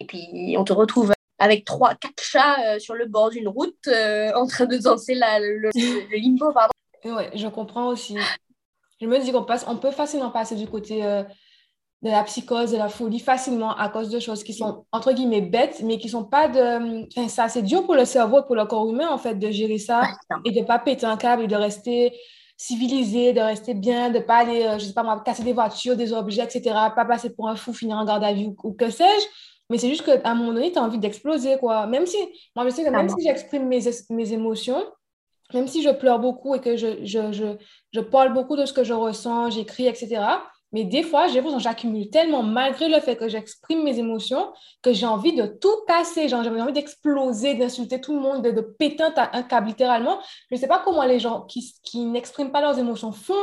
Et 0.00 0.06
puis, 0.06 0.56
on 0.56 0.64
te 0.64 0.72
retrouve 0.72 1.12
avec 1.38 1.64
trois, 1.64 1.94
quatre 1.94 2.22
chats 2.22 2.74
euh, 2.74 2.78
sur 2.78 2.94
le 2.94 3.06
bord 3.06 3.30
d'une 3.30 3.48
route 3.48 3.86
euh, 3.88 4.32
en 4.34 4.46
train 4.46 4.66
de 4.66 4.76
danser 4.76 5.14
le, 5.14 5.70
limbo, 6.16 6.52
pardon. 6.52 6.72
Ouais, 7.04 7.30
je 7.34 7.48
comprends 7.48 7.88
aussi. 7.88 8.16
Je 9.00 9.06
me 9.06 9.18
dis 9.18 9.32
qu'on 9.32 9.44
passe, 9.44 9.64
on 9.68 9.76
peut 9.76 9.90
facilement 9.90 10.30
passer 10.30 10.56
du 10.56 10.66
côté 10.66 11.04
euh, 11.04 11.22
de 12.02 12.10
la 12.10 12.22
psychose, 12.24 12.72
de 12.72 12.76
la 12.76 12.88
folie 12.88 13.20
facilement 13.20 13.74
à 13.76 13.88
cause 13.88 14.10
de 14.10 14.18
choses 14.20 14.42
qui 14.42 14.54
sont, 14.54 14.84
entre 14.92 15.12
guillemets, 15.12 15.40
bêtes, 15.42 15.82
mais 15.82 15.98
qui 15.98 16.08
sont 16.08 16.24
pas 16.24 16.48
de... 16.48 17.06
Enfin, 17.06 17.28
ça, 17.28 17.48
c'est 17.48 17.62
dur 17.62 17.84
pour 17.84 17.94
le 17.94 18.04
cerveau 18.04 18.40
et 18.40 18.46
pour 18.46 18.56
le 18.56 18.64
corps 18.64 18.88
humain, 18.88 19.08
en 19.10 19.18
fait, 19.18 19.34
de 19.34 19.50
gérer 19.50 19.78
ça 19.78 20.02
et 20.44 20.52
de 20.52 20.64
pas 20.64 20.78
péter 20.78 21.06
un 21.06 21.16
câble 21.16 21.44
et 21.44 21.46
de 21.46 21.56
rester 21.56 22.12
civilisé, 22.56 23.32
de 23.32 23.40
rester 23.40 23.72
bien, 23.72 24.10
de 24.10 24.18
pas 24.18 24.36
aller, 24.36 24.64
euh, 24.64 24.78
je 24.78 24.84
sais 24.84 24.92
pas 24.92 25.02
moi, 25.02 25.20
casser 25.24 25.42
des 25.42 25.54
voitures, 25.54 25.96
des 25.96 26.12
objets, 26.12 26.44
etc., 26.44 26.62
pas 26.94 27.06
passer 27.06 27.30
pour 27.30 27.48
un 27.48 27.56
fou, 27.56 27.72
finir 27.72 27.96
en 27.96 28.04
garde 28.04 28.22
à 28.22 28.34
vue 28.34 28.50
ou, 28.62 28.72
que 28.74 28.90
sais-je. 28.90 29.26
Mais 29.70 29.78
c'est 29.78 29.88
juste 29.88 30.04
qu'à 30.04 30.28
un 30.28 30.34
moment 30.34 30.52
donné, 30.52 30.70
tu 30.72 30.78
as 30.78 30.82
envie 30.82 30.98
d'exploser, 30.98 31.56
quoi. 31.58 31.86
Même 31.86 32.04
si, 32.04 32.18
moi, 32.54 32.66
je 32.66 32.70
sais 32.70 32.84
que 32.84 32.90
même 32.90 33.08
si 33.08 33.24
j'exprime 33.24 33.66
mes, 33.66 33.80
mes 34.10 34.32
émotions, 34.32 34.84
même 35.54 35.68
si 35.68 35.82
je 35.82 35.90
pleure 35.90 36.18
beaucoup 36.18 36.54
et 36.54 36.60
que 36.60 36.76
je, 36.76 37.04
je, 37.04 37.32
je, 37.32 37.56
je 37.92 38.00
parle 38.00 38.32
beaucoup 38.32 38.56
de 38.56 38.66
ce 38.66 38.72
que 38.72 38.84
je 38.84 38.92
ressens, 38.92 39.50
j'écris, 39.50 39.86
etc., 39.86 40.20
mais 40.72 40.84
des 40.84 41.02
fois, 41.02 41.26
j'ai 41.26 41.36
l'impression 41.36 41.58
que 41.58 41.64
j'accumule 41.64 42.10
tellement, 42.10 42.42
malgré 42.42 42.88
le 42.88 43.00
fait 43.00 43.16
que 43.16 43.28
j'exprime 43.28 43.82
mes 43.82 43.98
émotions, 43.98 44.52
que 44.82 44.92
j'ai 44.92 45.06
envie 45.06 45.34
de 45.34 45.46
tout 45.46 45.74
casser. 45.86 46.28
J'ai 46.28 46.36
envie 46.36 46.72
d'exploser, 46.72 47.54
d'insulter 47.54 48.00
tout 48.00 48.14
le 48.14 48.20
monde, 48.20 48.42
de, 48.42 48.60
péter 48.60 49.02
un, 49.02 49.42
câble 49.42 49.68
littéralement. 49.68 50.20
Je 50.48 50.54
ne 50.54 50.60
sais 50.60 50.68
pas 50.68 50.80
comment 50.84 51.04
les 51.04 51.18
gens 51.18 51.42
qui, 51.42 51.74
qui 51.82 52.04
n'expriment 52.04 52.52
pas 52.52 52.60
leurs 52.60 52.78
émotions 52.78 53.10
font. 53.10 53.34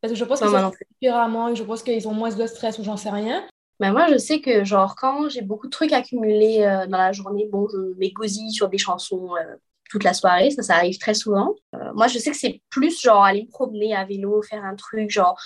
Parce 0.00 0.14
que 0.14 0.18
je 0.18 0.24
pense 0.24 0.40
qu'ils 0.40 0.48
sont 0.48 0.72
différemment 1.00 1.48
et 1.48 1.56
je 1.56 1.62
pense 1.62 1.82
qu'ils 1.82 2.08
ont 2.08 2.14
moins 2.14 2.34
de 2.34 2.46
stress 2.46 2.78
ou 2.78 2.84
j'en 2.84 2.96
sais 2.96 3.10
rien. 3.10 3.46
Mais 3.78 3.92
moi, 3.92 4.06
je 4.10 4.16
sais 4.16 4.40
que, 4.40 4.64
genre, 4.64 4.96
quand 4.96 5.28
j'ai 5.28 5.42
beaucoup 5.42 5.66
de 5.66 5.72
trucs 5.72 5.92
accumulés 5.92 6.62
euh, 6.62 6.86
dans 6.86 6.98
la 6.98 7.12
journée, 7.12 7.48
bon, 7.50 7.68
je 7.68 7.98
m'égosille 7.98 8.50
sur 8.50 8.68
des 8.68 8.78
chansons 8.78 9.30
euh, 9.36 9.56
toute 9.92 10.04
la 10.04 10.14
soirée, 10.14 10.50
ça, 10.50 10.62
ça 10.62 10.76
arrive 10.76 10.98
très 10.98 11.12
souvent. 11.12 11.54
Euh, 11.74 11.92
moi, 11.94 12.08
je 12.08 12.18
sais 12.18 12.30
que 12.30 12.36
c'est 12.36 12.62
plus, 12.70 12.98
genre, 13.00 13.22
aller 13.22 13.42
me 13.42 13.50
promener 13.50 13.94
à 13.94 14.06
vélo, 14.06 14.40
faire 14.42 14.64
un 14.64 14.74
truc, 14.74 15.10
genre, 15.10 15.38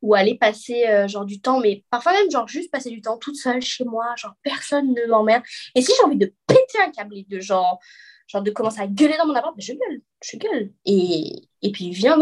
ou 0.00 0.14
aller 0.14 0.38
passer 0.38 0.88
euh, 0.88 1.06
genre 1.06 1.26
du 1.26 1.42
temps, 1.42 1.60
mais 1.60 1.84
parfois 1.90 2.12
même 2.14 2.30
genre 2.30 2.48
juste 2.48 2.70
passer 2.70 2.88
du 2.88 3.02
temps 3.02 3.18
toute 3.18 3.36
seule 3.36 3.60
chez 3.60 3.84
moi, 3.84 4.06
genre 4.16 4.32
personne 4.42 4.94
ne 4.94 5.06
m'emmerde. 5.06 5.42
Et 5.74 5.82
si 5.82 5.92
j'ai 5.94 6.02
envie 6.02 6.16
de 6.16 6.32
péter 6.46 6.80
un 6.82 6.90
câble 6.90 7.14
de 7.28 7.40
genre, 7.40 7.78
genre 8.26 8.40
de 8.40 8.50
commencer 8.50 8.80
à 8.80 8.86
gueuler 8.86 9.18
dans 9.18 9.26
mon 9.26 9.34
appart, 9.34 9.54
ben 9.54 9.62
je 9.62 9.74
gueule, 9.74 10.00
je 10.24 10.38
gueule. 10.38 10.72
Et, 10.86 11.42
et 11.60 11.70
puis 11.70 11.90
viens, 11.90 12.18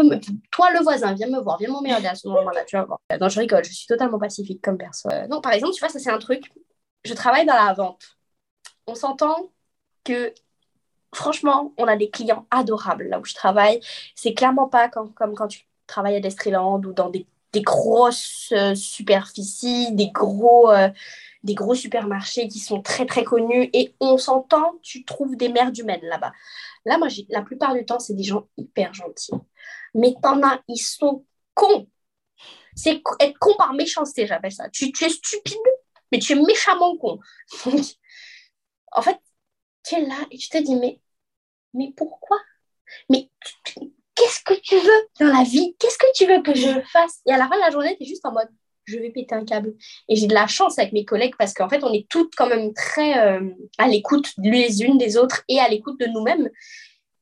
toi 0.51 0.71
le 0.71 0.83
voisin, 0.83 1.13
viens 1.13 1.29
me 1.29 1.39
voir, 1.39 1.57
viens 1.57 1.69
m'emmerder 1.69 2.07
à 2.07 2.15
ce 2.15 2.27
moment-là, 2.27 2.65
tu 2.65 2.75
vas 2.75 2.83
voir. 2.83 2.99
Non, 3.17 3.29
je 3.29 3.39
rigole, 3.39 3.63
je 3.63 3.71
suis 3.71 3.87
totalement 3.87 4.19
pacifique 4.19 4.61
comme 4.61 4.77
personne. 4.77 5.29
non, 5.29 5.39
par 5.39 5.53
exemple, 5.53 5.73
tu 5.73 5.79
vois, 5.79 5.87
ça 5.87 5.99
c'est 5.99 6.11
un 6.11 6.19
truc, 6.19 6.51
je 7.05 7.13
travaille 7.13 7.45
dans 7.45 7.55
la 7.55 7.71
vente. 7.71 8.03
On 8.87 8.95
s'entend 8.95 9.53
que 10.03 10.33
franchement, 11.13 11.73
on 11.77 11.85
a 11.85 11.95
des 11.95 12.09
clients 12.09 12.45
adorables 12.51 13.07
là 13.09 13.19
où 13.19 13.25
je 13.25 13.33
travaille. 13.33 13.79
C'est 14.15 14.33
clairement 14.33 14.67
pas 14.67 14.89
comme, 14.89 15.13
quand 15.13 15.47
tu 15.47 15.65
travailles 15.87 16.15
à 16.15 16.19
Destreland 16.19 16.83
ou 16.85 16.93
dans 16.93 17.09
des 17.09 17.25
grosses 17.61 18.51
euh, 18.51 18.75
superficies, 18.75 19.91
des 19.93 20.09
gros, 20.09 20.69
euh, 20.71 20.89
des 21.43 21.55
gros 21.55 21.75
supermarchés 21.75 22.47
qui 22.47 22.59
sont 22.59 22.81
très 22.81 23.05
très 23.05 23.23
connus 23.23 23.69
et 23.73 23.95
on 23.99 24.17
s'entend, 24.17 24.75
tu 24.81 25.03
trouves 25.05 25.35
des 25.35 25.49
mères 25.49 25.71
humaines 25.77 26.03
là-bas. 26.03 26.33
Là, 26.85 26.97
moi, 26.97 27.07
la 27.29 27.41
plupart 27.41 27.73
du 27.73 27.85
temps, 27.85 27.99
c'est 27.99 28.13
des 28.13 28.23
gens 28.23 28.47
hyper 28.57 28.93
gentils. 28.93 29.31
Mais 29.93 30.13
t'en 30.21 30.41
as, 30.43 30.61
ils 30.67 30.77
sont 30.77 31.25
cons. 31.53 31.87
C'est 32.75 33.01
être 33.19 33.37
con 33.39 33.55
par 33.57 33.73
méchanceté, 33.73 34.27
j'appelle 34.27 34.51
ça. 34.51 34.69
Tu, 34.69 34.91
tu, 34.91 35.05
es 35.05 35.09
stupide, 35.09 35.57
mais 36.11 36.19
tu 36.19 36.33
es 36.33 36.41
méchamment 36.41 36.95
con. 36.97 37.19
en 38.91 39.01
fait, 39.01 39.19
tu 39.89 39.95
es 39.95 40.05
là 40.05 40.15
et 40.31 40.37
tu 40.37 40.49
te 40.49 40.57
dis, 40.57 40.75
mais, 40.75 40.99
mais 41.73 41.93
pourquoi? 41.95 42.37
Mais 43.09 43.29
qu'est-ce 44.15 44.43
que 44.43 44.59
tu 44.61 44.75
veux 44.75 45.07
dans 45.19 45.33
la 45.33 45.43
vie? 45.43 45.75
Qu'est-ce 45.79 45.97
que 45.97 46.11
tu 46.15 46.25
veux 46.25 46.41
que 46.41 46.53
je 46.53 46.81
fasse? 46.91 47.21
Et 47.25 47.33
à 47.33 47.37
la 47.37 47.47
fin 47.47 47.55
de 47.55 47.61
la 47.61 47.71
journée, 47.71 47.95
tu 47.97 48.03
es 48.03 48.07
juste 48.07 48.25
en 48.25 48.31
mode, 48.31 48.49
je 48.85 48.97
vais 48.97 49.09
péter 49.09 49.35
un 49.35 49.45
câble. 49.45 49.75
Et 50.07 50.15
j'ai 50.15 50.27
de 50.27 50.33
la 50.33 50.47
chance 50.47 50.77
avec 50.79 50.93
mes 50.93 51.05
collègues 51.05 51.35
parce 51.37 51.53
qu'en 51.53 51.69
fait, 51.69 51.83
on 51.83 51.93
est 51.93 52.07
toutes 52.09 52.35
quand 52.35 52.47
même 52.47 52.73
très 52.73 53.19
euh, 53.19 53.49
à 53.77 53.87
l'écoute 53.87 54.31
les 54.37 54.83
unes 54.83 54.97
des 54.97 55.17
autres 55.17 55.43
et 55.47 55.59
à 55.59 55.67
l'écoute 55.67 55.99
de 55.99 56.07
nous-mêmes. 56.07 56.49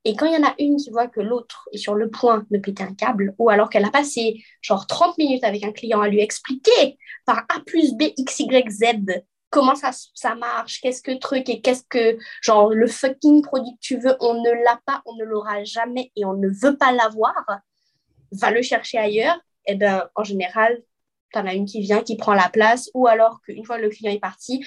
Et 0.06 0.16
quand 0.16 0.26
il 0.26 0.34
y 0.34 0.38
en 0.38 0.48
a 0.48 0.56
une 0.60 0.78
qui 0.78 0.90
voit 0.90 1.08
que 1.08 1.20
l'autre 1.20 1.68
est 1.74 1.78
sur 1.78 1.94
le 1.94 2.10
point 2.10 2.46
de 2.50 2.58
péter 2.58 2.84
un 2.84 2.94
câble, 2.94 3.36
ou 3.40 3.50
alors 3.50 3.70
qu'elle 3.70 3.84
a 3.84 3.92
passé 3.92 4.42
genre 4.62 4.88
30 4.88 5.18
minutes 5.18 5.44
avec 5.44 5.66
un 5.66 5.74
client 5.74 6.00
à 6.00 6.08
lui 6.08 6.22
expliquer 6.22 6.98
par 7.26 7.40
A 7.40 7.60
plus 7.66 7.94
B, 7.94 8.04
X, 8.16 8.40
Y, 8.40 8.70
Z 8.70 9.24
comment 9.50 9.76
ça, 9.76 10.36
marche, 10.36 10.82
qu'est-ce 10.82 11.02
que 11.02 11.18
truc 11.18 11.50
et 11.50 11.62
qu'est-ce 11.62 11.84
que, 11.90 12.18
genre, 12.42 12.70
le 12.70 12.88
fucking 12.88 13.42
produit 13.42 13.74
que 13.74 13.82
tu 13.82 13.98
veux, 13.98 14.16
on 14.20 14.42
ne 14.42 14.52
l'a 14.64 14.80
pas, 14.86 15.02
on 15.06 15.16
ne 15.16 15.24
l'aura 15.24 15.64
jamais 15.64 16.12
et 16.16 16.26
on 16.26 16.34
ne 16.34 16.50
veut 16.50 16.78
pas 16.78 16.92
l'avoir, 16.92 17.34
va 18.32 18.52
le 18.52 18.62
chercher 18.62 18.98
ailleurs, 18.98 19.38
et 19.66 19.74
eh 19.74 19.76
bien, 19.76 20.08
en 20.16 20.24
général, 20.24 20.82
tu 21.34 21.40
en 21.40 21.46
as 21.46 21.54
une 21.54 21.66
qui 21.66 21.82
vient, 21.82 22.04
qui 22.04 22.16
prend 22.18 22.34
la 22.34 22.50
place, 22.50 22.90
ou 22.94 23.08
alors 23.08 23.42
qu'une 23.42 23.66
fois 23.66 23.78
le 23.78 23.90
client 23.90 24.12
est 24.12 24.20
parti, 24.20 24.64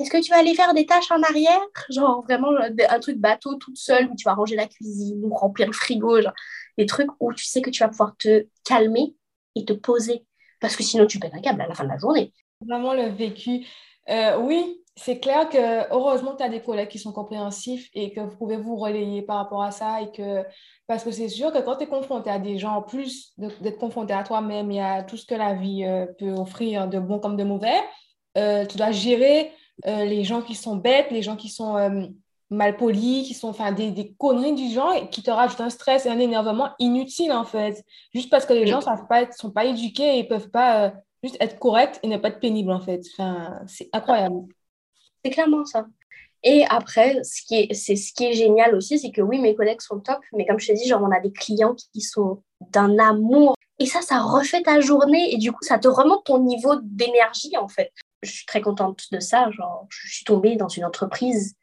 est-ce 0.00 0.10
que 0.10 0.22
tu 0.22 0.30
vas 0.30 0.38
aller 0.38 0.54
faire 0.54 0.72
des 0.72 0.86
tâches 0.86 1.10
en 1.10 1.22
arrière? 1.22 1.60
Genre 1.90 2.22
vraiment 2.22 2.52
un 2.56 3.00
truc 3.00 3.18
bateau 3.18 3.56
toute 3.56 3.76
seule 3.76 4.06
où 4.06 4.16
tu 4.16 4.24
vas 4.24 4.32
ranger 4.32 4.56
la 4.56 4.66
cuisine 4.66 5.22
ou 5.22 5.34
remplir 5.34 5.66
le 5.66 5.74
frigo, 5.74 6.22
genre 6.22 6.32
des 6.78 6.86
trucs 6.86 7.10
où 7.20 7.34
tu 7.34 7.44
sais 7.44 7.60
que 7.60 7.68
tu 7.68 7.82
vas 7.82 7.90
pouvoir 7.90 8.16
te 8.16 8.46
calmer 8.64 9.14
et 9.56 9.66
te 9.66 9.74
poser. 9.74 10.24
Parce 10.58 10.74
que 10.74 10.82
sinon, 10.82 11.06
tu 11.06 11.18
pètes 11.18 11.34
un 11.34 11.42
câble 11.42 11.60
à 11.60 11.66
la 11.66 11.74
fin 11.74 11.84
de 11.84 11.90
la 11.90 11.98
journée. 11.98 12.32
Vraiment 12.66 12.94
le 12.94 13.08
vécu. 13.08 13.66
Euh, 14.10 14.38
oui, 14.38 14.82
c'est 14.96 15.20
clair 15.20 15.48
que 15.48 15.92
heureusement 15.92 16.34
tu 16.36 16.42
as 16.42 16.48
des 16.48 16.60
collègues 16.60 16.88
qui 16.88 16.98
sont 16.98 17.12
compréhensifs 17.12 17.88
et 17.94 18.12
que 18.12 18.20
vous 18.20 18.36
pouvez 18.36 18.56
vous 18.56 18.76
relayer 18.76 19.22
par 19.22 19.36
rapport 19.36 19.62
à 19.62 19.70
ça 19.70 20.02
et 20.02 20.10
que 20.10 20.44
parce 20.86 21.04
que 21.04 21.10
c'est 21.12 21.28
sûr 21.28 21.52
que 21.52 21.58
quand 21.58 21.76
tu 21.76 21.84
es 21.84 21.86
confronté 21.86 22.28
à 22.28 22.38
des 22.38 22.58
gens, 22.58 22.76
en 22.76 22.82
plus 22.82 23.32
d'être 23.38 23.78
confronté 23.78 24.12
à 24.12 24.24
toi-même 24.24 24.70
et 24.72 24.82
à 24.82 25.02
tout 25.04 25.16
ce 25.16 25.26
que 25.26 25.34
la 25.34 25.54
vie 25.54 25.84
euh, 25.84 26.06
peut 26.18 26.32
offrir 26.32 26.88
de 26.88 26.98
bon 26.98 27.20
comme 27.20 27.36
de 27.36 27.44
mauvais, 27.44 27.80
euh, 28.36 28.66
tu 28.66 28.76
dois 28.76 28.90
gérer 28.90 29.52
les 29.86 30.24
gens 30.24 30.42
qui 30.42 30.54
sont 30.54 30.76
bêtes, 30.76 31.10
les 31.10 31.22
gens 31.22 31.36
qui 31.36 31.48
sont 31.48 32.12
mal 32.50 32.76
polis, 32.76 33.26
qui 33.26 33.32
sont 33.32 33.48
enfin 33.48 33.72
des, 33.72 33.92
des, 33.92 34.12
conneries 34.12 34.52
du 34.52 34.68
genre 34.68 34.92
et 34.92 35.08
qui 35.08 35.22
te 35.22 35.30
rajoutent 35.30 35.62
un 35.62 35.70
stress 35.70 36.04
et 36.04 36.10
un 36.10 36.18
énervement 36.18 36.68
inutile 36.78 37.32
en 37.32 37.44
fait, 37.44 37.82
juste 38.12 38.28
parce 38.28 38.44
que 38.44 38.52
les 38.52 38.66
gens 38.66 38.80
ne 38.80 39.32
sont 39.34 39.50
pas 39.50 39.64
éduqués 39.64 40.18
et 40.18 40.24
ne 40.24 40.28
peuvent 40.28 40.50
pas 40.50 40.92
juste 41.22 41.36
être 41.40 41.58
correct 41.58 42.00
et 42.02 42.08
ne 42.08 42.16
pas 42.16 42.28
être 42.28 42.40
pénible 42.40 42.72
en 42.72 42.80
fait. 42.80 43.02
Enfin, 43.12 43.60
c'est 43.66 43.88
incroyable. 43.92 44.46
C'est 45.24 45.30
clairement 45.30 45.64
ça. 45.64 45.86
Et 46.42 46.64
après, 46.68 47.22
ce 47.22 47.42
qui 47.42 47.54
est, 47.56 47.74
c'est 47.74 47.96
ce 47.96 48.12
qui 48.14 48.24
est 48.24 48.32
génial 48.32 48.74
aussi, 48.74 48.98
c'est 48.98 49.10
que 49.10 49.20
oui, 49.20 49.38
mes 49.38 49.54
collègues 49.54 49.82
sont 49.82 50.00
top, 50.00 50.20
mais 50.32 50.46
comme 50.46 50.58
je 50.58 50.68
te 50.68 50.72
dis, 50.72 50.88
genre, 50.88 51.02
on 51.02 51.10
a 51.10 51.20
des 51.20 51.32
clients 51.32 51.74
qui 51.74 52.00
sont 52.00 52.42
d'un 52.72 52.98
amour. 52.98 53.54
Et 53.78 53.86
ça, 53.86 54.00
ça 54.02 54.20
refait 54.20 54.62
ta 54.62 54.80
journée 54.80 55.32
et 55.34 55.38
du 55.38 55.52
coup, 55.52 55.62
ça 55.62 55.78
te 55.78 55.88
remonte 55.88 56.24
ton 56.24 56.38
niveau 56.38 56.76
d'énergie 56.82 57.56
en 57.56 57.68
fait. 57.68 57.92
Je 58.22 58.30
suis 58.30 58.46
très 58.46 58.60
contente 58.60 59.04
de 59.12 59.20
ça. 59.20 59.50
Genre, 59.50 59.86
je 59.90 60.14
suis 60.14 60.24
tombée 60.24 60.56
dans 60.56 60.68
une 60.68 60.84
entreprise 60.84 61.54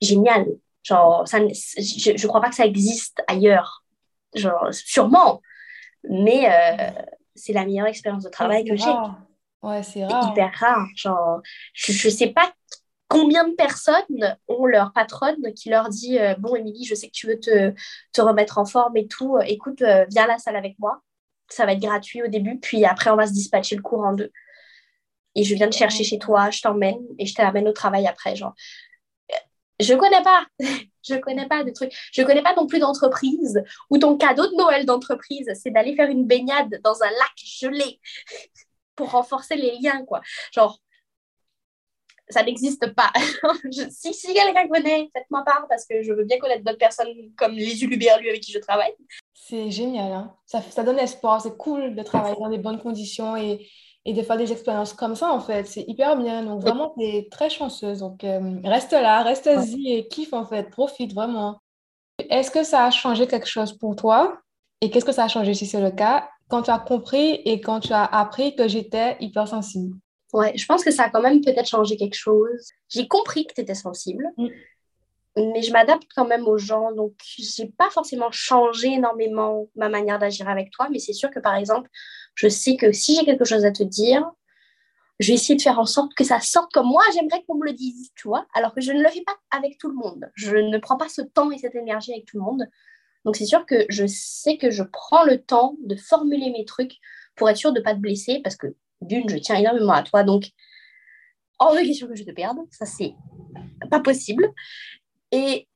géniale. 0.00 0.46
Genre, 0.82 1.26
ça, 1.28 1.38
je 1.38 2.10
ne 2.12 2.28
crois 2.28 2.40
pas 2.40 2.48
que 2.48 2.54
ça 2.54 2.64
existe 2.66 3.22
ailleurs. 3.26 3.84
Genre, 4.34 4.68
sûrement. 4.72 5.42
Mais 6.08 6.48
euh, 6.50 6.90
c'est 7.38 7.52
la 7.52 7.64
meilleure 7.64 7.86
expérience 7.86 8.24
de 8.24 8.28
travail 8.28 8.64
que 8.64 8.76
j'ai. 8.76 8.92
Ouais, 9.62 9.82
c'est 9.82 10.00
hyper 10.00 10.52
rare. 10.54 10.86
Genre, 10.94 11.40
je 11.72 12.08
ne 12.08 12.12
sais 12.12 12.28
pas 12.28 12.52
combien 13.08 13.48
de 13.48 13.54
personnes 13.54 14.36
ont 14.46 14.66
leur 14.66 14.92
patronne 14.92 15.52
qui 15.54 15.70
leur 15.70 15.88
dit 15.88 16.18
euh, 16.18 16.34
Bon, 16.38 16.54
Émilie, 16.54 16.84
je 16.84 16.94
sais 16.94 17.08
que 17.08 17.12
tu 17.12 17.26
veux 17.26 17.40
te, 17.40 17.72
te, 18.12 18.20
remettre 18.20 18.58
en 18.58 18.66
forme 18.66 18.96
et 18.96 19.08
tout. 19.08 19.38
Écoute, 19.46 19.82
euh, 19.82 20.04
viens 20.10 20.24
à 20.24 20.28
la 20.28 20.38
salle 20.38 20.56
avec 20.56 20.78
moi. 20.78 21.02
Ça 21.48 21.64
va 21.64 21.72
être 21.72 21.80
gratuit 21.80 22.22
au 22.22 22.28
début, 22.28 22.58
puis 22.60 22.84
après, 22.84 23.10
on 23.10 23.16
va 23.16 23.26
se 23.26 23.32
dispatcher 23.32 23.74
le 23.74 23.82
cours 23.82 24.04
en 24.04 24.12
deux. 24.12 24.30
Et 25.34 25.44
je 25.44 25.54
viens 25.54 25.68
te 25.68 25.74
chercher 25.74 26.04
chez 26.04 26.18
toi, 26.18 26.50
je 26.50 26.60
t'emmène 26.60 26.98
et 27.18 27.24
je 27.24 27.34
t'amène 27.34 27.66
au 27.68 27.72
travail 27.72 28.06
après. 28.06 28.36
Genre, 28.36 28.54
je 29.80 29.94
connais 29.94 30.22
pas. 30.22 30.46
je 31.08 31.14
connais 31.16 31.46
pas 31.46 31.64
de 31.64 31.70
trucs. 31.70 31.92
Je 32.12 32.22
connais 32.22 32.42
pas 32.42 32.54
non 32.54 32.66
plus 32.66 32.78
d'entreprise 32.78 33.62
où 33.90 33.98
ton 33.98 34.16
cadeau 34.16 34.46
de 34.46 34.56
Noël 34.56 34.84
d'entreprise, 34.84 35.50
c'est 35.54 35.70
d'aller 35.70 35.94
faire 35.94 36.10
une 36.10 36.26
baignade 36.26 36.80
dans 36.82 37.02
un 37.02 37.10
lac 37.10 37.32
gelé 37.36 38.00
pour 38.96 39.10
renforcer 39.10 39.56
les 39.56 39.78
liens, 39.78 40.04
quoi. 40.04 40.20
Genre, 40.52 40.80
ça 42.30 42.42
n'existe 42.42 42.94
pas. 42.94 43.10
si 43.90 44.12
si 44.12 44.34
quelqu'un 44.34 44.68
connaît, 44.68 45.08
faites-moi 45.14 45.42
part 45.44 45.66
parce 45.68 45.86
que 45.86 46.02
je 46.02 46.12
veux 46.12 46.24
bien 46.24 46.38
connaître 46.38 46.64
d'autres 46.64 46.78
personnes 46.78 47.32
comme 47.36 47.52
les 47.52 47.82
Uluberlu 47.82 48.28
avec 48.28 48.42
qui 48.42 48.52
je 48.52 48.58
travaille. 48.58 48.92
C'est 49.34 49.70
génial. 49.70 50.12
Hein. 50.12 50.36
Ça, 50.44 50.60
ça 50.60 50.82
donne 50.82 50.98
espoir. 50.98 51.40
C'est 51.40 51.56
cool 51.56 51.94
de 51.94 52.02
travailler 52.02 52.36
dans 52.38 52.50
des 52.50 52.58
bonnes 52.58 52.80
conditions 52.80 53.36
et 53.36 53.66
et 54.04 54.12
de 54.12 54.22
faire 54.22 54.36
des 54.36 54.52
expériences 54.52 54.92
comme 54.92 55.14
ça, 55.14 55.32
en 55.32 55.40
fait. 55.40 55.66
C'est 55.66 55.84
hyper 55.86 56.16
bien. 56.16 56.44
Donc, 56.44 56.60
vraiment, 56.60 56.94
tu 56.96 57.04
es 57.04 57.28
très 57.30 57.50
chanceuse. 57.50 57.98
Donc, 57.98 58.24
euh, 58.24 58.60
reste 58.64 58.92
là, 58.92 59.22
reste-y 59.22 59.92
et 59.92 60.08
kiffe, 60.08 60.32
en 60.32 60.44
fait. 60.44 60.70
Profite 60.70 61.14
vraiment. 61.14 61.60
Est-ce 62.30 62.50
que 62.50 62.64
ça 62.64 62.84
a 62.84 62.90
changé 62.90 63.26
quelque 63.26 63.48
chose 63.48 63.72
pour 63.72 63.96
toi? 63.96 64.38
Et 64.80 64.90
qu'est-ce 64.90 65.04
que 65.04 65.12
ça 65.12 65.24
a 65.24 65.28
changé 65.28 65.54
si 65.54 65.66
c'est 65.66 65.80
le 65.80 65.90
cas? 65.90 66.28
Quand 66.48 66.62
tu 66.62 66.70
as 66.70 66.78
compris 66.78 67.40
et 67.44 67.60
quand 67.60 67.80
tu 67.80 67.92
as 67.92 68.04
appris 68.04 68.56
que 68.56 68.68
j'étais 68.68 69.16
hypersensible? 69.20 69.96
Ouais, 70.32 70.52
je 70.56 70.66
pense 70.66 70.84
que 70.84 70.90
ça 70.90 71.04
a 71.04 71.10
quand 71.10 71.22
même 71.22 71.40
peut-être 71.40 71.68
changé 71.68 71.96
quelque 71.96 72.16
chose. 72.16 72.68
J'ai 72.88 73.08
compris 73.08 73.46
que 73.46 73.54
tu 73.54 73.60
étais 73.60 73.74
sensible. 73.74 74.24
Mm 74.36 74.48
mais 75.52 75.62
je 75.62 75.72
m'adapte 75.72 76.08
quand 76.14 76.26
même 76.26 76.46
aux 76.46 76.58
gens. 76.58 76.92
Donc, 76.92 77.14
je 77.38 77.62
n'ai 77.62 77.68
pas 77.70 77.90
forcément 77.90 78.30
changé 78.30 78.94
énormément 78.94 79.68
ma 79.76 79.88
manière 79.88 80.18
d'agir 80.18 80.48
avec 80.48 80.70
toi, 80.70 80.88
mais 80.90 80.98
c'est 80.98 81.12
sûr 81.12 81.30
que, 81.30 81.40
par 81.40 81.54
exemple, 81.54 81.88
je 82.34 82.48
sais 82.48 82.76
que 82.76 82.92
si 82.92 83.14
j'ai 83.16 83.24
quelque 83.24 83.44
chose 83.44 83.64
à 83.64 83.70
te 83.70 83.82
dire, 83.82 84.24
je 85.20 85.28
vais 85.28 85.34
essayer 85.34 85.56
de 85.56 85.62
faire 85.62 85.78
en 85.78 85.86
sorte 85.86 86.14
que 86.14 86.24
ça 86.24 86.40
sorte 86.40 86.72
comme 86.72 86.86
moi, 86.86 87.02
j'aimerais 87.12 87.42
qu'on 87.46 87.56
me 87.56 87.66
le 87.66 87.72
dise, 87.72 88.10
tu 88.14 88.28
vois, 88.28 88.46
alors 88.54 88.74
que 88.74 88.80
je 88.80 88.92
ne 88.92 89.02
le 89.02 89.08
fais 89.08 89.22
pas 89.22 89.36
avec 89.50 89.78
tout 89.78 89.88
le 89.88 89.96
monde. 89.96 90.30
Je 90.34 90.56
ne 90.56 90.78
prends 90.78 90.96
pas 90.96 91.08
ce 91.08 91.22
temps 91.22 91.50
et 91.50 91.58
cette 91.58 91.74
énergie 91.74 92.12
avec 92.12 92.26
tout 92.26 92.38
le 92.38 92.44
monde. 92.44 92.66
Donc, 93.24 93.36
c'est 93.36 93.46
sûr 93.46 93.66
que 93.66 93.84
je 93.88 94.06
sais 94.06 94.56
que 94.58 94.70
je 94.70 94.82
prends 94.82 95.24
le 95.24 95.42
temps 95.42 95.76
de 95.84 95.96
formuler 95.96 96.50
mes 96.50 96.64
trucs 96.64 96.96
pour 97.34 97.50
être 97.50 97.56
sûr 97.56 97.72
de 97.72 97.80
ne 97.80 97.84
pas 97.84 97.94
te 97.94 98.00
blesser, 98.00 98.40
parce 98.42 98.56
que 98.56 98.68
d'une, 99.00 99.28
je 99.28 99.36
tiens 99.38 99.56
énormément 99.56 99.92
à 99.92 100.02
toi, 100.02 100.24
donc 100.24 100.50
hors 101.58 101.74
de 101.74 101.80
question 101.80 102.06
que 102.08 102.16
je 102.16 102.24
te 102.24 102.30
perde, 102.30 102.58
ça 102.70 102.86
c'est 102.86 103.14
pas 103.90 104.00
possible. 104.00 104.48
Et 105.32 105.68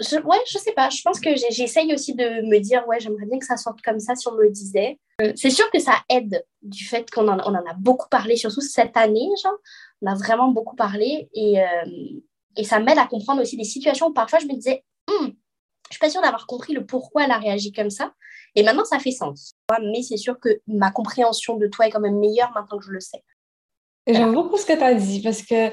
je, 0.00 0.16
ouais, 0.20 0.38
je 0.50 0.58
sais 0.58 0.72
pas, 0.72 0.90
je 0.90 1.02
pense 1.02 1.20
que 1.20 1.30
j'essaye 1.50 1.92
aussi 1.92 2.14
de 2.14 2.46
me 2.46 2.58
dire, 2.58 2.86
ouais, 2.86 3.00
j'aimerais 3.00 3.26
bien 3.26 3.38
que 3.38 3.46
ça 3.46 3.56
sorte 3.56 3.80
comme 3.82 4.00
ça 4.00 4.14
si 4.14 4.28
on 4.28 4.32
me 4.32 4.42
le 4.42 4.50
disait. 4.50 4.98
Euh, 5.20 5.32
c'est 5.34 5.50
sûr 5.50 5.68
que 5.70 5.80
ça 5.80 5.96
aide 6.08 6.44
du 6.62 6.84
fait 6.84 7.10
qu'on 7.10 7.26
en, 7.26 7.54
a 7.54 7.74
beaucoup 7.74 8.08
parlé, 8.08 8.36
surtout 8.36 8.60
cette 8.60 8.96
année, 8.96 9.28
genre, 9.42 9.56
on 10.02 10.06
a 10.06 10.14
vraiment 10.14 10.48
beaucoup 10.48 10.76
parlé 10.76 11.28
et, 11.34 11.60
euh, 11.60 12.64
ça 12.64 12.80
m'aide 12.80 12.98
à 12.98 13.06
comprendre 13.06 13.40
aussi 13.42 13.56
des 13.56 13.64
situations 13.64 14.08
où 14.08 14.12
parfois 14.12 14.40
je 14.40 14.46
me 14.46 14.54
disais, 14.54 14.84
hum, 15.08 15.32
je 15.88 15.94
suis 15.94 16.00
pas 16.00 16.10
sûre 16.10 16.22
d'avoir 16.22 16.46
compris 16.46 16.72
le 16.72 16.84
pourquoi 16.84 17.24
elle 17.24 17.30
a 17.30 17.38
réagi 17.38 17.72
comme 17.72 17.90
ça. 17.90 18.12
Et 18.54 18.62
maintenant, 18.62 18.84
ça 18.84 18.98
fait 18.98 19.12
sens. 19.12 19.52
Mais 19.80 20.02
c'est 20.02 20.16
sûr 20.16 20.38
que 20.40 20.60
ma 20.66 20.90
compréhension 20.90 21.56
de 21.56 21.66
toi 21.68 21.86
est 21.86 21.90
quand 21.90 22.00
même 22.00 22.18
meilleure 22.18 22.50
maintenant 22.52 22.78
que 22.78 22.84
je 22.84 22.90
le 22.90 23.00
sais. 23.00 23.22
J'aime 24.06 24.34
beaucoup 24.34 24.56
ce 24.56 24.66
que 24.66 24.72
tu 24.72 24.82
as 24.82 24.94
dit 24.94 25.22
parce 25.22 25.42
que 25.42 25.70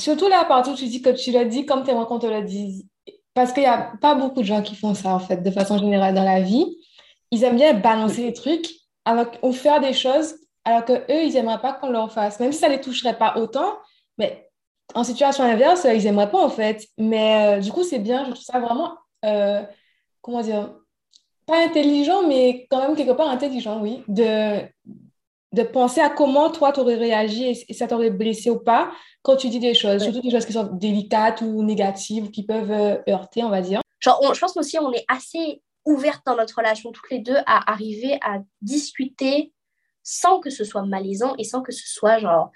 Surtout 0.00 0.28
la 0.28 0.44
partie 0.44 0.70
où 0.70 0.74
tu 0.74 0.86
dis 0.86 1.02
que 1.02 1.10
tu 1.10 1.30
l'as 1.30 1.44
dit 1.44 1.66
comme 1.66 1.82
tes 1.84 1.92
qu'on 1.92 2.18
te 2.18 2.26
le 2.26 2.42
dit. 2.42 2.88
Parce 3.34 3.52
qu'il 3.52 3.62
n'y 3.62 3.68
a 3.68 3.92
pas 4.00 4.14
beaucoup 4.14 4.40
de 4.40 4.46
gens 4.46 4.62
qui 4.62 4.74
font 4.74 4.94
ça, 4.94 5.10
en 5.14 5.20
fait, 5.20 5.42
de 5.42 5.50
façon 5.50 5.78
générale 5.78 6.14
dans 6.14 6.24
la 6.24 6.40
vie. 6.40 6.66
Ils 7.30 7.44
aiment 7.44 7.56
bien 7.56 7.74
balancer 7.74 8.22
les 8.22 8.32
trucs 8.32 8.66
ou 9.42 9.52
faire 9.52 9.80
des 9.80 9.92
choses 9.92 10.34
alors 10.64 10.84
qu'eux, 10.84 11.02
ils 11.08 11.32
n'aimeraient 11.34 11.60
pas 11.60 11.74
qu'on 11.74 11.90
leur 11.90 12.12
fasse. 12.12 12.40
Même 12.40 12.52
si 12.52 12.58
ça 12.58 12.68
ne 12.68 12.74
les 12.74 12.80
toucherait 12.80 13.18
pas 13.18 13.36
autant, 13.36 13.78
mais 14.18 14.48
en 14.94 15.04
situation 15.04 15.44
inverse, 15.44 15.86
ils 15.92 16.04
n'aimeraient 16.04 16.30
pas, 16.30 16.44
en 16.44 16.50
fait. 16.50 16.86
Mais 16.98 17.58
euh, 17.58 17.60
du 17.60 17.70
coup, 17.72 17.82
c'est 17.82 17.98
bien, 17.98 18.24
je 18.24 18.30
trouve 18.30 18.42
ça 18.42 18.58
vraiment, 18.58 18.94
euh, 19.24 19.62
comment 20.20 20.42
dire, 20.42 20.74
pas 21.46 21.64
intelligent, 21.64 22.26
mais 22.26 22.66
quand 22.70 22.80
même 22.80 22.96
quelque 22.96 23.12
part 23.12 23.28
intelligent, 23.28 23.80
oui, 23.80 24.02
de 25.52 25.62
penser 25.62 26.00
à 26.00 26.10
comment 26.10 26.50
toi, 26.50 26.72
tu 26.72 26.80
aurais 26.80 26.96
réagi 26.96 27.64
et, 27.68 27.74
ça 27.74 27.86
t'aurait 27.86 28.10
blessé 28.10 28.50
ou 28.50 28.58
pas 28.58 28.92
quand 29.22 29.36
tu 29.36 29.48
dis 29.48 29.58
des 29.58 29.74
choses, 29.74 30.02
surtout 30.02 30.20
des 30.20 30.30
choses 30.30 30.46
qui 30.46 30.52
sont 30.52 30.68
délicates 30.72 31.42
ou 31.42 31.62
négatives, 31.62 32.30
qui 32.30 32.44
peuvent 32.44 32.70
euh, 32.70 32.98
heurter, 33.08 33.42
on 33.42 33.50
va 33.50 33.60
dire. 33.60 33.80
Genre, 33.98 34.34
je 34.34 34.40
pense 34.40 34.56
aussi 34.56 34.78
on 34.78 34.92
est 34.92 35.04
assez 35.08 35.62
ouverte 35.84 36.22
dans 36.24 36.36
notre 36.36 36.56
relation, 36.56 36.92
toutes 36.92 37.10
les 37.10 37.18
deux, 37.18 37.36
à 37.46 37.70
arriver 37.70 38.18
à 38.22 38.38
discuter 38.62 39.52
sans 40.02 40.40
que 40.40 40.50
ce 40.50 40.64
soit 40.64 40.82
malaisant 40.82 41.34
et 41.36 41.44
sans 41.44 41.62
que 41.62 41.72
ce 41.72 41.86
soit 41.86 42.18
genre 42.18 42.50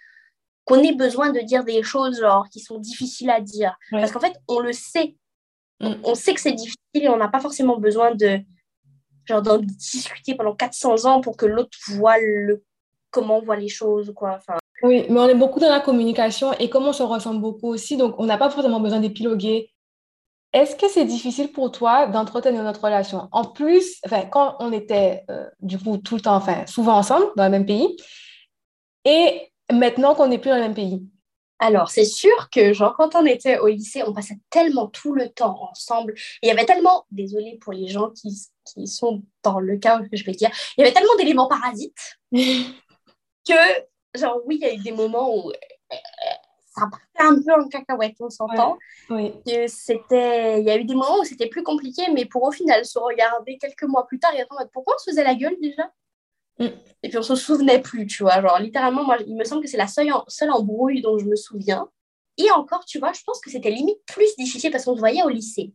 qu'on 0.65 0.83
ait 0.83 0.95
besoin 0.95 1.31
de 1.31 1.41
dire 1.41 1.65
des 1.65 1.83
choses 1.83 2.21
genre 2.21 2.49
qui 2.49 2.61
sont 2.61 2.79
difficiles 2.79 3.31
à 3.31 3.41
dire. 3.41 3.77
Parce 3.91 4.13
qu'en 4.13 4.21
fait, 4.21 4.35
on 4.49 4.61
le 4.61 4.73
sait. 4.73 5.17
Mm. 5.81 5.95
On, 6.05 6.15
sait 6.15 6.33
que 6.35 6.41
c'est 6.41 6.53
difficile 6.53 6.79
et 6.95 7.09
on 7.09 7.17
n'a 7.17 7.29
pas 7.29 7.41
forcément 7.41 7.79
besoin 7.79 8.15
de 8.15 8.41
genre 9.27 9.43
d'en 9.43 9.59
discuter 9.59 10.35
pendant 10.35 10.55
400 10.55 11.05
ans 11.05 11.21
pour 11.21 11.37
que 11.37 11.47
l'autre 11.47 11.77
voit 11.89 12.19
le 12.19 12.65
comment 13.15 13.39
on 13.39 13.43
voit 13.43 13.57
les 13.57 13.69
choses, 13.69 14.13
quoi. 14.15 14.35
Enfin... 14.37 14.59
Oui, 14.83 15.07
mais 15.09 15.21
on 15.21 15.29
est 15.29 15.35
beaucoup 15.35 15.61
dans 15.61 15.71
la 15.71 15.81
communication 15.81 16.53
et 16.55 16.69
comme 16.69 16.85
on 16.85 16.93
se 16.93 17.03
ressemble 17.03 17.41
beaucoup 17.41 17.69
aussi, 17.69 17.97
donc 17.97 18.17
on 18.19 18.27
n'a 18.27 18.37
pas 18.37 18.51
forcément 18.51 18.81
besoin 18.81 19.01
d'épiloguer. 19.01 19.71
Est-ce 20.53 20.77
que 20.77 20.89
c'est 20.89 21.05
difficile 21.05 21.51
pour 21.53 21.73
toi 21.73 22.07
d'entretenir 22.07 22.63
notre 22.63 22.83
relation? 22.83 23.29
En 23.33 23.45
plus, 23.45 23.99
enfin, 24.05 24.23
quand 24.27 24.57
on 24.61 24.73
était 24.73 25.25
euh, 25.31 25.49
du 25.61 25.79
coup 25.79 25.97
tout 25.99 26.17
le 26.17 26.21
temps, 26.21 26.37
enfin 26.37 26.67
souvent 26.67 26.97
ensemble 26.97 27.27
dans 27.37 27.45
le 27.45 27.51
même 27.51 27.67
pays, 27.67 27.97
et 29.05 29.53
maintenant 29.73 30.15
qu'on 30.15 30.29
n'est 30.29 30.39
plus 30.39 30.51
dans 30.51 30.57
le 30.57 30.63
même 30.63 30.75
pays, 30.75 31.03
alors, 31.61 31.89
c'est 31.89 32.05
sûr 32.05 32.51
que, 32.51 32.73
genre, 32.73 32.95
quand 32.97 33.15
on 33.15 33.25
était 33.25 33.59
au 33.59 33.69
lycée, 33.69 34.03
on 34.07 34.13
passait 34.13 34.39
tellement 34.51 34.89
tout 34.89 35.15
le 35.15 35.29
temps 35.31 35.57
ensemble. 35.71 36.15
il 36.43 36.49
y 36.49 36.51
avait 36.51 36.67
tellement, 36.67 37.07
désolée 37.11 37.59
pour 37.61 37.73
les 37.73 37.87
gens 37.89 38.11
qui, 38.11 38.49
qui 38.67 38.87
sont 38.87 39.23
dans 39.43 39.61
le 39.61 39.79
cas 39.79 40.01
que 40.01 40.17
je 40.17 40.25
vais 40.25 40.33
dire, 40.33 40.51
il 40.77 40.81
y 40.81 40.85
avait 40.85 40.93
tellement 40.93 41.15
d'éléments 41.17 41.49
parasites 41.49 42.19
que, 43.47 44.19
genre, 44.19 44.41
oui, 44.47 44.59
il 44.61 44.67
y 44.67 44.71
a 44.71 44.75
eu 44.75 44.79
des 44.79 44.93
moments 44.93 45.35
où 45.35 45.51
euh, 45.51 45.95
ça 46.77 46.87
partait 46.91 47.35
un 47.35 47.41
peu 47.41 47.61
en 47.61 47.69
cacahuète, 47.69 48.17
on 48.21 48.31
s'entend. 48.31 48.79
Oui. 49.11 49.33
C'était, 49.69 50.61
il 50.61 50.67
y 50.67 50.71
a 50.71 50.77
eu 50.77 50.85
des 50.85 50.95
moments 50.95 51.21
où 51.21 51.25
c'était 51.25 51.49
plus 51.49 51.63
compliqué, 51.63 52.03
mais 52.13 52.25
pour 52.25 52.43
au 52.43 52.53
final 52.53 52.85
se 52.85 52.99
regarder 52.99 53.59
quelques 53.59 53.85
mois 53.85 54.07
plus 54.07 54.19
tard 54.19 54.35
et 54.35 54.41
attendre, 54.41 54.69
pourquoi 54.73 54.95
on 54.97 54.99
se 54.99 55.11
faisait 55.11 55.25
la 55.25 55.35
gueule 55.35 55.57
déjà? 55.61 55.91
Mm. 56.59 56.67
Et 57.03 57.09
puis 57.09 57.19
on 57.19 57.23
se 57.23 57.37
souvenait 57.37 57.81
plus, 57.81 58.07
tu 58.07 58.23
vois. 58.23 58.41
Genre, 58.41 58.59
littéralement, 58.59 59.05
moi, 59.05 59.19
il 59.27 59.37
me 59.37 59.45
semble 59.45 59.63
que 59.63 59.69
c'est 59.69 59.77
la 59.77 59.87
seule, 59.87 60.13
seule 60.29 60.51
embrouille 60.51 61.01
dont 61.01 61.19
je 61.19 61.27
me 61.27 61.37
souviens. 61.37 61.89
Et 62.37 62.51
encore, 62.51 62.85
tu 62.85 62.99
vois, 62.99 63.13
je 63.13 63.23
pense 63.25 63.41
que 63.41 63.51
c'était 63.51 63.71
limite 63.71 64.05
plus 64.07 64.35
difficile 64.37 64.71
parce 64.73 64.85
qu'on 64.85 64.95
se 64.95 65.01
voyait 65.01 65.23
au 65.23 65.29
lycée. 65.29 65.73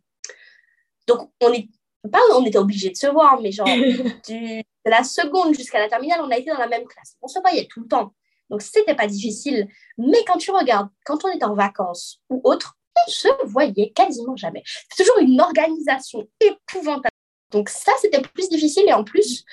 Donc, 1.08 1.30
on 1.42 1.54
est 1.54 1.70
pas 2.12 2.20
on 2.34 2.46
était 2.46 2.58
obligé 2.58 2.90
de 2.90 2.96
se 2.96 3.08
voir, 3.08 3.42
mais 3.42 3.52
genre, 3.52 3.68
du, 4.28 4.64
de 4.90 4.96
la 4.96 5.04
seconde 5.04 5.54
jusqu'à 5.54 5.80
la 5.80 5.88
terminale, 5.88 6.22
on 6.24 6.32
a 6.32 6.38
été 6.38 6.50
dans 6.50 6.58
la 6.58 6.68
même 6.68 6.86
classe. 6.86 7.16
On 7.22 7.28
se 7.28 7.40
voyait 7.40 7.68
tout 7.70 7.82
le 7.82 7.88
temps. 7.88 8.14
Donc, 8.50 8.62
c'était 8.62 8.96
pas 8.96 9.08
difficile. 9.08 9.68
Mais 9.98 10.24
quand 10.26 10.38
tu 10.38 10.52
regardes, 10.52 10.90
quand 11.06 11.24
on 11.24 11.30
est 11.30 11.44
en 11.44 11.54
vacances 11.54 12.20
ou 12.30 12.42
autre, 12.44 12.76
on 13.08 13.12
se 13.12 13.28
voyait 13.46 13.92
quasiment 13.92 14.36
jamais. 14.36 14.64
C'est 14.90 15.04
toujours 15.04 15.20
une 15.20 15.40
organisation 15.40 16.28
épouvantable. 16.40 17.16
Donc, 17.52 17.70
ça, 17.70 17.92
c'était 18.02 18.22
plus 18.22 18.50
difficile. 18.50 18.86
Et 18.88 18.94
en 18.94 19.04
plus, 19.04 19.46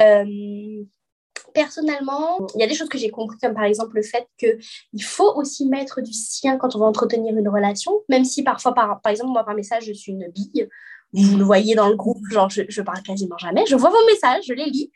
euh, 0.00 0.84
personnellement, 1.52 2.46
il 2.54 2.60
y 2.60 2.64
a 2.64 2.66
des 2.66 2.74
choses 2.74 2.88
que 2.88 2.98
j'ai 2.98 3.10
compris, 3.10 3.38
comme 3.38 3.54
par 3.54 3.64
exemple 3.64 3.96
le 3.96 4.02
fait 4.02 4.28
qu'il 4.38 5.04
faut 5.04 5.34
aussi 5.34 5.66
mettre 5.66 6.00
du 6.00 6.12
sien 6.12 6.56
quand 6.56 6.76
on 6.76 6.78
va 6.78 6.86
entretenir 6.86 7.36
une 7.36 7.48
relation, 7.48 7.92
même 8.08 8.24
si 8.24 8.44
parfois, 8.44 8.74
par, 8.74 9.00
par 9.00 9.10
exemple, 9.10 9.32
moi, 9.32 9.44
par 9.44 9.54
message, 9.54 9.84
je 9.84 9.92
suis 9.92 10.12
une 10.12 10.28
bille. 10.28 10.68
Vous 11.12 11.38
le 11.38 11.44
voyez 11.44 11.74
dans 11.74 11.88
le 11.88 11.96
groupe, 11.96 12.22
genre, 12.30 12.50
je, 12.50 12.62
je 12.68 12.82
parle 12.82 13.02
quasiment 13.02 13.38
jamais. 13.38 13.64
Je 13.66 13.76
vois 13.76 13.90
vos 13.90 14.06
messages, 14.06 14.44
je 14.46 14.52
les 14.52 14.66
lis, 14.66 14.92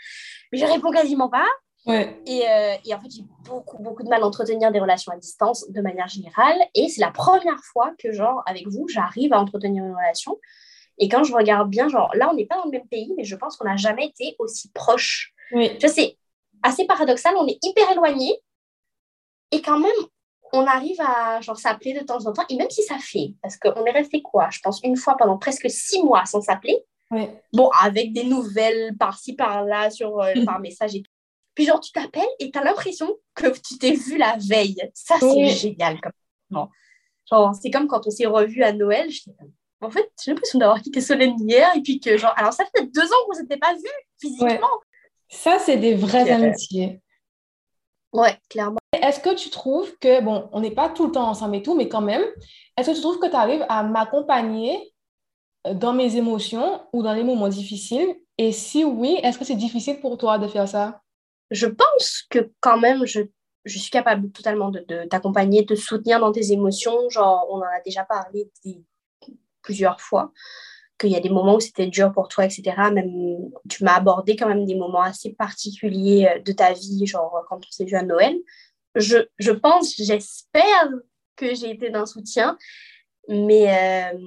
mais 0.53 0.59
je 0.59 0.67
réponds 0.67 0.91
quasiment 0.91 1.29
pas. 1.29 1.47
Ouais. 1.87 2.21
Et, 2.27 2.49
euh, 2.49 2.77
et, 2.85 2.95
en 2.95 3.01
fait, 3.01 3.11
j'ai 3.11 3.25
beaucoup, 3.45 3.83
beaucoup 3.83 4.03
de 4.03 4.09
mal 4.09 4.23
à 4.23 4.27
entretenir 4.27 4.71
des 4.71 4.79
relations 4.79 5.13
à 5.13 5.17
distance 5.17 5.69
de 5.69 5.81
manière 5.81 6.09
générale. 6.09 6.59
Et 6.75 6.89
c'est 6.89 7.01
la 7.01 7.11
première 7.11 7.59
fois 7.73 7.93
que, 7.99 8.13
genre, 8.13 8.43
avec 8.47 8.69
vous, 8.69 8.87
j'arrive 8.89 9.33
à 9.33 9.41
entretenir 9.41 9.85
une 9.85 9.95
relation. 9.95 10.39
Et 10.99 11.09
quand 11.09 11.25
je 11.25 11.35
regarde 11.35 11.69
bien, 11.71 11.89
genre, 11.89 12.11
là, 12.15 12.31
on 12.31 12.35
n'est 12.35 12.47
pas 12.47 12.57
dans 12.57 12.67
le 12.67 12.71
même 12.71 12.87
pays, 12.87 13.13
mais 13.17 13.25
je 13.25 13.35
pense 13.35 13.57
qu'on 13.57 13.65
n'a 13.67 13.77
jamais 13.77 14.07
été 14.07 14.37
aussi 14.39 14.71
proches. 14.71 15.35
Oui. 15.53 15.73
Je 15.81 15.87
sais, 15.89 16.17
assez 16.63 16.85
paradoxal, 16.87 17.35
on 17.37 17.47
est 17.49 17.59
hyper 17.63 17.91
éloignés. 17.91 18.39
Et 19.51 19.61
quand 19.61 19.79
même, 19.79 19.91
on 20.53 20.67
arrive 20.67 21.01
à 21.01 21.41
genre 21.41 21.59
s'appeler 21.59 21.95
de 21.95 22.05
temps 22.05 22.27
en 22.27 22.33
temps. 22.33 22.45
Et 22.49 22.57
même 22.57 22.71
si 22.71 22.83
ça 22.83 22.99
fait, 22.99 23.35
parce 23.43 23.57
qu'on 23.57 23.85
est 23.85 23.91
resté 23.91 24.23
quoi 24.23 24.49
Je 24.51 24.61
pense 24.61 24.81
une 24.85 24.97
fois 24.97 25.17
pendant 25.17 25.39
presque 25.39 25.69
six 25.71 26.03
mois 26.03 26.25
sans 26.27 26.41
s'appeler. 26.41 26.85
Bon, 27.53 27.69
avec 27.83 28.13
des 28.13 28.25
nouvelles 28.25 28.97
par-ci, 28.99 29.35
par-là, 29.35 29.91
sur, 29.91 30.19
euh, 30.21 30.33
par 30.47 30.61
message 30.61 30.95
et 30.95 31.03
tout. 31.03 31.11
Puis 31.55 31.67
genre, 31.67 31.81
tu 31.81 31.93
t'appelles 31.93 32.23
et 32.39 32.51
tu 32.51 32.59
as 32.59 32.65
l'impression 32.65 33.15
que 33.35 33.49
tu 33.49 33.77
t'es 33.79 33.93
vu 33.93 34.17
la 34.17 34.37
veille. 34.39 34.77
Ça, 34.95 35.17
c'est 35.21 35.49
génial. 35.49 36.01
Comme... 36.01 36.69
Genre, 37.31 37.55
c'est 37.61 37.71
comme 37.71 37.87
quand 37.87 38.07
on 38.07 38.11
s'est 38.11 38.27
revu 38.27 38.63
à 38.63 38.73
Noël. 38.73 39.11
En 39.83 39.91
fait, 39.91 40.11
j'ai 40.25 40.31
l'impression 40.31 40.59
d'avoir 40.59 40.81
quitté 40.81 41.01
Solène 41.01 41.37
hier 41.39 41.71
et 41.77 41.83
puis 41.83 42.01
que 42.01 42.17
genre... 42.17 42.33
Alors, 42.37 42.53
ça 42.53 42.65
fait 42.75 42.87
deux 42.87 43.05
ans 43.05 43.17
qu'on 43.27 43.37
ne 43.37 43.43
s'était 43.43 43.59
pas 43.59 43.75
vu 43.75 43.91
physiquement. 44.19 44.71
Ça, 45.29 45.59
c'est 45.59 45.77
des 45.77 45.95
vraies 45.95 46.31
amitiés. 46.31 47.01
Ouais, 48.13 48.39
clairement. 48.49 48.79
Est-ce 48.93 49.21
que 49.21 49.35
tu 49.35 49.51
trouves 49.51 49.97
que, 49.99 50.23
bon, 50.23 50.49
on 50.53 50.61
n'est 50.61 50.71
pas 50.75 50.91
tout 50.91 51.07
le 51.07 51.13
temps 51.13 51.29
ensemble 51.29 51.57
et 51.57 51.63
tout, 51.63 51.75
mais 51.75 51.89
quand 51.89 52.03
même, 52.03 52.23
est-ce 52.77 52.91
que 52.91 52.95
tu 52.95 53.01
trouves 53.01 53.19
que 53.19 53.29
tu 53.29 53.37
arrives 53.37 53.65
à 53.69 53.83
m'accompagner 53.83 54.93
euh, 55.67 55.75
dans 55.75 55.95
mes 55.95 56.17
émotions 56.17 56.83
ou 56.93 57.03
dans 57.03 57.15
les 57.15 57.25
moments 57.25 57.49
difficiles? 57.49 58.15
Et 58.39 58.53
si 58.53 58.85
oui, 58.85 59.19
est-ce 59.23 59.39
que 59.39 59.45
c'est 59.45 59.57
difficile 59.57 60.01
pour 60.01 60.19
toi 60.19 60.39
de 60.39 60.47
faire 60.47 60.69
ça? 60.69 61.01
Je 61.51 61.67
pense 61.67 62.23
que 62.29 62.51
quand 62.61 62.79
même, 62.79 63.07
je, 63.07 63.23
je 63.65 63.79
suis 63.79 63.91
capable 63.91 64.31
totalement 64.31 64.71
de, 64.71 64.85
de 64.89 65.05
t'accompagner, 65.05 65.63
de 65.63 65.75
te 65.75 65.81
soutenir 65.81 66.21
dans 66.21 66.33
tes 66.33 66.53
émotions. 66.53 67.09
Genre, 67.09 67.47
on 67.51 67.59
en 67.59 67.63
a 67.63 67.81
déjà 67.85 68.05
parlé 68.05 68.51
plusieurs 69.63 70.01
fois 70.01 70.33
qu'il 71.03 71.11
y 71.11 71.17
a 71.17 71.21
des 71.21 71.29
moments 71.29 71.57
où 71.57 71.61
c'était 71.61 71.87
dur 71.87 72.13
pour 72.13 72.29
toi, 72.29 72.45
etc. 72.45 72.63
Même, 72.93 73.51
tu 73.69 73.85
m'as 73.85 73.97
abordé 73.97 74.37
quand 74.37 74.49
même 74.49 74.65
des 74.65 74.77
moments 74.77 75.03
assez 75.03 75.31
particuliers 75.31 76.31
euh, 76.31 76.39
de 76.41 76.53
ta 76.53 76.73
vie, 76.73 77.07
genre 77.07 77.45
quand 77.49 77.59
on 77.59 77.71
s'est 77.71 77.85
vu 77.85 77.97
à 77.97 78.03
Noël. 78.03 78.35
Je, 78.95 79.19
je 79.39 79.53
pense, 79.53 79.95
j'espère 79.97 80.91
que 81.37 81.55
j'ai 81.55 81.71
été 81.71 81.91
d'un 81.91 82.07
soutien, 82.07 82.57
mais 83.29 84.13
euh, 84.13 84.19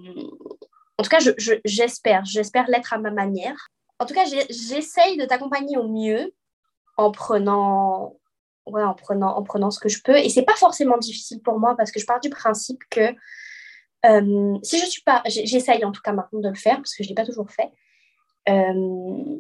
en 0.97 1.03
tout 1.03 1.09
cas, 1.09 1.19
j'espère, 1.65 2.25
je, 2.25 2.31
j'espère 2.31 2.67
l'être 2.67 2.93
à 2.93 2.97
ma 2.97 3.11
manière. 3.11 3.69
En 3.99 4.05
tout 4.05 4.13
cas, 4.13 4.25
j'essaye 4.25 5.17
de 5.17 5.25
t'accompagner 5.25 5.77
au 5.77 5.88
mieux 5.88 6.33
en 6.97 7.11
prenant, 7.11 8.17
ouais, 8.65 8.83
en 8.83 8.93
prenant, 8.93 9.38
en 9.38 9.43
prenant 9.43 9.71
ce 9.71 9.79
que 9.79 9.89
je 9.89 10.01
peux. 10.03 10.17
Et 10.17 10.29
c'est 10.29 10.43
pas 10.43 10.55
forcément 10.55 10.97
difficile 10.97 11.41
pour 11.41 11.59
moi 11.59 11.75
parce 11.77 11.91
que 11.91 11.99
je 11.99 12.05
pars 12.05 12.19
du 12.19 12.29
principe 12.29 12.81
que 12.89 13.13
euh, 14.06 14.58
si 14.63 14.80
je 14.80 14.86
suis 14.86 15.02
pas, 15.02 15.22
j'essaye 15.26 15.84
en 15.84 15.91
tout 15.91 16.02
cas 16.02 16.13
maintenant 16.13 16.39
de 16.39 16.50
le 16.50 16.56
faire 16.56 16.78
parce 16.78 16.96
que 16.96 17.04
je 17.04 17.10
l'ai 17.10 17.15
pas 17.15 17.26
toujours 17.26 17.50
fait. 17.50 17.72
Euh, 18.50 19.36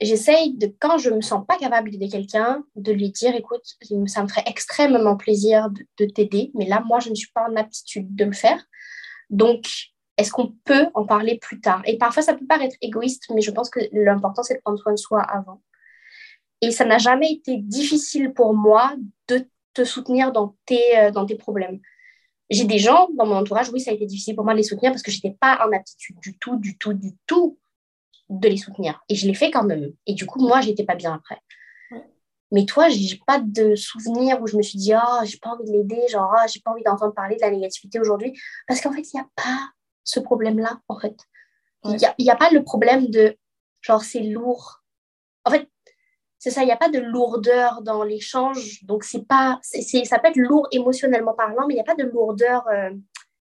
j'essaye 0.00 0.56
de, 0.56 0.74
quand 0.80 0.98
je 0.98 1.10
me 1.10 1.20
sens 1.20 1.44
pas 1.46 1.56
capable 1.56 1.90
d'aider 1.90 2.08
quelqu'un, 2.08 2.64
de 2.76 2.92
lui 2.92 3.10
dire, 3.10 3.34
écoute, 3.34 3.62
ça 4.06 4.22
me 4.22 4.28
ferait 4.28 4.44
extrêmement 4.46 5.16
plaisir 5.16 5.68
de, 5.70 6.04
t'aider, 6.06 6.50
mais 6.54 6.66
là, 6.66 6.82
moi, 6.84 6.98
je 7.00 7.10
ne 7.10 7.14
suis 7.14 7.30
pas 7.32 7.46
en 7.48 7.56
aptitude 7.56 8.14
de 8.14 8.24
le 8.24 8.32
faire. 8.32 8.62
Donc, 9.30 9.64
est-ce 10.18 10.32
qu'on 10.32 10.54
peut 10.64 10.88
en 10.94 11.06
parler 11.06 11.38
plus 11.38 11.60
tard? 11.60 11.82
Et 11.86 11.96
parfois, 11.96 12.22
ça 12.22 12.34
peut 12.34 12.46
paraître 12.46 12.76
égoïste, 12.80 13.30
mais 13.34 13.40
je 13.40 13.50
pense 13.50 13.70
que 13.70 13.80
l'important, 13.92 14.42
c'est 14.42 14.54
de 14.54 14.60
prendre 14.60 14.78
soin 14.78 14.92
de 14.92 14.98
soi 14.98 15.22
avant. 15.22 15.62
Et 16.60 16.70
ça 16.70 16.84
n'a 16.84 16.98
jamais 16.98 17.32
été 17.32 17.56
difficile 17.56 18.32
pour 18.32 18.54
moi 18.54 18.94
de 19.28 19.46
te 19.74 19.84
soutenir 19.84 20.32
dans 20.32 20.54
tes, 20.66 20.98
euh, 20.98 21.10
dans 21.10 21.26
tes 21.26 21.34
problèmes. 21.34 21.80
J'ai 22.50 22.64
des 22.64 22.78
gens 22.78 23.08
dans 23.14 23.26
mon 23.26 23.36
entourage, 23.36 23.70
oui, 23.70 23.80
ça 23.80 23.90
a 23.90 23.94
été 23.94 24.06
difficile 24.06 24.34
pour 24.34 24.44
moi 24.44 24.52
de 24.52 24.58
les 24.58 24.64
soutenir 24.64 24.92
parce 24.92 25.02
que 25.02 25.10
je 25.10 25.18
n'étais 25.18 25.36
pas 25.40 25.66
en 25.66 25.72
aptitude 25.72 26.16
du 26.20 26.36
tout, 26.38 26.56
du 26.56 26.76
tout, 26.76 26.92
du 26.92 27.16
tout 27.26 27.58
de 28.28 28.48
les 28.48 28.56
soutenir. 28.56 29.02
Et 29.08 29.14
je 29.14 29.26
l'ai 29.26 29.34
fait 29.34 29.50
quand 29.50 29.64
même. 29.64 29.92
Et 30.06 30.14
du 30.14 30.26
coup, 30.26 30.40
moi, 30.40 30.60
j'étais 30.60 30.84
pas 30.84 30.94
bien 30.94 31.14
après. 31.14 31.40
Mais 32.50 32.66
toi, 32.66 32.90
j'ai 32.90 33.18
pas 33.26 33.40
de 33.40 33.74
souvenir 33.74 34.40
où 34.42 34.46
je 34.46 34.58
me 34.58 34.62
suis 34.62 34.78
dit, 34.78 34.92
oh, 34.94 35.24
j'ai 35.24 35.38
pas 35.38 35.50
envie 35.50 35.64
de 35.64 35.72
l'aider, 35.72 36.06
genre, 36.08 36.30
oh, 36.34 36.46
j'ai 36.52 36.60
pas 36.60 36.72
envie 36.72 36.82
d'entendre 36.82 37.14
parler 37.14 37.36
de 37.36 37.40
la 37.40 37.50
négativité 37.50 37.98
aujourd'hui. 37.98 38.38
Parce 38.68 38.82
qu'en 38.82 38.92
fait, 38.92 39.00
il 39.00 39.16
n'y 39.16 39.20
a 39.20 39.28
pas 39.34 39.70
ce 40.04 40.20
problème-là, 40.20 40.80
en 40.88 40.98
fait. 40.98 41.16
Il 41.84 41.96
n'y 41.96 42.30
a, 42.30 42.34
a, 42.34 42.36
pas 42.36 42.50
le 42.50 42.62
problème 42.62 43.08
de, 43.08 43.36
genre, 43.80 44.04
c'est 44.04 44.22
lourd. 44.22 44.82
En 45.44 45.50
fait, 45.50 45.68
c'est 46.42 46.50
ça, 46.50 46.62
il 46.62 46.66
n'y 46.66 46.72
a 46.72 46.76
pas 46.76 46.88
de 46.88 46.98
lourdeur 46.98 47.82
dans 47.82 48.02
l'échange. 48.02 48.82
Donc, 48.82 49.04
c'est 49.04 49.24
pas, 49.24 49.60
c'est, 49.62 50.04
ça 50.04 50.18
peut 50.18 50.26
être 50.26 50.36
lourd 50.36 50.66
émotionnellement 50.72 51.34
parlant, 51.34 51.68
mais 51.68 51.74
il 51.74 51.76
n'y 51.76 51.80
a 51.80 51.84
pas 51.84 51.94
de 51.94 52.02
lourdeur 52.02 52.66
euh, 52.66 52.90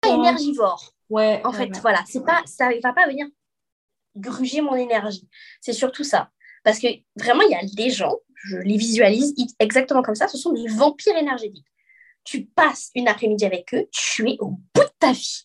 énergivore. 0.04 0.92
Ouais, 1.08 1.40
en 1.44 1.52
fait, 1.52 1.70
voilà, 1.80 2.00
c'est 2.08 2.24
pas, 2.24 2.42
ça 2.44 2.70
ne 2.70 2.80
va 2.82 2.92
pas 2.92 3.06
venir 3.06 3.28
gruger 4.16 4.62
mon 4.62 4.74
énergie. 4.74 5.28
C'est 5.60 5.72
surtout 5.72 6.02
ça. 6.02 6.30
Parce 6.64 6.80
que 6.80 6.88
vraiment, 7.14 7.42
il 7.42 7.52
y 7.52 7.54
a 7.54 7.60
des 7.72 7.90
gens, 7.90 8.16
je 8.34 8.56
les 8.56 8.78
visualise 8.78 9.32
exactement 9.60 10.02
comme 10.02 10.16
ça, 10.16 10.26
ce 10.26 10.36
sont 10.36 10.52
des 10.52 10.66
vampires 10.66 11.16
énergétiques. 11.16 11.68
Tu 12.24 12.46
passes 12.46 12.90
une 12.96 13.06
après-midi 13.06 13.44
avec 13.44 13.72
eux, 13.74 13.86
tu 13.92 14.28
es 14.28 14.36
au 14.40 14.48
bout 14.48 14.82
de 14.82 14.96
ta 14.98 15.12
vie. 15.12 15.44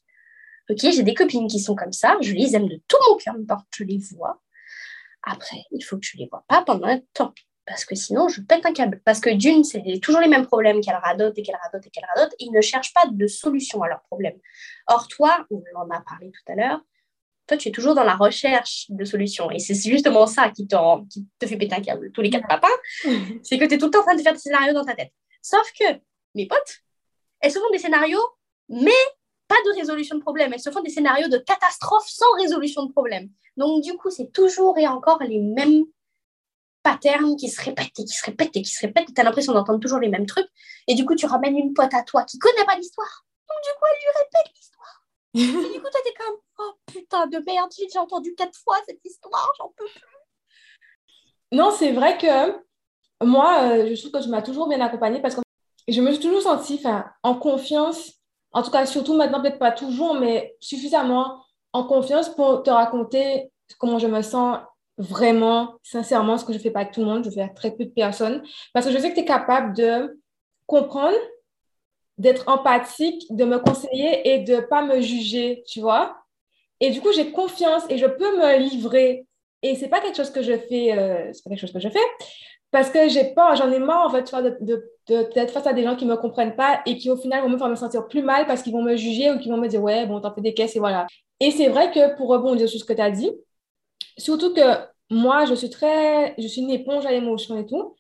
Ok, 0.71 0.79
j'ai 0.79 1.03
des 1.03 1.13
copines 1.13 1.47
qui 1.47 1.59
sont 1.59 1.75
comme 1.75 1.93
ça, 1.93 2.17
je 2.19 2.33
les 2.33 2.55
aime 2.55 2.67
de 2.67 2.81
tout 2.87 2.97
mon 3.11 3.17
cœur, 3.17 3.35
je 3.75 3.83
les 3.83 3.99
vois. 3.99 4.41
Après, 5.29 5.63
il 5.71 5.83
faut 5.83 5.97
que 5.97 6.05
je 6.05 6.17
ne 6.17 6.23
les 6.23 6.29
vois 6.29 6.45
pas 6.47 6.63
pendant 6.63 6.87
un 6.87 6.99
temps. 7.13 7.33
Parce 7.65 7.83
que 7.83 7.95
sinon, 7.95 8.29
je 8.29 8.41
pète 8.41 8.65
un 8.65 8.71
câble. 8.71 9.01
Parce 9.03 9.19
que 9.19 9.29
d'une, 9.29 9.63
c'est 9.65 9.83
toujours 10.01 10.21
les 10.21 10.29
mêmes 10.29 10.45
problèmes 10.45 10.79
qu'elle 10.79 10.95
radote 10.95 11.37
et 11.37 11.43
qu'elle 11.43 11.57
radote 11.61 11.85
et 11.85 11.89
qu'elle 11.89 12.05
radote. 12.15 12.33
Et 12.39 12.45
ils 12.45 12.51
ne 12.51 12.61
cherchent 12.61 12.93
pas 12.93 13.05
de 13.11 13.27
solution 13.27 13.83
à 13.83 13.89
leurs 13.89 14.01
problèmes. 14.03 14.39
Or, 14.87 15.07
toi, 15.09 15.45
on 15.51 15.61
en 15.75 15.89
a 15.89 16.01
parlé 16.01 16.31
tout 16.31 16.51
à 16.51 16.55
l'heure, 16.55 16.81
toi, 17.47 17.57
tu 17.57 17.69
es 17.69 17.71
toujours 17.71 17.95
dans 17.95 18.03
la 18.03 18.15
recherche 18.15 18.85
de 18.89 19.03
solutions. 19.05 19.49
Et 19.51 19.59
c'est 19.59 19.75
justement 19.75 20.27
ça 20.27 20.49
qui, 20.49 20.67
qui 21.09 21.27
te 21.39 21.45
fait 21.45 21.57
péter 21.57 21.75
un 21.75 21.81
câble 21.81 22.11
tous 22.11 22.21
les 22.21 22.29
quatre 22.29 22.47
matins. 22.47 22.67
c'est 23.43 23.57
que 23.57 23.65
tu 23.65 23.75
es 23.75 23.77
tout 23.77 23.85
le 23.85 23.91
temps 23.91 24.01
en 24.01 24.03
train 24.03 24.15
de 24.15 24.21
faire 24.21 24.33
des 24.33 24.39
scénarios 24.39 24.73
dans 24.73 24.85
ta 24.85 24.95
tête. 24.95 25.11
Sauf 25.41 25.71
que 25.77 25.85
mes 26.35 26.45
potes, 26.45 26.79
elles 27.39 27.51
se 27.51 27.59
font 27.59 27.69
des 27.71 27.79
scénarios, 27.79 28.23
mais 28.69 28.91
pas 29.47 29.55
de 29.65 29.79
résolution 29.79 30.15
de 30.17 30.21
problème. 30.21 30.53
Elles 30.53 30.59
se 30.59 30.71
font 30.71 30.81
des 30.81 30.89
scénarios 30.89 31.27
de 31.27 31.37
catastrophe 31.37 32.07
sans 32.07 32.31
résolution 32.37 32.85
de 32.85 32.91
problème. 32.91 33.29
Donc, 33.55 33.83
du 33.83 33.93
coup, 33.93 34.09
c'est 34.09 34.31
toujours 34.31 34.77
et 34.77 34.87
encore 34.87 35.21
les 35.23 35.39
mêmes 35.39 35.85
patterns 36.83 37.35
qui 37.35 37.49
se 37.49 37.61
répètent 37.61 37.99
et 37.99 38.05
qui 38.05 38.13
se 38.13 38.25
répètent 38.25 38.55
et 38.55 38.61
qui 38.61 38.71
se 38.71 38.85
répètent. 38.85 39.13
Tu 39.13 39.19
as 39.19 39.23
l'impression 39.23 39.53
d'entendre 39.53 39.79
toujours 39.79 39.99
les 39.99 40.09
mêmes 40.09 40.25
trucs. 40.25 40.47
Et 40.87 40.95
du 40.95 41.05
coup, 41.05 41.15
tu 41.15 41.25
ramènes 41.25 41.57
une 41.57 41.73
pote 41.73 41.93
à 41.93 42.03
toi 42.03 42.23
qui 42.23 42.37
connaît 42.39 42.65
pas 42.65 42.75
l'histoire. 42.75 43.25
Donc, 43.49 43.57
du 43.63 43.69
coup, 43.79 43.85
elle 43.91 43.99
lui 44.03 44.11
répète 44.19 44.53
l'histoire. 44.55 45.03
et 45.67 45.73
du 45.73 45.81
coup, 45.81 45.89
toi, 45.89 45.99
t'es 46.03 46.13
comme, 46.13 46.35
oh 46.59 46.73
putain 46.85 47.27
de 47.27 47.37
merde, 47.39 47.71
j'ai 47.75 47.99
entendu 47.99 48.35
quatre 48.35 48.57
fois 48.57 48.77
cette 48.85 49.03
histoire, 49.03 49.51
j'en 49.57 49.73
peux 49.75 49.85
plus. 49.85 50.01
Non, 51.51 51.71
c'est 51.71 51.93
vrai 51.93 52.17
que 52.17 53.25
moi, 53.25 53.63
euh, 53.63 53.95
je 53.95 53.99
trouve 53.99 54.11
que 54.11 54.23
tu 54.23 54.29
m'as 54.29 54.41
toujours 54.41 54.67
bien 54.67 54.81
accompagnée 54.81 55.21
parce 55.21 55.35
que 55.35 55.41
je 55.87 56.01
me 56.01 56.11
suis 56.11 56.21
toujours 56.21 56.41
sentie 56.41 56.83
en 57.23 57.35
confiance, 57.35 58.16
en 58.51 58.63
tout 58.63 58.71
cas, 58.71 58.85
surtout 58.85 59.15
maintenant, 59.15 59.41
peut-être 59.41 59.59
pas 59.59 59.71
toujours, 59.71 60.15
mais 60.15 60.55
suffisamment 60.59 61.43
en 61.73 61.83
confiance 61.83 62.29
pour 62.29 62.63
te 62.63 62.69
raconter 62.69 63.51
comment 63.77 63.99
je 63.99 64.07
me 64.07 64.21
sens 64.21 64.59
vraiment, 64.97 65.75
sincèrement, 65.83 66.37
ce 66.37 66.45
que 66.45 66.53
je 66.53 66.57
fais 66.57 66.71
pas 66.71 66.81
avec 66.81 66.93
tout 66.93 67.01
le 67.01 67.05
monde, 67.05 67.23
je 67.23 67.29
fais 67.29 67.41
avec 67.41 67.55
très 67.55 67.71
peu 67.71 67.85
de 67.85 67.91
personnes, 67.91 68.43
parce 68.73 68.85
que 68.85 68.91
je 68.91 68.97
sais 68.97 69.09
que 69.09 69.15
tu 69.15 69.21
es 69.21 69.25
capable 69.25 69.75
de 69.75 70.19
comprendre, 70.65 71.17
d'être 72.17 72.47
empathique, 72.47 73.23
de 73.29 73.45
me 73.45 73.59
conseiller 73.59 74.27
et 74.33 74.39
de 74.39 74.59
pas 74.59 74.81
me 74.81 75.01
juger, 75.01 75.63
tu 75.67 75.81
vois. 75.81 76.17
Et 76.79 76.89
du 76.89 77.01
coup, 77.01 77.11
j'ai 77.13 77.31
confiance 77.31 77.83
et 77.89 77.97
je 77.97 78.07
peux 78.07 78.37
me 78.37 78.57
livrer. 78.57 79.27
Et 79.61 79.75
ce 79.75 79.81
n'est 79.81 79.89
pas 79.89 80.01
quelque 80.01 80.17
chose 80.17 80.31
que 80.31 80.41
je 80.41 80.57
fais, 80.57 80.97
euh, 80.97 81.31
c'est 81.33 81.43
pas 81.43 81.51
quelque 81.51 81.61
chose 81.61 81.73
que 81.73 81.79
je 81.79 81.89
fais, 81.89 81.99
parce 82.77 82.91
que 82.91 83.09
j'ai 83.09 83.23
pas, 83.33 83.55
j'en 83.55 83.71
ai 83.71 83.79
marre, 83.79 84.05
en 84.05 84.09
fait, 84.11 84.31
de, 84.61 84.91
de, 85.07 85.47
face 85.47 85.65
à 85.65 85.73
des 85.73 85.81
gens 85.81 85.95
qui 85.95 86.05
ne 86.05 86.11
me 86.11 86.15
comprennent 86.15 86.55
pas 86.55 86.81
et 86.85 86.95
qui, 86.95 87.09
au 87.09 87.17
final, 87.17 87.41
vont 87.41 87.49
me 87.49 87.57
faire 87.57 87.69
me 87.69 87.75
sentir 87.75 88.07
plus 88.07 88.21
mal 88.21 88.45
parce 88.45 88.61
qu'ils 88.61 88.71
vont 88.71 88.83
me 88.83 88.95
juger 88.95 89.31
ou 89.31 89.39
qu'ils 89.39 89.51
vont 89.51 89.57
me 89.57 89.67
dire, 89.67 89.81
ouais, 89.81 90.05
bon, 90.05 90.21
t'en 90.21 90.31
fais 90.31 90.41
des 90.41 90.53
caisses 90.53 90.75
et 90.75 90.79
voilà. 90.79 91.07
Et 91.39 91.49
c'est 91.49 91.69
vrai 91.69 91.89
que 91.89 92.15
pour 92.17 92.29
rebondir 92.29 92.69
sur 92.69 92.79
ce 92.79 92.85
que 92.85 92.93
tu 92.93 93.01
as 93.01 93.09
dit, 93.09 93.31
surtout 94.15 94.53
que 94.53 94.61
moi, 95.09 95.45
je 95.45 95.55
suis 95.55 95.71
très, 95.71 96.35
je 96.37 96.47
suis 96.47 96.61
une 96.61 96.69
éponge 96.69 97.07
à 97.07 97.11
l'émotion 97.11 97.57
et 97.57 97.65
tout. 97.65 97.95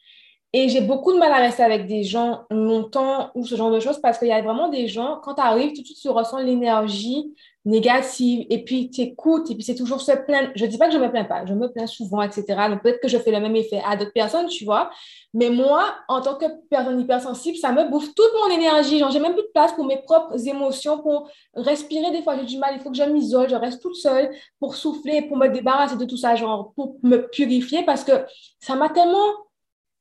Et 0.53 0.69
j'ai 0.69 0.81
beaucoup 0.81 1.11
de 1.11 1.17
mal 1.17 1.31
à 1.31 1.37
rester 1.37 1.63
avec 1.63 1.87
des 1.87 2.03
gens 2.03 2.43
longtemps 2.51 3.31
ou 3.33 3.47
ce 3.47 3.55
genre 3.55 3.71
de 3.71 3.79
choses 3.79 3.99
parce 3.99 4.19
qu'il 4.19 4.27
y 4.27 4.31
a 4.31 4.41
vraiment 4.43 4.69
des 4.69 4.87
gens, 4.87 5.19
quand 5.23 5.33
tu 5.33 5.41
arrives, 5.41 5.73
tout 5.73 5.81
de 5.81 5.87
suite, 5.87 5.99
tu 5.99 6.09
ressens 6.09 6.37
l'énergie 6.37 7.33
négative 7.67 8.47
et 8.49 8.63
puis 8.63 8.89
tu 8.89 9.01
écoutes 9.01 9.51
et 9.51 9.53
puis 9.53 9.63
c'est 9.63 9.75
toujours 9.75 9.99
se 9.99 10.13
plaindre. 10.13 10.49
Je 10.55 10.65
ne 10.65 10.69
dis 10.69 10.77
pas 10.77 10.87
que 10.87 10.93
je 10.93 10.97
ne 10.97 11.03
me 11.03 11.11
plains 11.11 11.25
pas, 11.25 11.45
je 11.45 11.53
me 11.53 11.67
plains 11.67 11.85
souvent, 11.85 12.21
etc. 12.21 12.45
Donc 12.69 12.81
peut-être 12.81 13.01
que 13.01 13.09
je 13.09 13.17
fais 13.17 13.31
le 13.31 13.41
même 13.41 13.55
effet 13.57 13.81
à 13.85 13.97
d'autres 13.97 14.13
personnes, 14.13 14.47
tu 14.47 14.63
vois. 14.63 14.89
Mais 15.33 15.49
moi, 15.49 15.93
en 16.07 16.21
tant 16.21 16.35
que 16.35 16.45
personne 16.69 16.99
hypersensible, 16.99 17.57
ça 17.57 17.73
me 17.73 17.89
bouffe 17.89 18.13
toute 18.15 18.31
mon 18.41 18.55
énergie. 18.55 18.99
Genre, 18.99 19.11
j'ai 19.11 19.19
même 19.19 19.33
plus 19.33 19.43
de 19.43 19.51
place 19.53 19.73
pour 19.73 19.85
mes 19.85 20.01
propres 20.01 20.47
émotions, 20.47 20.99
pour 20.99 21.29
respirer. 21.53 22.09
Des 22.11 22.23
fois, 22.23 22.37
j'ai 22.37 22.45
du 22.45 22.57
mal, 22.57 22.73
il 22.75 22.81
faut 22.81 22.89
que 22.89 22.97
je 22.97 23.03
m'isole, 23.03 23.49
je 23.49 23.55
reste 23.55 23.81
toute 23.81 23.95
seule 23.95 24.33
pour 24.59 24.75
souffler, 24.75 25.23
pour 25.23 25.35
me 25.35 25.47
débarrasser 25.49 25.97
de 25.97 26.05
tout 26.05 26.17
ça, 26.17 26.35
genre 26.35 26.71
pour 26.73 26.97
me 27.03 27.27
purifier 27.29 27.83
parce 27.83 28.05
que 28.05 28.13
ça 28.59 28.75
m'a 28.75 28.89
tellement 28.89 29.33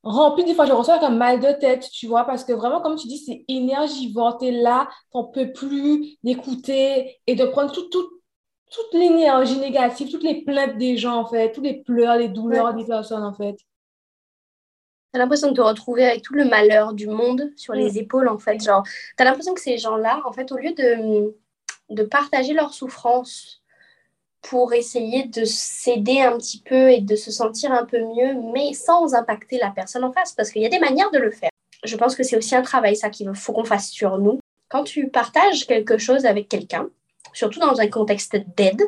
rempli. 0.06 0.44
Des 0.44 0.54
fois, 0.54 0.66
je 0.66 0.72
reçois 0.72 1.04
un 1.04 1.10
mal 1.10 1.40
de 1.40 1.52
tête, 1.58 1.88
tu 1.90 2.06
vois, 2.06 2.24
parce 2.24 2.44
que 2.44 2.52
vraiment, 2.52 2.80
comme 2.80 2.96
tu 2.96 3.08
dis, 3.08 3.18
c'est 3.18 3.44
énergivore. 3.48 4.38
Tu 4.38 4.46
es 4.46 4.50
là, 4.52 4.88
tu 5.12 5.20
peux 5.32 5.52
plus 5.52 6.16
d'écouter 6.22 7.18
et 7.26 7.34
de 7.34 7.44
prendre 7.46 7.72
toute 7.72 8.92
l'énergie 8.92 9.58
négative, 9.58 10.10
toutes 10.10 10.22
les 10.22 10.42
plaintes 10.42 10.78
des 10.78 10.96
gens, 10.96 11.16
en 11.16 11.26
fait, 11.26 11.52
tous 11.52 11.62
les 11.62 11.82
pleurs, 11.82 12.16
les 12.16 12.28
douleurs 12.28 12.74
des 12.74 12.84
personnes, 12.84 13.24
en 13.24 13.34
fait. 13.34 13.56
Tu 15.12 15.14
as 15.14 15.18
l'impression 15.18 15.50
de 15.50 15.56
te 15.56 15.60
retrouver 15.60 16.04
avec 16.04 16.22
tout 16.22 16.34
le 16.34 16.44
malheur 16.44 16.92
du 16.92 17.06
monde 17.06 17.50
sur 17.56 17.72
les 17.74 17.92
mm. 17.92 17.98
épaules, 17.98 18.28
en 18.28 18.38
fait. 18.38 18.62
Genre, 18.62 18.82
tu 18.84 19.22
as 19.22 19.24
l'impression 19.24 19.54
que 19.54 19.60
ces 19.60 19.78
gens-là, 19.78 20.20
en 20.26 20.32
fait, 20.32 20.52
au 20.52 20.56
lieu 20.56 20.72
de, 20.72 21.34
de 21.90 22.02
partager 22.02 22.52
leur 22.52 22.72
souffrance, 22.74 23.62
pour 24.48 24.72
essayer 24.72 25.24
de 25.24 25.44
s'aider 25.44 26.20
un 26.20 26.36
petit 26.38 26.60
peu 26.60 26.90
et 26.90 27.00
de 27.00 27.16
se 27.16 27.32
sentir 27.32 27.72
un 27.72 27.84
peu 27.84 27.98
mieux, 27.98 28.34
mais 28.52 28.74
sans 28.74 29.14
impacter 29.14 29.58
la 29.58 29.70
personne 29.70 30.04
en 30.04 30.12
face, 30.12 30.32
parce 30.32 30.50
qu'il 30.50 30.62
y 30.62 30.66
a 30.66 30.68
des 30.68 30.78
manières 30.78 31.10
de 31.10 31.18
le 31.18 31.32
faire. 31.32 31.50
Je 31.84 31.96
pense 31.96 32.14
que 32.14 32.22
c'est 32.22 32.36
aussi 32.36 32.54
un 32.54 32.62
travail, 32.62 32.96
ça, 32.96 33.10
qu'il 33.10 33.32
faut 33.34 33.52
qu'on 33.52 33.64
fasse 33.64 33.90
sur 33.90 34.18
nous. 34.18 34.38
Quand 34.68 34.84
tu 34.84 35.08
partages 35.08 35.66
quelque 35.66 35.98
chose 35.98 36.26
avec 36.26 36.48
quelqu'un, 36.48 36.88
surtout 37.32 37.58
dans 37.58 37.80
un 37.80 37.88
contexte 37.88 38.36
d'aide, 38.56 38.82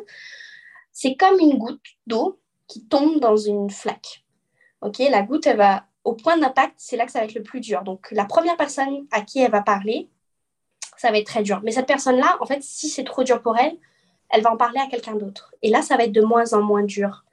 c'est 0.93 1.15
comme 1.15 1.39
une 1.39 1.57
goutte 1.57 1.85
d'eau 2.07 2.39
qui 2.67 2.85
tombe 2.85 3.19
dans 3.19 3.37
une 3.37 3.69
flaque. 3.69 4.23
Ok, 4.81 4.99
la 4.99 5.23
goutte, 5.23 5.45
elle 5.45 5.57
va 5.57 5.85
au 6.05 6.13
point 6.13 6.37
d'impact, 6.37 6.75
c'est 6.77 6.95
là 6.95 7.05
que 7.05 7.11
ça 7.11 7.19
va 7.19 7.25
être 7.25 7.35
le 7.35 7.43
plus 7.43 7.59
dur. 7.59 7.83
Donc, 7.83 8.07
la 8.11 8.23
première 8.23 8.55
personne 8.55 9.05
à 9.11 9.21
qui 9.21 9.39
elle 9.39 9.51
va 9.51 9.61
parler, 9.61 10.09
ça 10.95 11.11
va 11.11 11.17
être 11.17 11.27
très 11.27 11.43
dur. 11.43 11.59
Mais 11.63 11.71
cette 11.71 11.87
personne-là, 11.87 12.37
en 12.39 12.45
fait, 12.45 12.63
si 12.63 12.87
c'est 12.89 13.03
trop 13.03 13.23
dur 13.23 13.41
pour 13.41 13.57
elle, 13.57 13.77
elle 14.29 14.41
va 14.41 14.51
en 14.51 14.57
parler 14.57 14.79
à 14.79 14.87
quelqu'un 14.87 15.15
d'autre. 15.15 15.53
Et 15.61 15.69
là, 15.69 15.81
ça 15.81 15.97
va 15.97 16.03
être 16.03 16.11
de 16.11 16.21
moins 16.21 16.53
en 16.53 16.61
moins 16.61 16.83
dur. 16.83 17.25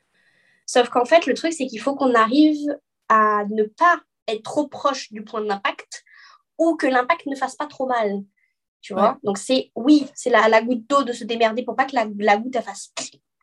Sauf 0.65 0.89
qu'en 0.89 1.05
fait, 1.05 1.27
le 1.27 1.35
truc, 1.35 1.53
c'est 1.53 1.67
qu'il 1.67 1.81
faut 1.81 1.95
qu'on 1.95 2.15
arrive 2.15 2.79
à 3.09 3.45
ne 3.51 3.65
pas 3.65 4.01
être 4.27 4.43
trop 4.43 4.67
proche 4.67 5.13
du 5.13 5.23
point 5.23 5.43
d'impact 5.43 6.05
ou 6.59 6.77
que 6.77 6.87
l'impact 6.87 7.27
ne 7.27 7.37
fasse 7.37 7.55
pas 7.55 7.67
trop 7.67 7.87
mal. 7.87 8.23
Tu 8.81 8.95
vois? 8.95 9.19
Donc, 9.23 9.39
c'est 9.39 9.71
oui, 9.75 10.07
c'est 10.15 10.31
la, 10.31 10.49
la, 10.49 10.63
goutte 10.63 10.87
d'eau 10.89 11.03
de 11.03 11.13
se 11.13 11.25
démerder 11.25 11.65
pour 11.65 11.77
pas 11.77 11.85
que 11.87 11.95
la, 11.95 12.07
la 12.19 12.37
goutte 12.37 12.55
elle 12.57 12.63
fasse 12.63 12.93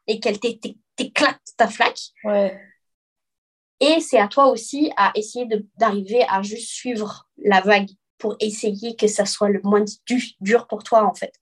et 0.07 0.19
qu'elle 0.19 0.39
t'éclate 0.39 1.41
ta 1.57 1.67
flaque. 1.67 1.99
Ouais. 2.23 2.59
Et 3.79 3.99
c'est 3.99 4.19
à 4.19 4.27
toi 4.27 4.47
aussi 4.47 4.91
à 4.95 5.11
essayer 5.15 5.47
d'arriver 5.77 6.23
à 6.29 6.41
juste 6.41 6.69
suivre 6.69 7.27
la 7.37 7.61
vague 7.61 7.89
pour 8.17 8.37
essayer 8.39 8.95
que 8.95 9.07
ça 9.07 9.25
soit 9.25 9.49
le 9.49 9.59
moins 9.63 9.83
dur 10.39 10.67
pour 10.67 10.83
toi, 10.83 11.05
en 11.05 11.13
fait 11.13 11.33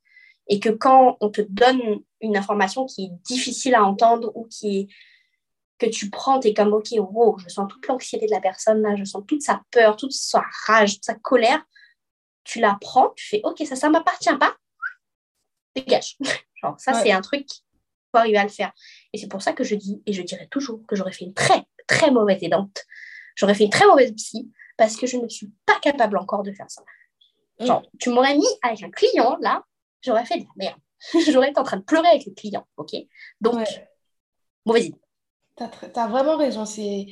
et 0.47 0.59
que 0.59 0.69
quand 0.69 1.17
on 1.21 1.29
te 1.29 1.41
donne 1.41 2.01
une 2.21 2.37
information 2.37 2.85
qui 2.85 3.05
est 3.05 3.11
difficile 3.23 3.75
à 3.75 3.83
entendre 3.83 4.31
ou 4.35 4.45
qui 4.45 4.79
est 4.79 4.87
que 5.79 5.87
tu 5.87 6.11
prends, 6.11 6.39
tu 6.39 6.49
es 6.49 6.53
comme, 6.53 6.73
OK, 6.73 6.89
wow, 6.91 7.39
je 7.39 7.49
sens 7.49 7.67
toute 7.67 7.87
l'anxiété 7.87 8.27
de 8.27 8.31
la 8.31 8.41
personne 8.41 8.83
là, 8.83 8.95
je 8.95 9.03
sens 9.03 9.23
toute 9.27 9.41
sa 9.41 9.61
peur, 9.71 9.97
toute 9.97 10.11
sa 10.11 10.43
rage, 10.67 10.95
toute 10.95 11.05
sa 11.05 11.15
colère. 11.15 11.63
Tu 12.43 12.59
la 12.59 12.77
prends, 12.79 13.09
tu 13.15 13.27
fais, 13.27 13.41
OK, 13.43 13.63
ça, 13.65 13.75
ça 13.75 13.89
m'appartient 13.89 14.35
pas. 14.37 14.55
Dégage. 15.75 16.17
Genre, 16.61 16.79
ça, 16.79 16.93
c'est 16.93 17.11
un 17.11 17.21
truc 17.21 17.47
faut 18.11 18.17
arriver 18.17 18.37
à 18.37 18.43
le 18.43 18.49
faire. 18.49 18.71
Et 19.13 19.17
c'est 19.17 19.27
pour 19.27 19.41
ça 19.41 19.53
que 19.53 19.63
je 19.63 19.75
dis, 19.75 20.01
et 20.05 20.13
je 20.13 20.21
dirais 20.21 20.47
toujours, 20.51 20.81
que 20.87 20.95
j'aurais 20.95 21.13
fait 21.13 21.25
une 21.25 21.33
très, 21.33 21.63
très 21.87 22.11
mauvaise 22.11 22.43
aidante. 22.43 22.85
J'aurais 23.35 23.55
fait 23.55 23.63
une 23.63 23.69
très 23.69 23.87
mauvaise 23.87 24.13
psy 24.13 24.51
parce 24.77 24.95
que 24.97 25.07
je 25.07 25.17
ne 25.17 25.27
suis 25.29 25.51
pas 25.65 25.79
capable 25.79 26.17
encore 26.17 26.43
de 26.43 26.51
faire 26.51 26.69
ça. 26.69 26.83
Genre, 27.59 27.83
tu 27.99 28.09
m'aurais 28.09 28.35
mis 28.35 28.47
avec 28.63 28.83
un 28.83 28.89
client 28.89 29.37
là, 29.39 29.63
j'aurais 30.01 30.25
fait 30.25 30.39
de 30.39 30.43
la 30.43 30.65
merde. 30.65 30.79
j'aurais 31.31 31.49
été 31.49 31.59
en 31.59 31.63
train 31.63 31.77
de 31.77 31.83
pleurer 31.83 32.07
avec 32.07 32.25
le 32.25 32.33
client, 32.33 32.65
ok? 32.77 32.95
Donc, 33.39 33.67
mauvaise 34.65 34.87
idée. 34.87 35.01
Tu 35.57 35.63
as, 35.99 36.07
vraiment 36.07 36.37
raison. 36.37 36.65
C'est 36.65 37.07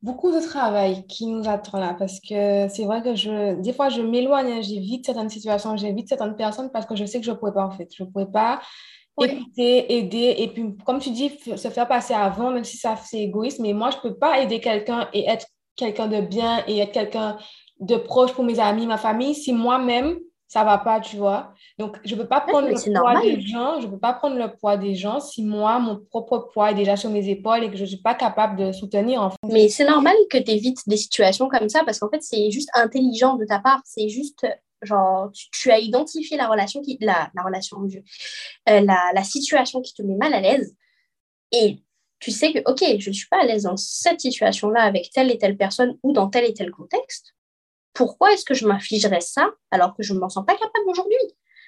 beaucoup 0.00 0.32
de 0.32 0.40
travail 0.40 1.06
qui 1.06 1.26
nous 1.26 1.48
attend 1.48 1.78
là 1.78 1.94
parce 1.94 2.18
que 2.20 2.68
c'est 2.68 2.84
vrai 2.84 3.02
que 3.02 3.14
je, 3.14 3.60
des 3.60 3.72
fois, 3.72 3.88
je 3.88 4.02
m'éloigne, 4.02 4.52
hein, 4.52 4.60
j'évite 4.62 5.06
certaines 5.06 5.30
situations, 5.30 5.76
j'évite 5.76 6.08
certaines 6.08 6.36
personnes 6.36 6.70
parce 6.72 6.86
que 6.86 6.96
je 6.96 7.04
sais 7.04 7.20
que 7.20 7.26
je 7.26 7.30
ne 7.30 7.36
pourrais 7.36 7.52
pas 7.52 7.66
en 7.66 7.70
fait. 7.70 7.88
Je 7.96 8.02
ne 8.02 8.08
pourrais 8.08 8.30
pas 8.30 8.60
écouter, 9.20 9.98
aider 9.98 10.34
et 10.38 10.48
puis, 10.48 10.74
comme 10.84 10.98
tu 10.98 11.10
dis, 11.10 11.28
se 11.28 11.68
faire 11.68 11.86
passer 11.86 12.14
avant, 12.14 12.50
même 12.50 12.64
si 12.64 12.76
ça 12.76 12.96
c'est 12.96 13.20
égoïste, 13.20 13.60
mais 13.60 13.72
moi, 13.72 13.90
je 13.90 13.96
ne 13.96 14.02
peux 14.02 14.14
pas 14.18 14.40
aider 14.40 14.58
quelqu'un 14.60 15.08
et 15.12 15.28
être 15.28 15.46
quelqu'un 15.76 16.08
de 16.08 16.20
bien 16.20 16.64
et 16.66 16.78
être 16.78 16.92
quelqu'un 16.92 17.36
de 17.80 17.96
proche 17.96 18.32
pour 18.32 18.44
mes 18.44 18.58
amis, 18.58 18.86
ma 18.86 18.96
famille, 18.96 19.34
si 19.34 19.52
moi-même, 19.52 20.18
ça 20.52 20.64
va 20.64 20.76
pas, 20.76 21.00
tu 21.00 21.16
vois. 21.16 21.54
Donc, 21.78 21.98
je 22.04 22.14
ne 22.14 22.20
peux 22.20 22.28
pas 22.28 22.42
prendre 22.42 22.68
le 22.68 22.74
poids 22.74 23.22
des 23.22 23.40
gens, 23.40 23.80
je 23.80 23.86
peux 23.86 23.98
pas 23.98 24.12
prendre 24.12 24.36
le 24.36 24.54
poids 24.54 24.76
des 24.76 24.94
gens 24.94 25.18
si 25.18 25.42
moi, 25.42 25.78
mon 25.78 25.96
propre 25.96 26.50
poids 26.52 26.72
est 26.72 26.74
déjà 26.74 26.94
sur 26.94 27.08
mes 27.08 27.26
épaules 27.30 27.64
et 27.64 27.70
que 27.70 27.76
je 27.78 27.84
ne 27.84 27.86
suis 27.86 28.02
pas 28.02 28.14
capable 28.14 28.58
de 28.58 28.70
soutenir. 28.70 29.22
En 29.22 29.30
fait. 29.30 29.36
Mais 29.50 29.70
c'est 29.70 29.86
normal 29.86 30.14
que 30.28 30.36
tu 30.36 30.50
évites 30.50 30.86
des 30.86 30.98
situations 30.98 31.48
comme 31.48 31.70
ça 31.70 31.84
parce 31.86 31.98
qu'en 31.98 32.10
fait, 32.10 32.22
c'est 32.22 32.50
juste 32.50 32.68
intelligent 32.74 33.36
de 33.36 33.46
ta 33.46 33.60
part. 33.60 33.80
C'est 33.86 34.10
juste, 34.10 34.46
genre, 34.82 35.30
tu, 35.32 35.70
as 35.70 35.78
identifié 35.78 36.36
la 36.36 36.48
relation, 36.48 36.82
qui, 36.82 36.98
la, 37.00 37.30
la 37.34 37.42
relation, 37.44 37.78
euh, 37.80 38.80
la, 38.82 39.10
la 39.14 39.24
situation 39.24 39.80
qui 39.80 39.94
te 39.94 40.02
met 40.02 40.16
mal 40.16 40.34
à 40.34 40.42
l'aise 40.42 40.76
et 41.52 41.78
tu 42.20 42.30
sais 42.30 42.52
que, 42.52 42.58
OK, 42.70 42.84
je 42.98 43.08
ne 43.08 43.14
suis 43.14 43.28
pas 43.28 43.40
à 43.40 43.46
l'aise 43.46 43.62
dans 43.62 43.78
cette 43.78 44.20
situation-là 44.20 44.82
avec 44.82 45.08
telle 45.14 45.30
et 45.30 45.38
telle 45.38 45.56
personne 45.56 45.96
ou 46.02 46.12
dans 46.12 46.28
tel 46.28 46.44
et 46.44 46.52
tel 46.52 46.70
contexte 46.70 47.34
pourquoi 47.94 48.32
est-ce 48.32 48.44
que 48.44 48.54
je 48.54 48.66
m'infligerais 48.66 49.20
ça 49.20 49.50
alors 49.70 49.94
que 49.94 50.02
je 50.02 50.14
ne 50.14 50.18
m'en 50.18 50.28
sens 50.28 50.44
pas 50.46 50.54
capable 50.54 50.88
aujourd'hui? 50.88 51.16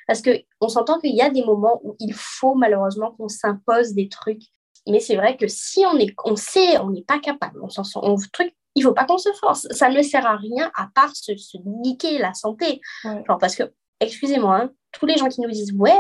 Parce 0.06 0.22
qu'on 0.22 0.68
s'entend 0.68 0.98
qu'il 1.00 1.14
y 1.14 1.22
a 1.22 1.30
des 1.30 1.44
moments 1.44 1.80
où 1.82 1.96
il 1.98 2.12
faut 2.14 2.54
malheureusement 2.54 3.12
qu'on 3.12 3.28
s'impose 3.28 3.94
des 3.94 4.08
trucs. 4.08 4.42
Mais 4.86 5.00
c'est 5.00 5.16
vrai 5.16 5.36
que 5.36 5.48
si 5.48 5.84
on, 5.86 5.96
est, 5.98 6.14
on 6.24 6.36
sait, 6.36 6.78
on 6.78 6.90
n'est 6.90 7.04
pas 7.04 7.18
capable, 7.18 7.60
on 7.62 7.70
s'en 7.70 7.84
on, 8.02 8.16
truc, 8.32 8.54
il 8.74 8.82
faut 8.82 8.92
pas 8.92 9.06
qu'on 9.06 9.18
se 9.18 9.32
force. 9.32 9.66
Ça 9.70 9.88
ne 9.88 10.02
sert 10.02 10.26
à 10.26 10.36
rien 10.36 10.70
à 10.76 10.88
part 10.94 11.14
se, 11.16 11.32
niquer 11.64 12.18
la 12.18 12.34
santé. 12.34 12.80
Genre 13.02 13.38
parce 13.38 13.56
que, 13.56 13.72
excusez-moi, 14.00 14.56
hein, 14.56 14.72
tous 14.92 15.06
les 15.06 15.16
gens 15.16 15.28
qui 15.28 15.40
nous 15.40 15.50
disent 15.50 15.72
ouais, 15.72 15.92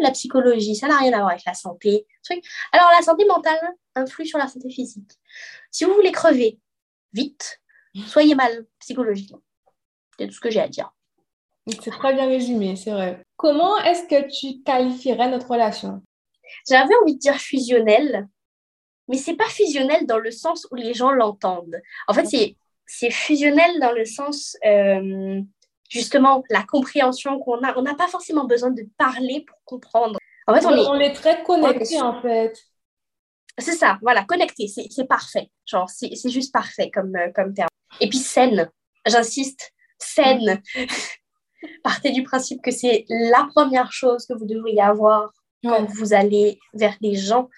la 0.00 0.10
psychologie, 0.12 0.76
ça 0.76 0.88
n'a 0.88 0.98
rien 0.98 1.12
à 1.12 1.18
voir 1.18 1.30
avec 1.30 1.44
la 1.44 1.54
santé. 1.54 2.06
Alors 2.72 2.88
la 2.96 3.02
santé 3.02 3.24
mentale 3.24 3.58
influe 3.94 4.26
sur 4.26 4.38
la 4.38 4.48
santé 4.48 4.70
physique. 4.70 5.10
Si 5.70 5.84
vous 5.84 5.94
voulez 5.94 6.12
crever 6.12 6.60
vite, 7.12 7.60
soyez 8.02 8.34
mal 8.34 8.66
psychologiquement. 8.78 9.40
C'est 10.18 10.26
tout 10.26 10.34
ce 10.34 10.40
que 10.40 10.50
j'ai 10.50 10.60
à 10.60 10.68
dire. 10.68 10.92
C'est 11.66 11.90
très 11.90 12.12
bien 12.12 12.26
résumé, 12.26 12.76
c'est 12.76 12.90
vrai. 12.90 13.22
Comment 13.36 13.78
est-ce 13.78 14.04
que 14.04 14.28
tu 14.28 14.62
qualifierais 14.62 15.30
notre 15.30 15.50
relation? 15.50 16.02
J'avais 16.68 16.94
envie 17.02 17.14
de 17.14 17.20
dire 17.20 17.36
fusionnel, 17.36 18.28
mais 19.08 19.16
c'est 19.16 19.36
pas 19.36 19.48
fusionnel 19.48 20.06
dans 20.06 20.18
le 20.18 20.30
sens 20.30 20.66
où 20.70 20.74
les 20.74 20.92
gens 20.92 21.10
l'entendent. 21.10 21.80
En 22.06 22.12
fait, 22.12 22.26
c'est, 22.26 22.56
c'est 22.86 23.10
fusionnel 23.10 23.80
dans 23.80 23.92
le 23.92 24.04
sens, 24.04 24.56
euh, 24.66 25.40
justement, 25.88 26.44
la 26.50 26.62
compréhension 26.64 27.38
qu'on 27.38 27.62
a. 27.62 27.76
On 27.78 27.82
n'a 27.82 27.94
pas 27.94 28.08
forcément 28.08 28.44
besoin 28.44 28.70
de 28.70 28.86
parler 28.98 29.44
pour 29.46 29.56
comprendre. 29.64 30.18
En 30.46 30.54
fait, 30.54 30.66
on, 30.66 30.76
est, 30.76 30.86
on 30.86 31.00
est 31.00 31.12
très 31.14 31.42
connectés, 31.42 32.00
en 32.00 32.20
fait. 32.20 32.58
C'est 33.56 33.72
ça, 33.72 33.98
voilà, 34.02 34.24
connecté, 34.24 34.66
c'est, 34.66 35.04
parfait. 35.04 35.48
Genre, 35.64 35.88
c'est, 35.88 36.10
juste 36.28 36.52
parfait 36.52 36.90
comme, 36.90 37.14
euh, 37.14 37.30
comme 37.34 37.54
terme. 37.54 37.68
Et 38.00 38.08
puis 38.08 38.18
saine, 38.18 38.70
j'insiste, 39.06 39.72
saine. 39.98 40.62
Partez 41.82 42.12
du 42.12 42.22
principe 42.22 42.62
que 42.62 42.70
c'est 42.70 43.04
la 43.08 43.48
première 43.54 43.92
chose 43.92 44.26
que 44.26 44.34
vous 44.34 44.46
devriez 44.46 44.82
avoir 44.82 45.32
quand 45.62 45.84
vous 45.84 46.12
allez 46.12 46.58
vers 46.74 46.96
des 47.00 47.14
gens. 47.14 47.48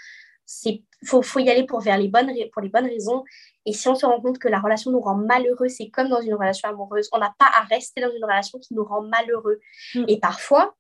Il 0.65 0.83
faut, 1.05 1.23
faut, 1.23 1.41
y 1.41 1.51
aller 1.51 1.65
pour, 1.65 1.81
vers 1.81 1.99
les 1.99 2.09
bonnes, 2.09 2.33
pour 2.53 2.63
les 2.63 2.69
bonnes 2.69 2.87
raisons. 2.87 3.25
Et 3.65 3.73
si 3.73 3.89
on 3.89 3.97
se 3.97 4.07
rend 4.07 4.21
compte 4.21 4.39
que 4.39 4.49
la 4.49 4.61
relation 4.61 4.93
nous 4.93 5.01
rend 5.01 5.17
malheureux, 5.17 5.69
c'est 5.69 5.89
comme 5.89 6.09
dans 6.09 6.21
une 6.21 6.35
relation 6.35 6.69
amoureuse. 6.69 7.09
On 7.13 7.19
n'a 7.19 7.35
pas 7.37 7.51
à 7.53 7.65
rester 7.65 8.01
dans 8.01 8.13
une 8.15 8.25
relation 8.25 8.61
qui 8.61 8.75
nous 8.75 8.85
rend 8.85 9.03
malheureux. 9.03 9.59
Mm. 9.97 10.05
Et 10.07 10.21
parfois, 10.21 10.77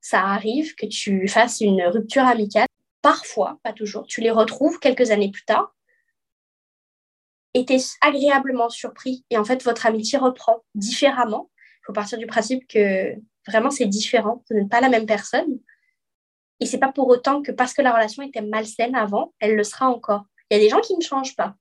ça 0.00 0.22
arrive 0.22 0.74
que 0.76 0.86
tu 0.86 1.26
fasses 1.26 1.60
une 1.60 1.82
rupture 1.82 2.24
amicale. 2.24 2.66
Parfois, 3.02 3.58
pas 3.64 3.72
toujours, 3.72 4.06
tu 4.06 4.20
les 4.20 4.30
retrouves 4.30 4.78
quelques 4.78 5.10
années 5.10 5.32
plus 5.32 5.44
tard 5.44 5.74
es 7.54 7.84
agréablement 8.00 8.68
surpris. 8.68 9.24
Et 9.30 9.38
en 9.38 9.44
fait, 9.44 9.62
votre 9.62 9.86
amitié 9.86 10.18
reprend 10.18 10.64
différemment. 10.74 11.50
Il 11.82 11.86
faut 11.86 11.92
partir 11.92 12.18
du 12.18 12.26
principe 12.26 12.66
que 12.66 13.14
vraiment, 13.46 13.70
c'est 13.70 13.86
différent. 13.86 14.42
Vous 14.48 14.56
n'êtes 14.56 14.68
pas 14.68 14.80
la 14.80 14.88
même 14.88 15.06
personne. 15.06 15.58
Et 16.60 16.66
c'est 16.66 16.78
pas 16.78 16.92
pour 16.92 17.08
autant 17.08 17.42
que 17.42 17.50
parce 17.50 17.74
que 17.74 17.82
la 17.82 17.92
relation 17.92 18.22
était 18.22 18.40
malsaine 18.40 18.94
avant, 18.94 19.34
elle 19.40 19.56
le 19.56 19.64
sera 19.64 19.88
encore. 19.88 20.24
Il 20.50 20.56
y 20.56 20.60
a 20.60 20.62
des 20.62 20.68
gens 20.68 20.80
qui 20.80 20.96
ne 20.96 21.02
changent 21.02 21.34
pas. 21.34 21.54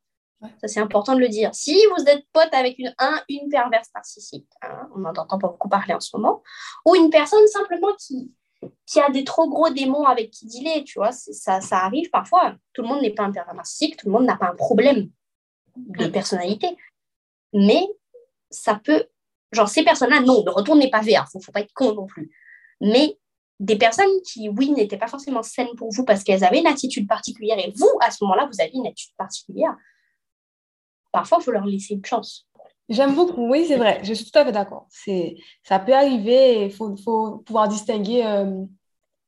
Ça, 0.59 0.67
c'est 0.67 0.79
important 0.79 1.15
de 1.15 1.19
le 1.19 1.29
dire. 1.29 1.53
Si 1.53 1.75
vous 1.95 2.03
êtes 2.05 2.25
pote 2.33 2.53
avec 2.53 2.77
une, 2.79 2.93
un, 2.97 3.21
une 3.29 3.49
perverse 3.49 3.89
narcissique, 3.93 4.47
hein, 4.61 4.89
on 4.95 4.99
n'en 4.99 5.09
entend 5.09 5.37
pas 5.37 5.47
beaucoup 5.47 5.69
parler 5.69 5.93
en 5.93 5.99
ce 5.99 6.15
moment, 6.15 6.41
ou 6.85 6.95
une 6.95 7.09
personne 7.09 7.45
simplement 7.47 7.93
qui, 7.99 8.31
qui 8.87 8.99
a 8.99 9.09
des 9.09 9.23
trop 9.23 9.47
gros 9.47 9.69
démons 9.69 10.05
avec 10.05 10.31
qui 10.31 10.47
dealer, 10.47 10.83
tu 10.83 10.99
vois, 10.99 11.11
ça, 11.11 11.61
ça 11.61 11.77
arrive 11.79 12.09
parfois. 12.09 12.55
Tout 12.73 12.81
le 12.81 12.87
monde 12.87 13.01
n'est 13.01 13.13
pas 13.13 13.23
un 13.23 13.31
pervers 13.31 13.53
narcissique, 13.53 13.97
tout 13.97 14.07
le 14.07 14.13
monde 14.13 14.25
n'a 14.25 14.37
pas 14.37 14.47
un 14.47 14.55
problème 14.55 15.09
de 15.75 16.07
personnalité. 16.07 16.67
Mais 17.53 17.87
ça 18.49 18.79
peut, 18.83 19.05
genre 19.51 19.69
ces 19.69 19.83
personnes-là, 19.83 20.21
non, 20.21 20.43
ne 20.43 20.49
retournez 20.49 20.89
pas 20.89 21.01
vers, 21.01 21.27
il 21.33 21.37
ne 21.37 21.43
faut 21.43 21.51
pas 21.51 21.61
être 21.61 21.73
con 21.73 21.93
non 21.93 22.05
plus. 22.05 22.31
Mais 22.79 23.17
des 23.59 23.77
personnes 23.77 24.21
qui, 24.25 24.49
oui, 24.49 24.71
n'étaient 24.71 24.97
pas 24.97 25.07
forcément 25.07 25.43
saines 25.43 25.75
pour 25.77 25.91
vous 25.91 26.03
parce 26.03 26.23
qu'elles 26.23 26.43
avaient 26.43 26.59
une 26.59 26.67
attitude 26.67 27.07
particulière 27.07 27.59
et 27.59 27.71
vous, 27.75 27.91
à 28.01 28.09
ce 28.09 28.23
moment-là, 28.23 28.49
vous 28.51 28.59
aviez 28.59 28.77
une 28.77 28.87
attitude 28.87 29.15
particulière, 29.15 29.75
parfois, 31.11 31.37
il 31.39 31.43
faut 31.43 31.51
leur 31.51 31.65
laisser 31.65 31.93
une 31.93 32.05
chance. 32.05 32.47
J'aime 32.89 33.15
beaucoup, 33.15 33.49
oui, 33.49 33.65
c'est 33.67 33.77
vrai, 33.77 34.01
je 34.03 34.13
suis 34.13 34.29
tout 34.29 34.37
à 34.37 34.43
fait 34.43 34.51
d'accord. 34.51 34.87
Ça 35.63 35.79
peut 35.79 35.93
arriver, 35.93 36.65
il 36.65 36.71
faut, 36.71 36.95
faut, 36.97 37.37
pouvoir 37.45 37.67
distinguer 37.67 38.25
euh, 38.25 38.65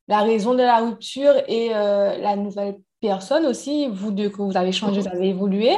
la 0.07 0.21
raison 0.21 0.53
de 0.53 0.63
la 0.63 0.79
rupture 0.79 1.33
et 1.47 1.73
euh, 1.73 2.17
la 2.17 2.35
nouvelle 2.35 2.79
personne 2.99 3.45
aussi, 3.45 3.87
vous 3.87 4.11
deux, 4.11 4.29
que 4.29 4.41
vous 4.41 4.57
avez 4.57 4.71
changé, 4.71 5.01
vous 5.01 5.07
avez 5.07 5.29
évolué. 5.29 5.75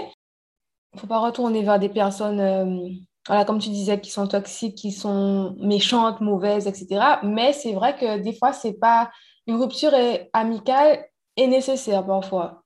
Il 0.96 1.00
ne 1.00 1.02
faut 1.02 1.08
pas 1.08 1.20
retourner 1.20 1.62
vers 1.62 1.78
des 1.78 1.90
personnes, 1.90 2.40
euh, 2.40 2.90
voilà, 3.28 3.44
comme 3.44 3.60
tu 3.60 3.68
disais, 3.68 4.00
qui 4.00 4.12
sont 4.12 4.28
toxiques, 4.28 4.76
qui 4.76 4.94
sont 4.94 5.54
méchantes, 5.60 6.22
mauvaises, 6.22 6.68
etc. 6.68 7.18
Mais 7.22 7.52
c'est 7.52 7.74
vrai 7.74 7.98
que 7.98 8.20
des 8.20 8.34
fois, 8.34 8.54
c'est 8.54 8.80
pas 8.80 9.12
une 9.46 9.58
rupture 9.58 9.92
amicale 10.32 11.06
est 11.36 11.48
nécessaire 11.48 12.06
parfois. 12.06 12.64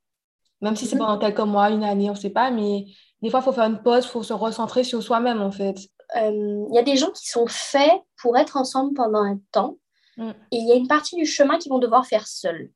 Même 0.61 0.75
si 0.75 0.85
c'est 0.85 0.95
mhm. 0.95 1.01
pendant 1.01 1.17
quelques 1.17 1.39
mois, 1.39 1.71
une 1.71 1.83
année, 1.83 2.11
on 2.11 2.13
ne 2.13 2.19
sait 2.19 2.29
pas, 2.29 2.51
mais 2.51 2.85
des 3.23 3.31
fois, 3.31 3.39
il 3.39 3.43
faut 3.43 3.51
faire 3.51 3.65
une 3.65 3.81
pause, 3.81 4.05
il 4.05 4.09
faut 4.09 4.21
se 4.21 4.33
recentrer 4.33 4.83
sur 4.83 5.01
soi-même, 5.01 5.41
en 5.41 5.51
fait. 5.51 5.79
Il 6.15 6.21
euh, 6.21 6.67
y 6.71 6.77
a 6.77 6.83
des 6.83 6.97
gens 6.97 7.09
qui 7.09 7.27
sont 7.27 7.47
faits 7.47 7.99
pour 8.21 8.37
être 8.37 8.57
ensemble 8.57 8.93
pendant 8.93 9.23
un 9.23 9.39
temps, 9.51 9.77
mm. 10.17 10.29
et 10.51 10.57
il 10.57 10.67
y 10.67 10.71
a 10.71 10.75
une 10.75 10.87
partie 10.87 11.15
du 11.15 11.25
chemin 11.25 11.57
qu'ils 11.57 11.71
vont 11.71 11.79
devoir 11.79 12.05
faire 12.05 12.27
seuls. 12.27 12.69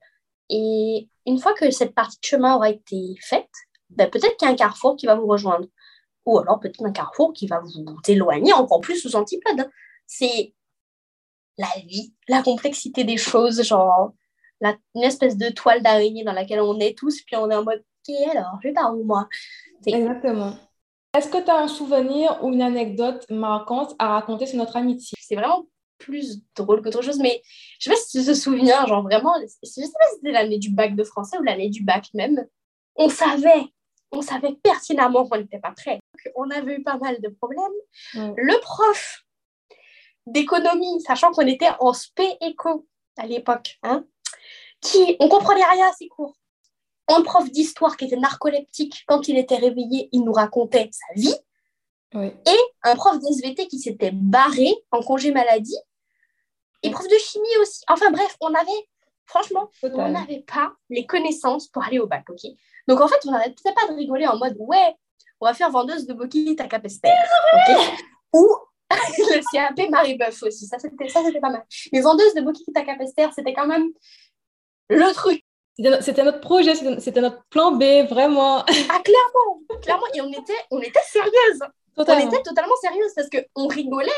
Et 0.49 1.09
une 1.27 1.37
fois 1.37 1.53
que 1.53 1.69
cette 1.69 1.93
partie 1.93 2.17
de 2.19 2.25
chemin 2.25 2.55
aura 2.55 2.71
été 2.71 3.15
faite, 3.21 3.49
ben, 3.95 4.09
peut-être 4.09 4.37
qu'il 4.37 4.47
y 4.47 4.51
a 4.51 4.53
un 4.53 4.57
carrefour 4.57 4.95
qui 4.95 5.05
va 5.05 5.15
vous 5.15 5.27
rejoindre. 5.27 5.67
Ou 6.25 6.39
alors 6.39 6.59
peut-être 6.59 6.85
un 6.85 6.91
carrefour 6.91 7.33
qui 7.33 7.47
va 7.47 7.59
vous 7.59 7.85
éloigner 8.07 8.53
encore 8.53 8.81
plus 8.81 8.97
sous 8.97 9.15
antipode. 9.15 9.69
C'est 10.07 10.53
la 11.57 11.67
vie, 11.85 12.13
la 12.27 12.41
complexité 12.41 13.03
des 13.03 13.17
choses, 13.17 13.61
genre 13.63 14.13
la, 14.61 14.75
une 14.95 15.03
espèce 15.03 15.37
de 15.37 15.49
toile 15.49 15.83
d'araignée 15.83 16.23
dans 16.23 16.33
laquelle 16.33 16.61
on 16.61 16.79
est 16.79 16.97
tous, 16.97 17.21
puis 17.21 17.35
on 17.35 17.49
est 17.49 17.55
en 17.55 17.63
mode, 17.63 17.83
ok, 18.07 18.15
alors, 18.31 18.57
je 18.61 18.69
vais 18.69 18.73
par 18.73 18.95
où 18.97 19.03
moi 19.03 19.27
Exactement. 19.85 20.55
Est-ce 21.15 21.29
que 21.29 21.43
tu 21.43 21.51
as 21.51 21.57
un 21.57 21.67
souvenir 21.67 22.39
ou 22.41 22.51
une 22.51 22.61
anecdote 22.61 23.25
marquante 23.29 23.93
à 23.99 24.07
raconter 24.07 24.47
sur 24.47 24.57
notre 24.57 24.77
amitié? 24.77 25.15
C'est 25.21 25.35
vraiment 25.35 25.67
plus 25.99 26.41
drôle 26.55 26.81
qu'autre 26.81 27.01
chose, 27.01 27.19
mais 27.19 27.41
je 27.79 27.85
sais 27.85 27.89
pas 27.91 27.95
si 27.97 28.19
tu 28.19 28.25
te 28.25 28.33
souviens, 28.33 28.85
genre 28.87 29.03
vraiment, 29.03 29.33
je 29.41 29.69
sais 29.69 29.81
pas 29.81 30.07
si 30.09 30.15
c'était 30.15 30.31
l'année 30.31 30.57
du 30.57 30.71
bac 30.71 30.95
de 30.95 31.03
français 31.03 31.37
ou 31.37 31.43
l'année 31.43 31.69
du 31.69 31.83
bac 31.83 32.07
même, 32.13 32.43
on 32.95 33.09
savait, 33.09 33.65
on 34.13 34.21
savait 34.21 34.53
pertinemment 34.53 35.27
qu'on 35.27 35.37
n'était 35.37 35.59
pas 35.59 35.71
prêt. 35.71 35.99
On 36.35 36.49
avait 36.49 36.75
eu 36.75 36.83
pas 36.83 36.97
mal 36.97 37.19
de 37.21 37.29
problèmes. 37.29 37.61
Le 38.13 38.59
prof 38.61 39.23
d'économie, 40.25 41.01
sachant 41.01 41.31
qu'on 41.31 41.45
était 41.45 41.71
en 41.79 41.93
spé 41.93 42.37
éco 42.41 42.87
à 43.17 43.25
l'époque, 43.25 43.77
hein, 43.83 44.05
qui, 44.79 45.17
on 45.19 45.27
comprenait 45.27 45.65
rien 45.65 45.87
à 45.87 45.93
ses 45.93 46.07
cours 46.07 46.35
un 47.07 47.21
prof 47.21 47.49
d'histoire 47.51 47.97
qui 47.97 48.05
était 48.05 48.17
narcoleptique, 48.17 49.03
quand 49.07 49.27
il 49.27 49.37
était 49.37 49.57
réveillé, 49.57 50.09
il 50.11 50.23
nous 50.23 50.31
racontait 50.31 50.89
sa 50.91 51.13
vie. 51.19 51.35
Et 52.15 52.57
un 52.83 52.95
prof 52.95 53.17
d'SVT 53.19 53.67
qui 53.67 53.79
s'était 53.79 54.11
barré 54.11 54.71
en 54.91 55.01
congé 55.01 55.31
maladie. 55.31 55.77
Et 56.83 56.91
prof 56.91 57.07
de 57.07 57.17
chimie 57.17 57.57
aussi. 57.61 57.83
Enfin 57.89 58.11
bref, 58.11 58.37
on 58.39 58.53
avait, 58.53 58.87
franchement, 59.25 59.69
on 59.81 60.09
n'avait 60.09 60.41
pas 60.45 60.73
les 60.89 61.05
connaissances 61.05 61.67
pour 61.67 61.83
aller 61.83 61.99
au 61.99 62.07
bac, 62.07 62.29
ok? 62.29 62.51
Donc 62.87 63.01
en 63.01 63.07
fait, 63.07 63.19
on 63.25 63.31
n'arrêtait 63.31 63.73
pas 63.73 63.87
de 63.87 63.95
rigoler 63.95 64.27
en 64.27 64.37
mode, 64.37 64.55
ouais, 64.59 64.95
on 65.39 65.45
va 65.45 65.53
faire 65.53 65.69
vendeuse 65.69 66.05
de 66.05 66.13
moquilles 66.13 66.55
à 66.59 66.67
Capester, 66.67 67.09
ok? 67.53 67.77
Ou 68.33 68.55
le 68.91 69.41
CAP 69.51 69.89
Marie-Beuf 69.89 70.43
aussi, 70.43 70.67
ça 70.67 70.77
c'était, 70.79 71.07
pas 71.39 71.49
mal. 71.49 71.65
Mais 71.91 72.01
vendeuse 72.01 72.33
de 72.33 72.41
moquilles 72.41 72.65
à 72.75 72.83
Capester, 72.83 73.27
c'était 73.35 73.53
quand 73.53 73.67
même 73.67 73.89
le 74.89 75.13
truc. 75.13 75.43
C'était 76.01 76.23
notre 76.23 76.39
projet, 76.39 76.75
c'était 76.75 77.21
notre 77.21 77.43
plan 77.49 77.71
B, 77.71 78.07
vraiment. 78.07 78.59
Ah, 78.59 79.01
clairement, 79.03 79.61
clairement. 79.81 80.05
Et 80.13 80.21
on 80.21 80.29
était, 80.29 80.53
on 80.69 80.79
était 80.79 81.01
sérieuse. 81.07 81.59
On 81.97 82.03
était 82.03 82.43
totalement 82.43 82.75
sérieuse 82.81 83.11
parce 83.15 83.27
qu'on 83.29 83.67
rigolait, 83.67 84.11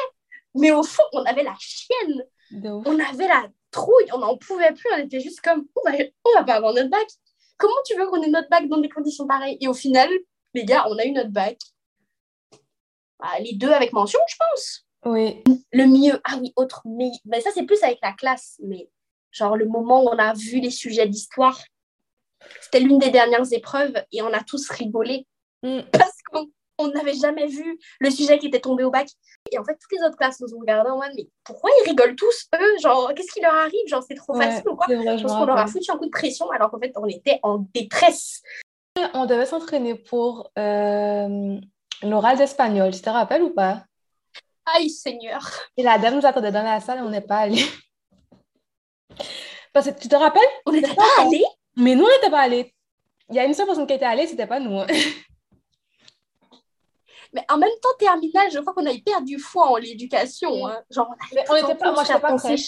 mais 0.53 0.71
au 0.71 0.83
fond, 0.83 1.03
on 1.13 1.23
avait 1.23 1.43
la 1.43 1.55
chienne. 1.59 2.23
On 2.63 2.99
avait 2.99 3.27
la 3.27 3.47
trouille, 3.71 4.07
on 4.13 4.19
n'en 4.19 4.37
pouvait 4.37 4.73
plus. 4.73 4.89
On 4.93 4.97
était 4.97 5.19
juste 5.19 5.41
comme, 5.41 5.65
on 5.75 5.89
va, 5.89 5.97
on 6.25 6.39
va 6.39 6.43
pas 6.43 6.55
avoir 6.55 6.73
notre 6.73 6.89
bac. 6.89 7.07
Comment 7.57 7.75
tu 7.85 7.95
veux 7.97 8.07
qu'on 8.07 8.21
ait 8.21 8.29
notre 8.29 8.49
bac 8.49 8.67
dans 8.67 8.79
des 8.79 8.89
conditions 8.89 9.27
pareilles? 9.27 9.57
Et 9.61 9.67
au 9.67 9.73
final, 9.73 10.09
les 10.53 10.65
gars, 10.65 10.85
on 10.89 10.97
a 10.97 11.05
eu 11.05 11.11
notre 11.11 11.31
bac. 11.31 11.57
Bah, 13.19 13.39
les 13.39 13.53
deux 13.53 13.71
avec 13.71 13.93
mention, 13.93 14.19
je 14.27 14.35
pense. 14.37 14.85
Oui. 15.05 15.43
Le 15.71 15.85
mieux, 15.85 16.19
ah 16.23 16.37
oui, 16.41 16.51
autre, 16.55 16.81
mais 16.85 17.11
ben, 17.23 17.39
ça, 17.39 17.51
c'est 17.53 17.63
plus 17.63 17.81
avec 17.83 17.99
la 18.01 18.13
classe, 18.13 18.59
mais 18.63 18.89
Genre 19.35 19.57
le 19.57 19.65
moment 19.65 20.01
où 20.01 20.07
on 20.07 20.17
a 20.17 20.33
vu 20.33 20.61
les 20.61 20.71
sujets 20.71 21.07
d'histoire, 21.07 21.59
c'était 22.61 22.79
l'une 22.79 22.99
des 22.99 23.09
dernières 23.09 23.51
épreuves 23.51 24.01
et 24.13 24.21
on 24.21 24.31
a 24.31 24.41
tous 24.41 24.69
rigolé 24.69 25.27
mm. 25.61 25.81
parce 25.91 26.21
qu'on 26.31 26.47
n'avait 26.79 27.13
jamais 27.13 27.47
vu 27.47 27.79
le 27.99 28.09
sujet 28.09 28.37
qui 28.37 28.47
était 28.47 28.59
tombé 28.59 28.83
au 28.83 28.91
bac. 28.91 29.07
Et 29.51 29.57
en 29.57 29.63
fait, 29.63 29.73
toutes 29.73 29.91
les 29.97 30.05
autres 30.05 30.17
classes 30.17 30.39
nous 30.41 30.53
ont 30.55 30.59
regardé 30.59 30.89
en 30.89 30.97
mode, 30.97 31.11
mais 31.15 31.27
pourquoi 31.43 31.69
ils 31.79 31.89
rigolent 31.89 32.15
tous, 32.15 32.47
eux? 32.55 32.79
Genre, 32.81 33.13
qu'est-ce 33.15 33.31
qui 33.31 33.41
leur 33.41 33.53
arrive? 33.53 33.87
Genre, 33.87 34.03
c'est 34.07 34.15
trop 34.15 34.33
facile 34.35 34.67
ou 34.69 34.75
quoi? 34.75 34.85
Je 34.89 35.21
pense 35.21 35.31
qu'on 35.31 35.45
leur 35.45 35.57
a 35.57 35.67
foutu 35.67 35.91
un 35.91 35.97
coup 35.97 36.05
de 36.05 36.11
pression 36.11 36.49
alors 36.51 36.71
qu'en 36.71 36.79
fait, 36.79 36.91
on 36.95 37.05
était 37.07 37.39
en 37.43 37.65
détresse. 37.73 38.41
On 39.13 39.25
devait 39.25 39.45
s'entraîner 39.45 39.95
pour 39.95 40.51
euh, 40.57 41.57
l'oral 42.01 42.37
d'espagnol, 42.37 42.93
tu 42.93 43.01
te 43.01 43.09
rappelles 43.09 43.43
ou 43.43 43.53
pas? 43.53 43.83
Aïe, 44.73 44.89
Seigneur 44.89 45.47
Et 45.77 45.83
la 45.83 45.97
dame 45.97 46.15
nous 46.15 46.25
attendait 46.25 46.51
dans 46.51 46.63
la 46.63 46.79
salle 46.79 46.99
et 46.99 47.01
on 47.01 47.09
n'est 47.09 47.21
pas 47.21 47.39
allé. 47.39 47.61
Parce 49.73 49.91
que 49.91 49.99
tu 49.99 50.07
te 50.07 50.15
rappelles? 50.15 50.41
On 50.65 50.71
n'était 50.71 50.95
pas, 50.95 51.03
allés? 51.19 51.43
Mais 51.75 51.95
nous, 51.95 52.05
on 52.05 52.07
n'était 52.07 52.31
pas 52.31 52.41
allés. 52.41 52.73
Il 53.29 53.35
y 53.35 53.39
a 53.39 53.45
une 53.45 53.53
seule 53.53 53.65
personne 53.65 53.85
qui 53.85 53.93
était 53.93 54.05
allée, 54.05 54.27
c'était 54.27 54.47
pas 54.47 54.59
nous. 54.59 54.79
Hein. 54.79 54.87
Mais 57.35 57.45
en 57.49 57.57
même 57.57 57.69
temps, 57.81 57.89
terminal, 57.99 58.49
je 58.49 58.59
crois 58.59 58.73
qu'on 58.73 58.85
avait 58.85 59.03
perdu 59.05 59.37
foi 59.37 59.69
en 59.69 59.75
l'éducation. 59.75 60.65
Hein. 60.67 60.79
Genre, 60.89 61.13
on 61.49 61.53
n'était 61.53 61.75
pas, 61.75 61.91
moi, 61.91 62.03
je 62.05 62.13
pas 62.13 62.35
prête. 62.37 62.59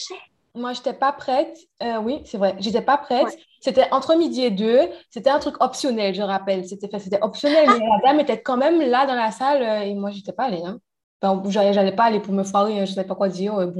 Moi, 0.53 0.73
j'étais 0.73 0.93
pas 0.93 1.13
prête. 1.13 1.57
Euh, 1.81 1.99
oui, 1.99 2.21
c'est 2.25 2.37
vrai. 2.37 2.55
J'étais 2.59 2.81
pas 2.81 2.97
prête. 2.97 3.37
C'était 3.61 3.87
entre 3.91 4.15
midi 4.15 4.43
et 4.43 4.51
deux. 4.51 4.81
C'était 5.09 5.29
un 5.29 5.39
truc 5.39 5.55
optionnel, 5.61 6.13
je 6.13 6.21
rappelle. 6.21 6.67
C'était 6.67 6.89
optionnel. 7.21 7.69
mais 7.69 7.79
la 7.79 7.99
dame 8.03 8.19
était 8.19 8.41
quand 8.41 8.57
même 8.57 8.81
là 8.81 9.05
dans 9.05 9.15
la 9.15 9.31
salle 9.31 9.63
euh, 9.63 9.85
et 9.85 9.93
moi, 9.95 10.11
j'étais 10.11 10.33
pas 10.33 10.45
allée. 10.45 10.63
Hein. 10.65 10.79
Enfin, 11.21 11.41
j'allais 11.49 11.95
pas 11.95 12.03
aller 12.03 12.19
pour 12.19 12.33
me 12.33 12.43
foirer. 12.43 12.73
Hein, 12.73 12.85
je 12.85 12.91
ne 12.91 12.95
savais 12.95 13.07
pas 13.07 13.15
quoi 13.15 13.29
dire. 13.29 13.55
Euh, 13.55 13.71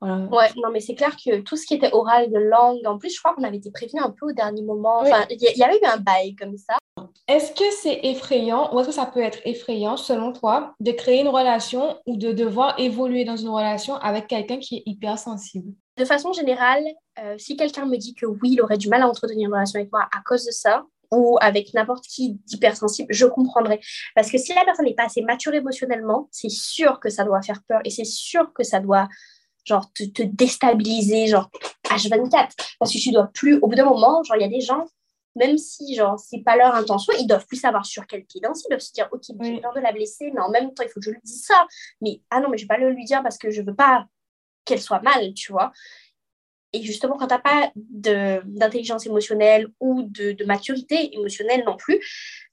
bon, 0.00 0.28
Ouais, 0.28 0.48
non, 0.56 0.70
mais 0.72 0.80
c'est 0.80 0.94
clair 0.94 1.14
que 1.16 1.40
tout 1.40 1.56
ce 1.56 1.66
qui 1.66 1.74
était 1.74 1.92
oral 1.92 2.30
de 2.30 2.38
langue, 2.38 2.80
en 2.86 2.98
plus, 2.98 3.14
je 3.14 3.18
crois 3.18 3.34
qu'on 3.34 3.44
avait 3.44 3.56
été 3.56 3.70
prévenu 3.70 4.00
un 4.00 4.10
peu 4.10 4.26
au 4.26 4.32
dernier 4.32 4.62
moment. 4.62 5.00
Enfin, 5.00 5.26
il 5.30 5.40
y, 5.40 5.62
avait 5.62 5.78
eu 5.78 5.86
un 5.86 5.98
bail 5.98 6.34
comme 6.36 6.56
ça. 6.56 6.76
Est-ce 7.28 7.52
que 7.52 7.64
c'est 7.82 8.00
effrayant 8.04 8.74
ou 8.74 8.80
est-ce 8.80 8.88
que 8.88 8.94
ça 8.94 9.06
peut 9.06 9.20
être 9.20 9.38
effrayant, 9.44 9.96
selon 9.96 10.32
toi, 10.32 10.74
de 10.80 10.92
créer 10.92 11.20
une 11.20 11.28
relation 11.28 11.98
ou 12.06 12.16
de 12.16 12.32
devoir 12.32 12.78
évoluer 12.78 13.24
dans 13.24 13.36
une 13.36 13.48
relation 13.48 13.94
avec 13.96 14.28
quelqu'un 14.28 14.58
qui 14.58 14.76
est 14.76 14.82
hypersensible 14.86 15.72
De 15.96 16.04
façon 16.04 16.32
générale, 16.32 16.84
euh, 17.18 17.36
si 17.38 17.56
quelqu'un 17.56 17.86
me 17.86 17.96
dit 17.96 18.14
que 18.14 18.26
oui, 18.26 18.50
il 18.52 18.60
aurait 18.60 18.78
du 18.78 18.88
mal 18.88 19.02
à 19.02 19.08
entretenir 19.08 19.48
une 19.48 19.54
relation 19.54 19.80
avec 19.80 19.90
moi 19.92 20.08
à 20.16 20.20
cause 20.24 20.44
de 20.44 20.52
ça, 20.52 20.84
ou 21.12 21.36
avec 21.40 21.72
n'importe 21.74 22.04
qui 22.06 22.34
d'hypersensible, 22.46 23.12
je 23.12 23.26
comprendrais. 23.26 23.80
Parce 24.14 24.30
que 24.30 24.38
si 24.38 24.54
la 24.54 24.64
personne 24.64 24.86
n'est 24.86 24.94
pas 24.94 25.04
assez 25.04 25.22
mature 25.22 25.54
émotionnellement, 25.54 26.28
c'est 26.30 26.50
sûr 26.50 27.00
que 27.00 27.10
ça 27.10 27.24
doit 27.24 27.42
faire 27.42 27.62
peur 27.68 27.80
et 27.84 27.90
c'est 27.90 28.04
sûr 28.04 28.52
que 28.52 28.62
ça 28.62 28.80
doit 28.80 29.08
genre 29.66 29.92
te, 29.92 30.04
te 30.04 30.22
déstabiliser, 30.22 31.26
genre 31.26 31.50
H24. 31.84 32.50
Parce 32.78 32.92
que 32.92 32.98
tu 32.98 33.10
dois 33.10 33.26
plus, 33.34 33.58
au 33.58 33.68
bout 33.68 33.74
d'un 33.74 33.84
moment, 33.84 34.22
genre 34.22 34.36
il 34.36 34.42
y 34.42 34.44
a 34.44 34.48
des 34.48 34.60
gens, 34.60 34.86
même 35.34 35.58
si 35.58 35.94
genre 35.94 36.18
c'est 36.18 36.42
pas 36.42 36.56
leur 36.56 36.74
intention, 36.74 37.12
ils 37.18 37.26
doivent 37.26 37.46
plus 37.46 37.58
savoir 37.58 37.84
sur 37.84 38.06
quel 38.06 38.24
pied 38.24 38.40
danser, 38.40 38.64
ils 38.66 38.70
doivent 38.70 38.80
se 38.80 38.92
dire 38.92 39.08
ok, 39.12 39.22
j'ai 39.42 39.60
peur 39.60 39.74
de 39.74 39.80
la 39.80 39.92
blesser, 39.92 40.30
mais 40.34 40.40
en 40.40 40.50
même 40.50 40.72
temps 40.72 40.82
il 40.82 40.88
faut 40.88 41.00
que 41.00 41.06
je 41.06 41.10
lui 41.10 41.20
dise 41.22 41.44
ça. 41.44 41.66
Mais 42.00 42.22
ah 42.30 42.40
non, 42.40 42.48
mais 42.48 42.56
je 42.56 42.64
vais 42.64 42.68
pas 42.68 42.78
le 42.78 42.90
lui 42.90 43.04
dire 43.04 43.22
parce 43.22 43.38
que 43.38 43.50
je 43.50 43.62
veux 43.62 43.74
pas 43.74 44.06
qu'elle 44.64 44.80
soit 44.80 45.00
mal, 45.00 45.32
tu 45.34 45.52
vois. 45.52 45.72
Et 46.72 46.82
justement, 46.82 47.16
quand 47.16 47.28
tu 47.28 47.34
n'as 47.34 47.40
pas 47.40 47.70
d'intelligence 47.74 49.06
émotionnelle 49.06 49.68
ou 49.80 50.02
de, 50.02 50.44
maturité 50.44 51.14
émotionnelle 51.14 51.62
non 51.64 51.76
plus, 51.76 52.00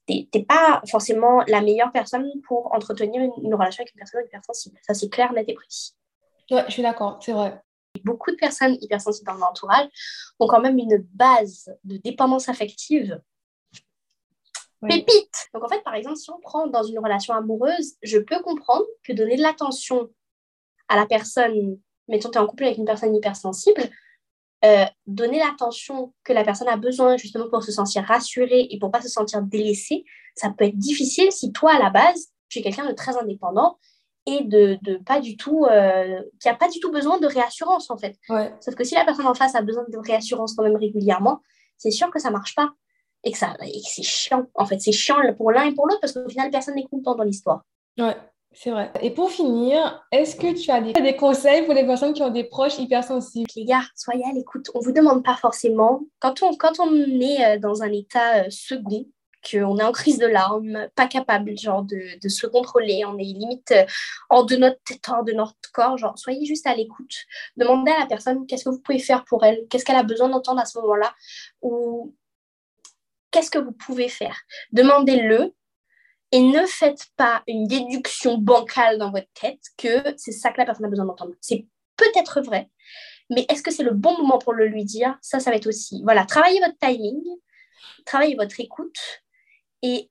tu 0.08 0.28
n'es 0.34 0.44
pas 0.44 0.80
forcément 0.90 1.42
la 1.46 1.60
meilleure 1.60 1.92
personne 1.92 2.30
pour 2.46 2.72
entretenir 2.74 3.20
une, 3.20 3.54
relation 3.54 3.82
avec 3.82 3.92
une 3.92 3.98
personne 3.98 4.24
hypersensible. 4.24 4.78
Ça, 4.82 4.94
c'est 4.94 5.10
clair, 5.10 5.32
net 5.32 5.48
et 5.48 5.54
précis. 5.54 5.94
Ouais, 6.50 6.64
je 6.66 6.72
suis 6.72 6.82
d'accord, 6.82 7.18
c'est 7.22 7.32
vrai. 7.32 7.60
Beaucoup 8.04 8.30
de 8.30 8.36
personnes 8.36 8.76
hypersensibles 8.80 9.30
dans 9.30 9.38
l'entourage 9.38 9.88
ont 10.38 10.46
quand 10.46 10.60
même 10.60 10.78
une 10.78 10.98
base 11.14 11.70
de 11.84 11.96
dépendance 11.98 12.48
affective 12.48 13.20
pépite. 14.88 15.48
Donc 15.52 15.64
en 15.64 15.68
fait, 15.68 15.82
par 15.82 15.94
exemple, 15.94 16.16
si 16.16 16.30
on 16.30 16.40
prend 16.40 16.66
dans 16.66 16.82
une 16.82 16.98
relation 16.98 17.34
amoureuse, 17.34 17.94
je 18.02 18.18
peux 18.18 18.40
comprendre 18.42 18.84
que 19.02 19.12
donner 19.12 19.36
de 19.36 19.42
l'attention 19.42 20.10
à 20.88 20.96
la 20.96 21.06
personne, 21.06 21.78
mettons, 22.08 22.30
tu 22.30 22.38
es 22.38 22.40
en 22.40 22.46
couple 22.46 22.64
avec 22.64 22.78
une 22.78 22.84
personne 22.84 23.14
hypersensible, 23.14 23.82
euh, 24.64 24.84
donner 25.06 25.38
l'attention 25.38 26.14
que 26.24 26.32
la 26.32 26.44
personne 26.44 26.68
a 26.68 26.76
besoin 26.76 27.16
justement 27.16 27.48
pour 27.48 27.62
se 27.62 27.72
sentir 27.72 28.04
rassurée 28.04 28.68
et 28.70 28.78
pour 28.78 28.90
pas 28.90 29.00
se 29.00 29.08
sentir 29.08 29.42
délaissée, 29.42 30.04
ça 30.34 30.50
peut 30.50 30.64
être 30.64 30.78
difficile 30.78 31.30
si 31.32 31.52
toi, 31.52 31.74
à 31.74 31.78
la 31.78 31.90
base, 31.90 32.28
tu 32.48 32.58
es 32.58 32.62
quelqu'un 32.62 32.86
de 32.86 32.92
très 32.92 33.16
indépendant 33.16 33.78
et 34.26 34.44
de, 34.44 34.78
de 34.82 34.96
pas 34.96 35.20
du 35.20 35.36
tout, 35.36 35.66
euh, 35.66 36.22
qui 36.40 36.48
a 36.48 36.54
pas 36.54 36.68
du 36.68 36.80
tout 36.80 36.90
besoin 36.90 37.18
de 37.18 37.26
réassurance 37.26 37.90
en 37.90 37.96
fait. 37.96 38.16
Sauf 38.60 38.74
que 38.74 38.84
si 38.84 38.94
la 38.94 39.04
personne 39.04 39.26
en 39.26 39.34
face 39.34 39.54
a 39.54 39.62
besoin 39.62 39.84
de 39.88 39.98
réassurance 39.98 40.54
quand 40.54 40.64
même 40.64 40.76
régulièrement, 40.76 41.40
c'est 41.76 41.90
sûr 41.90 42.10
que 42.10 42.18
ça 42.18 42.30
marche 42.30 42.54
pas 42.54 42.70
et 43.24 43.32
que, 43.32 43.38
ça, 43.38 43.54
et 43.62 43.80
que 43.80 43.86
c'est 43.86 44.02
chiant. 44.02 44.46
En 44.54 44.66
fait, 44.66 44.80
c'est 44.80 44.92
chiant 44.92 45.16
pour 45.36 45.50
l'un 45.50 45.64
et 45.64 45.72
pour 45.72 45.86
l'autre 45.86 46.00
parce 46.00 46.12
qu'au 46.12 46.28
final, 46.28 46.50
personne 46.50 46.74
n'est 46.74 46.84
content 46.84 47.14
dans 47.14 47.24
l'histoire. 47.24 47.62
Ouais. 47.98 48.16
C'est 48.56 48.70
vrai. 48.70 48.92
Et 49.02 49.10
pour 49.10 49.30
finir, 49.30 50.06
est-ce 50.12 50.36
que 50.36 50.54
tu 50.54 50.70
as 50.70 50.80
des, 50.80 51.16
conseils 51.16 51.64
pour 51.64 51.74
les 51.74 51.84
personnes 51.84 52.12
qui 52.12 52.22
ont 52.22 52.30
des 52.30 52.44
proches 52.44 52.78
hypersensibles? 52.78 53.50
Les 53.56 53.64
gars, 53.64 53.82
soyez 53.96 54.24
à 54.24 54.32
l'écoute. 54.32 54.70
On 54.74 54.78
ne 54.78 54.84
vous 54.84 54.92
demande 54.92 55.24
pas 55.24 55.34
forcément. 55.34 56.02
Quand 56.20 56.40
on, 56.42 56.54
quand 56.54 56.78
on 56.78 56.94
est 56.94 57.44
euh, 57.44 57.58
dans 57.58 57.82
un 57.82 57.90
état 57.90 58.44
euh, 58.44 58.50
second, 58.50 59.06
qu'on 59.48 59.78
est 59.78 59.82
en 59.82 59.92
crise 59.92 60.18
de 60.18 60.26
larmes, 60.26 60.88
pas 60.94 61.06
capable 61.06 61.56
genre 61.58 61.82
de, 61.82 62.28
se 62.28 62.46
contrôler, 62.46 63.04
on 63.04 63.18
est 63.18 63.24
limite 63.24 63.70
euh, 63.72 63.84
hors 64.30 64.46
de 64.46 64.56
notre 64.56 64.82
tête, 64.84 65.06
hors 65.08 65.24
de 65.24 65.32
notre 65.32 65.54
corps, 65.72 65.98
genre 65.98 66.18
soyez 66.18 66.46
juste 66.46 66.66
à 66.66 66.74
l'écoute. 66.74 67.14
Demandez 67.56 67.92
à 67.92 68.00
la 68.00 68.06
personne 68.06 68.46
qu'est-ce 68.46 68.64
que 68.64 68.70
vous 68.70 68.80
pouvez 68.80 68.98
faire 68.98 69.24
pour 69.24 69.44
elle, 69.44 69.66
qu'est-ce 69.68 69.84
qu'elle 69.84 69.96
a 69.96 70.02
besoin 70.02 70.28
d'entendre 70.28 70.60
à 70.60 70.64
ce 70.64 70.78
moment-là, 70.78 71.14
ou 71.62 72.14
qu'est-ce 73.30 73.50
que 73.50 73.58
vous 73.58 73.72
pouvez 73.72 74.08
faire? 74.08 74.36
Demandez-le 74.72 75.52
et 76.32 76.40
ne 76.40 76.66
faites 76.66 77.06
pas 77.16 77.42
une 77.46 77.66
déduction 77.66 78.38
bancale 78.38 78.98
dans 78.98 79.10
votre 79.10 79.30
tête 79.40 79.60
que 79.76 80.14
c'est 80.16 80.32
ça 80.32 80.50
que 80.50 80.58
la 80.58 80.64
personne 80.64 80.86
a 80.86 80.88
besoin 80.88 81.04
d'entendre. 81.04 81.34
C'est 81.40 81.66
peut-être 81.96 82.40
vrai, 82.40 82.70
mais 83.30 83.46
est-ce 83.48 83.62
que 83.62 83.70
c'est 83.70 83.82
le 83.82 83.92
bon 83.92 84.16
moment 84.18 84.38
pour 84.38 84.52
le 84.52 84.66
lui 84.66 84.84
dire? 84.84 85.16
Ça, 85.22 85.40
ça 85.40 85.50
va 85.50 85.56
être 85.56 85.66
aussi. 85.66 86.02
Voilà, 86.04 86.24
travaillez 86.24 86.60
votre 86.60 86.78
timing, 86.78 87.22
travaillez 88.04 88.36
votre 88.36 88.58
écoute. 88.60 89.23
Et 89.84 90.10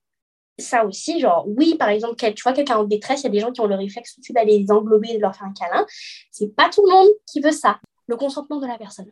ça 0.59 0.85
aussi, 0.85 1.19
genre, 1.19 1.45
oui, 1.47 1.75
par 1.75 1.89
exemple, 1.89 2.15
tu 2.15 2.43
vois 2.43 2.53
quelqu'un 2.53 2.77
en 2.77 2.83
détresse, 2.83 3.21
il 3.21 3.23
y 3.23 3.27
a 3.27 3.31
des 3.31 3.39
gens 3.39 3.51
qui 3.51 3.59
ont 3.59 3.65
le 3.65 3.73
réflexe 3.73 4.13
tout 4.13 4.21
de 4.21 4.23
suite 4.23 4.35
d'aller 4.35 4.59
les 4.59 4.71
englober 4.71 5.09
et 5.09 5.15
de 5.15 5.21
leur 5.21 5.35
faire 5.35 5.47
un 5.47 5.53
câlin. 5.53 5.83
C'est 6.31 6.55
pas 6.55 6.69
tout 6.69 6.85
le 6.85 6.91
monde 6.91 7.09
qui 7.25 7.41
veut 7.41 7.51
ça. 7.51 7.79
Le 8.05 8.15
consentement 8.15 8.59
de 8.59 8.67
la 8.67 8.77
personne. 8.77 9.11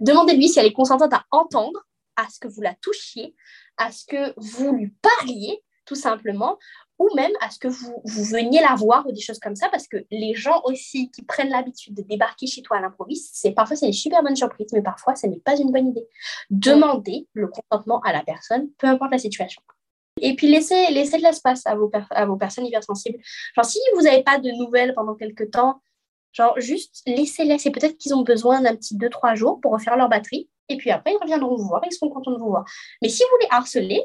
Demandez-lui 0.00 0.50
si 0.50 0.58
elle 0.58 0.66
est 0.66 0.72
consentante 0.74 1.14
à 1.14 1.24
entendre, 1.30 1.86
à 2.16 2.28
ce 2.28 2.38
que 2.38 2.48
vous 2.48 2.60
la 2.60 2.74
touchiez, 2.74 3.34
à 3.78 3.90
ce 3.90 4.04
que 4.04 4.34
vous 4.36 4.72
lui 4.72 4.94
parliez, 5.00 5.62
tout 5.86 5.94
simplement, 5.94 6.58
ou 6.98 7.08
même 7.14 7.32
à 7.40 7.50
ce 7.50 7.58
que 7.58 7.68
vous, 7.68 8.02
vous 8.04 8.24
veniez 8.24 8.60
la 8.60 8.74
voir 8.74 9.06
ou 9.06 9.12
des 9.12 9.20
choses 9.20 9.38
comme 9.38 9.56
ça, 9.56 9.68
parce 9.68 9.86
que 9.86 9.98
les 10.10 10.34
gens 10.34 10.62
aussi 10.64 11.10
qui 11.10 11.22
prennent 11.22 11.50
l'habitude 11.50 11.94
de 11.94 12.02
débarquer 12.02 12.46
chez 12.46 12.62
toi 12.62 12.78
à 12.78 12.80
l'improviste, 12.80 13.34
c'est 13.34 13.52
parfois 13.52 13.76
c'est 13.76 13.86
des 13.86 13.92
super 13.92 14.22
bonnes 14.22 14.36
surprises, 14.36 14.72
mais 14.72 14.82
parfois 14.82 15.14
ce 15.14 15.26
n'est 15.26 15.40
pas 15.40 15.56
une 15.56 15.72
bonne 15.72 15.88
idée. 15.88 16.06
Demandez 16.50 17.28
le 17.34 17.48
consentement 17.48 18.00
à 18.00 18.12
la 18.12 18.22
personne, 18.22 18.70
peu 18.78 18.86
importe 18.86 19.12
la 19.12 19.18
situation. 19.18 19.62
Et 20.20 20.34
puis 20.34 20.48
laissez, 20.48 20.90
laissez 20.92 21.18
de 21.18 21.22
l'espace 21.22 21.66
à 21.66 21.74
vos, 21.74 21.90
à 22.10 22.24
vos 22.24 22.36
personnes 22.36 22.64
hypersensibles. 22.64 23.18
Genre 23.54 23.64
si 23.64 23.78
vous 23.94 24.02
n'avez 24.02 24.22
pas 24.22 24.38
de 24.38 24.50
nouvelles 24.50 24.94
pendant 24.94 25.14
quelques 25.14 25.50
temps, 25.50 25.82
genre 26.32 26.58
juste 26.58 27.02
laissez-les. 27.06 27.58
C'est 27.58 27.70
peut-être 27.70 27.98
qu'ils 27.98 28.14
ont 28.14 28.22
besoin 28.22 28.62
d'un 28.62 28.74
petit 28.74 28.96
2-3 28.96 29.36
jours 29.36 29.60
pour 29.60 29.72
refaire 29.72 29.96
leur 29.96 30.08
batterie. 30.08 30.48
Et 30.68 30.76
puis 30.78 30.90
après, 30.90 31.12
ils 31.12 31.22
reviendront 31.22 31.56
vous 31.56 31.68
voir, 31.68 31.82
ils 31.84 31.92
seront 31.92 32.10
contents 32.10 32.32
de 32.32 32.38
vous 32.38 32.48
voir. 32.48 32.64
Mais 33.02 33.08
si 33.08 33.22
vous 33.22 33.38
les 33.40 33.48
harcelez, 33.50 34.04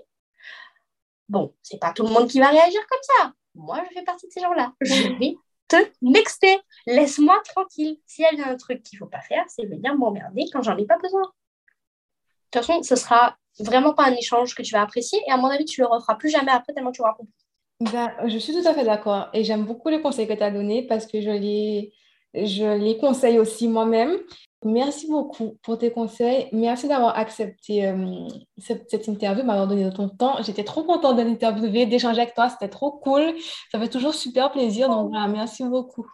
Bon, 1.32 1.54
c'est 1.64 1.80
pas 1.80 1.94
tout 1.94 2.04
le 2.04 2.10
monde 2.10 2.28
qui 2.28 2.42
va 2.42 2.50
réagir 2.50 2.82
comme 2.90 3.00
ça. 3.04 3.32
Moi, 3.56 3.82
je 3.88 3.94
fais 3.94 4.04
partie 4.04 4.28
de 4.28 4.34
ces 4.34 4.42
gens-là. 4.42 4.74
Je 4.82 5.18
vais 5.20 5.36
te 5.70 5.78
nexter. 6.02 6.60
Laisse-moi 6.86 7.42
tranquille. 7.46 8.00
S'il 8.06 8.26
y 8.34 8.42
a 8.42 8.50
un 8.50 8.58
truc 8.58 8.84
qu'il 8.84 9.00
faut 9.00 9.06
pas 9.06 9.22
faire, 9.22 9.46
c'est 9.48 9.66
venir 9.66 9.96
m'emmerder 9.96 10.44
quand 10.52 10.62
j'en 10.62 10.76
ai 10.76 10.86
pas 10.86 10.98
besoin. 10.98 11.22
De 11.22 12.60
toute 12.60 12.66
façon, 12.66 12.84
ce 12.84 12.98
sera 12.98 13.38
vraiment 13.60 13.94
pas 13.94 14.08
un 14.08 14.14
échange 14.14 14.54
que 14.56 14.62
tu 14.62 14.74
vas 14.74 14.82
apprécier 14.82 15.22
et 15.26 15.32
à 15.32 15.38
mon 15.38 15.48
avis, 15.48 15.64
tu 15.64 15.80
le 15.80 15.88
referas 15.88 16.16
plus 16.16 16.30
jamais 16.30 16.52
après 16.52 16.74
tellement 16.74 16.92
tu 16.92 17.00
auras 17.00 17.14
compris. 17.14 17.32
Ben, 17.80 18.12
je 18.28 18.38
suis 18.38 18.52
tout 18.52 18.68
à 18.68 18.74
fait 18.74 18.84
d'accord 18.84 19.30
et 19.32 19.46
j'aime 19.46 19.64
beaucoup 19.64 19.88
les 19.88 20.02
conseils 20.02 20.28
que 20.28 20.34
tu 20.34 20.44
as 20.44 20.52
donnés 20.52 20.86
parce 20.86 21.06
que 21.06 21.22
je 21.22 21.32
les, 21.32 21.94
je 22.34 22.78
les 22.78 22.98
conseille 22.98 23.40
aussi 23.40 23.70
moi-même. 23.70 24.18
Merci 24.64 25.08
beaucoup 25.08 25.58
pour 25.64 25.80
tes 25.80 25.92
conseils. 25.92 26.48
Merci 26.52 26.88
d'avoir 26.88 27.18
accepté 27.18 27.88
euh, 27.88 28.28
cette, 28.60 29.08
interview, 29.08 29.44
m'avoir 29.44 29.68
donné 29.68 29.86
de 29.86 29.90
ton 29.90 30.08
temps. 30.08 30.42
J'étais 30.44 30.64
trop 30.64 30.84
contente 30.84 31.18
de 31.18 31.24
l'interviewer, 31.24 31.88
d'échanger 31.88 32.22
avec 32.22 32.36
toi. 32.36 32.48
C'était 32.50 32.70
trop 32.70 32.92
cool. 32.92 33.34
Ça 33.72 33.80
fait 33.80 33.90
toujours 33.90 34.14
super 34.14 34.52
plaisir. 34.52 34.88
Donc 34.88 35.10
voilà, 35.10 35.28
merci 35.28 35.64
beaucoup. 35.64 36.06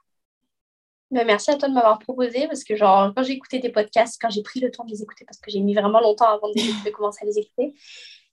Ben, 1.12 1.26
merci 1.26 1.52
à 1.52 1.58
toi 1.58 1.68
de 1.68 1.74
m'avoir 1.74 2.00
proposé 2.00 2.48
parce 2.48 2.64
que 2.64 2.76
genre 2.76 3.14
quand 3.16 3.24
j'ai 3.24 3.34
écouté 3.34 3.62
tes 3.62 3.70
podcasts, 3.70 4.18
quand 4.22 4.30
j'ai 4.30 4.44
pris 4.44 4.60
le 4.60 4.72
temps 4.72 4.84
de 4.84 4.92
les 4.92 5.02
écouter 5.02 5.24
parce 5.26 5.40
que 5.40 5.50
j'ai 5.50 5.62
mis 5.62 5.74
vraiment 5.74 6.02
longtemps 6.02 6.28
avant 6.28 6.50
de, 6.50 6.90
commencer 6.90 7.20
à 7.24 7.26
les 7.26 7.40
écouter, 7.40 7.74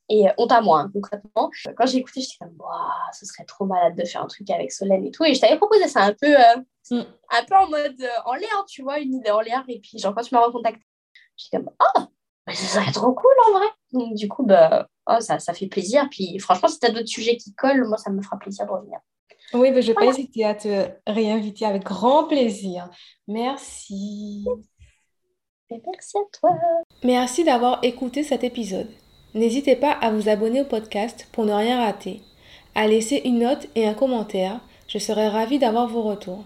et 0.08 0.28
euh, 0.28 0.32
honte 0.36 0.52
à 0.52 0.60
moi, 0.60 0.80
hein, 0.80 0.90
concrètement. 0.92 1.50
Quand 1.76 1.86
j'ai 1.86 1.98
écouté, 1.98 2.20
j'étais 2.20 2.36
comme, 2.38 2.58
ce 3.12 3.24
serait 3.24 3.44
trop 3.44 3.64
malade 3.64 3.96
de 3.96 4.04
faire 4.04 4.22
un 4.22 4.26
truc 4.26 4.48
avec 4.50 4.70
Solène 4.70 5.04
et 5.04 5.10
tout. 5.10 5.24
Et 5.24 5.34
je 5.34 5.40
t'avais 5.40 5.56
proposé 5.56 5.88
ça 5.88 6.02
un 6.02 6.12
peu, 6.12 6.38
euh, 6.38 6.56
mm. 6.90 7.04
un 7.30 7.44
peu 7.44 7.56
en 7.56 7.68
mode 7.68 8.00
euh, 8.00 8.20
en 8.26 8.34
l'air, 8.34 8.64
tu 8.68 8.82
vois, 8.82 8.98
une 8.98 9.14
idée 9.14 9.30
en 9.30 9.40
l'air. 9.40 9.64
Et 9.68 9.80
puis, 9.80 9.98
genre, 9.98 10.14
quand 10.14 10.22
tu 10.22 10.34
m'as 10.34 10.44
recontacté, 10.44 10.84
j'étais 11.36 11.56
comme, 11.56 11.70
oh, 11.70 12.00
bah, 12.46 12.54
ça 12.54 12.80
serait 12.80 12.92
trop 12.92 13.12
cool 13.12 13.32
en 13.48 13.58
vrai. 13.58 13.66
Donc, 13.92 14.14
du 14.14 14.28
coup, 14.28 14.44
bah, 14.44 14.88
oh, 15.08 15.20
ça, 15.20 15.38
ça 15.38 15.54
fait 15.54 15.68
plaisir. 15.68 16.06
Puis, 16.10 16.38
franchement, 16.38 16.68
si 16.68 16.78
tu 16.78 16.86
as 16.86 16.90
d'autres 16.90 17.08
sujets 17.08 17.36
qui 17.36 17.54
collent, 17.54 17.86
moi, 17.88 17.96
ça 17.96 18.10
me 18.10 18.20
fera 18.20 18.38
plaisir 18.38 18.66
de 18.66 18.72
revenir. 18.72 18.98
Oui, 19.54 19.70
mais 19.70 19.82
je 19.82 19.88
vais 19.88 19.94
pas 19.94 20.06
hésiter 20.06 20.44
à 20.44 20.54
te 20.54 20.88
réinviter 21.06 21.64
avec 21.64 21.84
grand 21.84 22.24
plaisir. 22.24 22.90
Merci. 23.28 24.44
merci 25.70 26.18
à 26.18 26.38
toi. 26.38 26.50
Merci 27.04 27.44
d'avoir 27.44 27.78
écouté 27.82 28.22
cet 28.22 28.42
épisode. 28.42 28.88
N'hésitez 29.34 29.74
pas 29.74 29.90
à 29.90 30.10
vous 30.10 30.28
abonner 30.28 30.60
au 30.60 30.64
podcast 30.64 31.26
pour 31.32 31.44
ne 31.44 31.52
rien 31.52 31.84
rater, 31.84 32.20
à 32.76 32.86
laisser 32.86 33.20
une 33.24 33.40
note 33.40 33.66
et 33.74 33.86
un 33.86 33.94
commentaire. 33.94 34.60
Je 34.86 34.98
serai 34.98 35.26
ravie 35.26 35.58
d'avoir 35.58 35.88
vos 35.88 36.02
retours. 36.02 36.44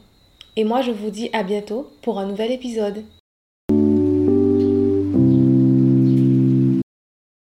Et 0.56 0.64
moi, 0.64 0.80
je 0.80 0.90
vous 0.90 1.10
dis 1.10 1.28
à 1.34 1.42
bientôt 1.42 1.90
pour 2.00 2.18
un 2.18 2.26
nouvel 2.26 2.50
épisode. 2.50 3.04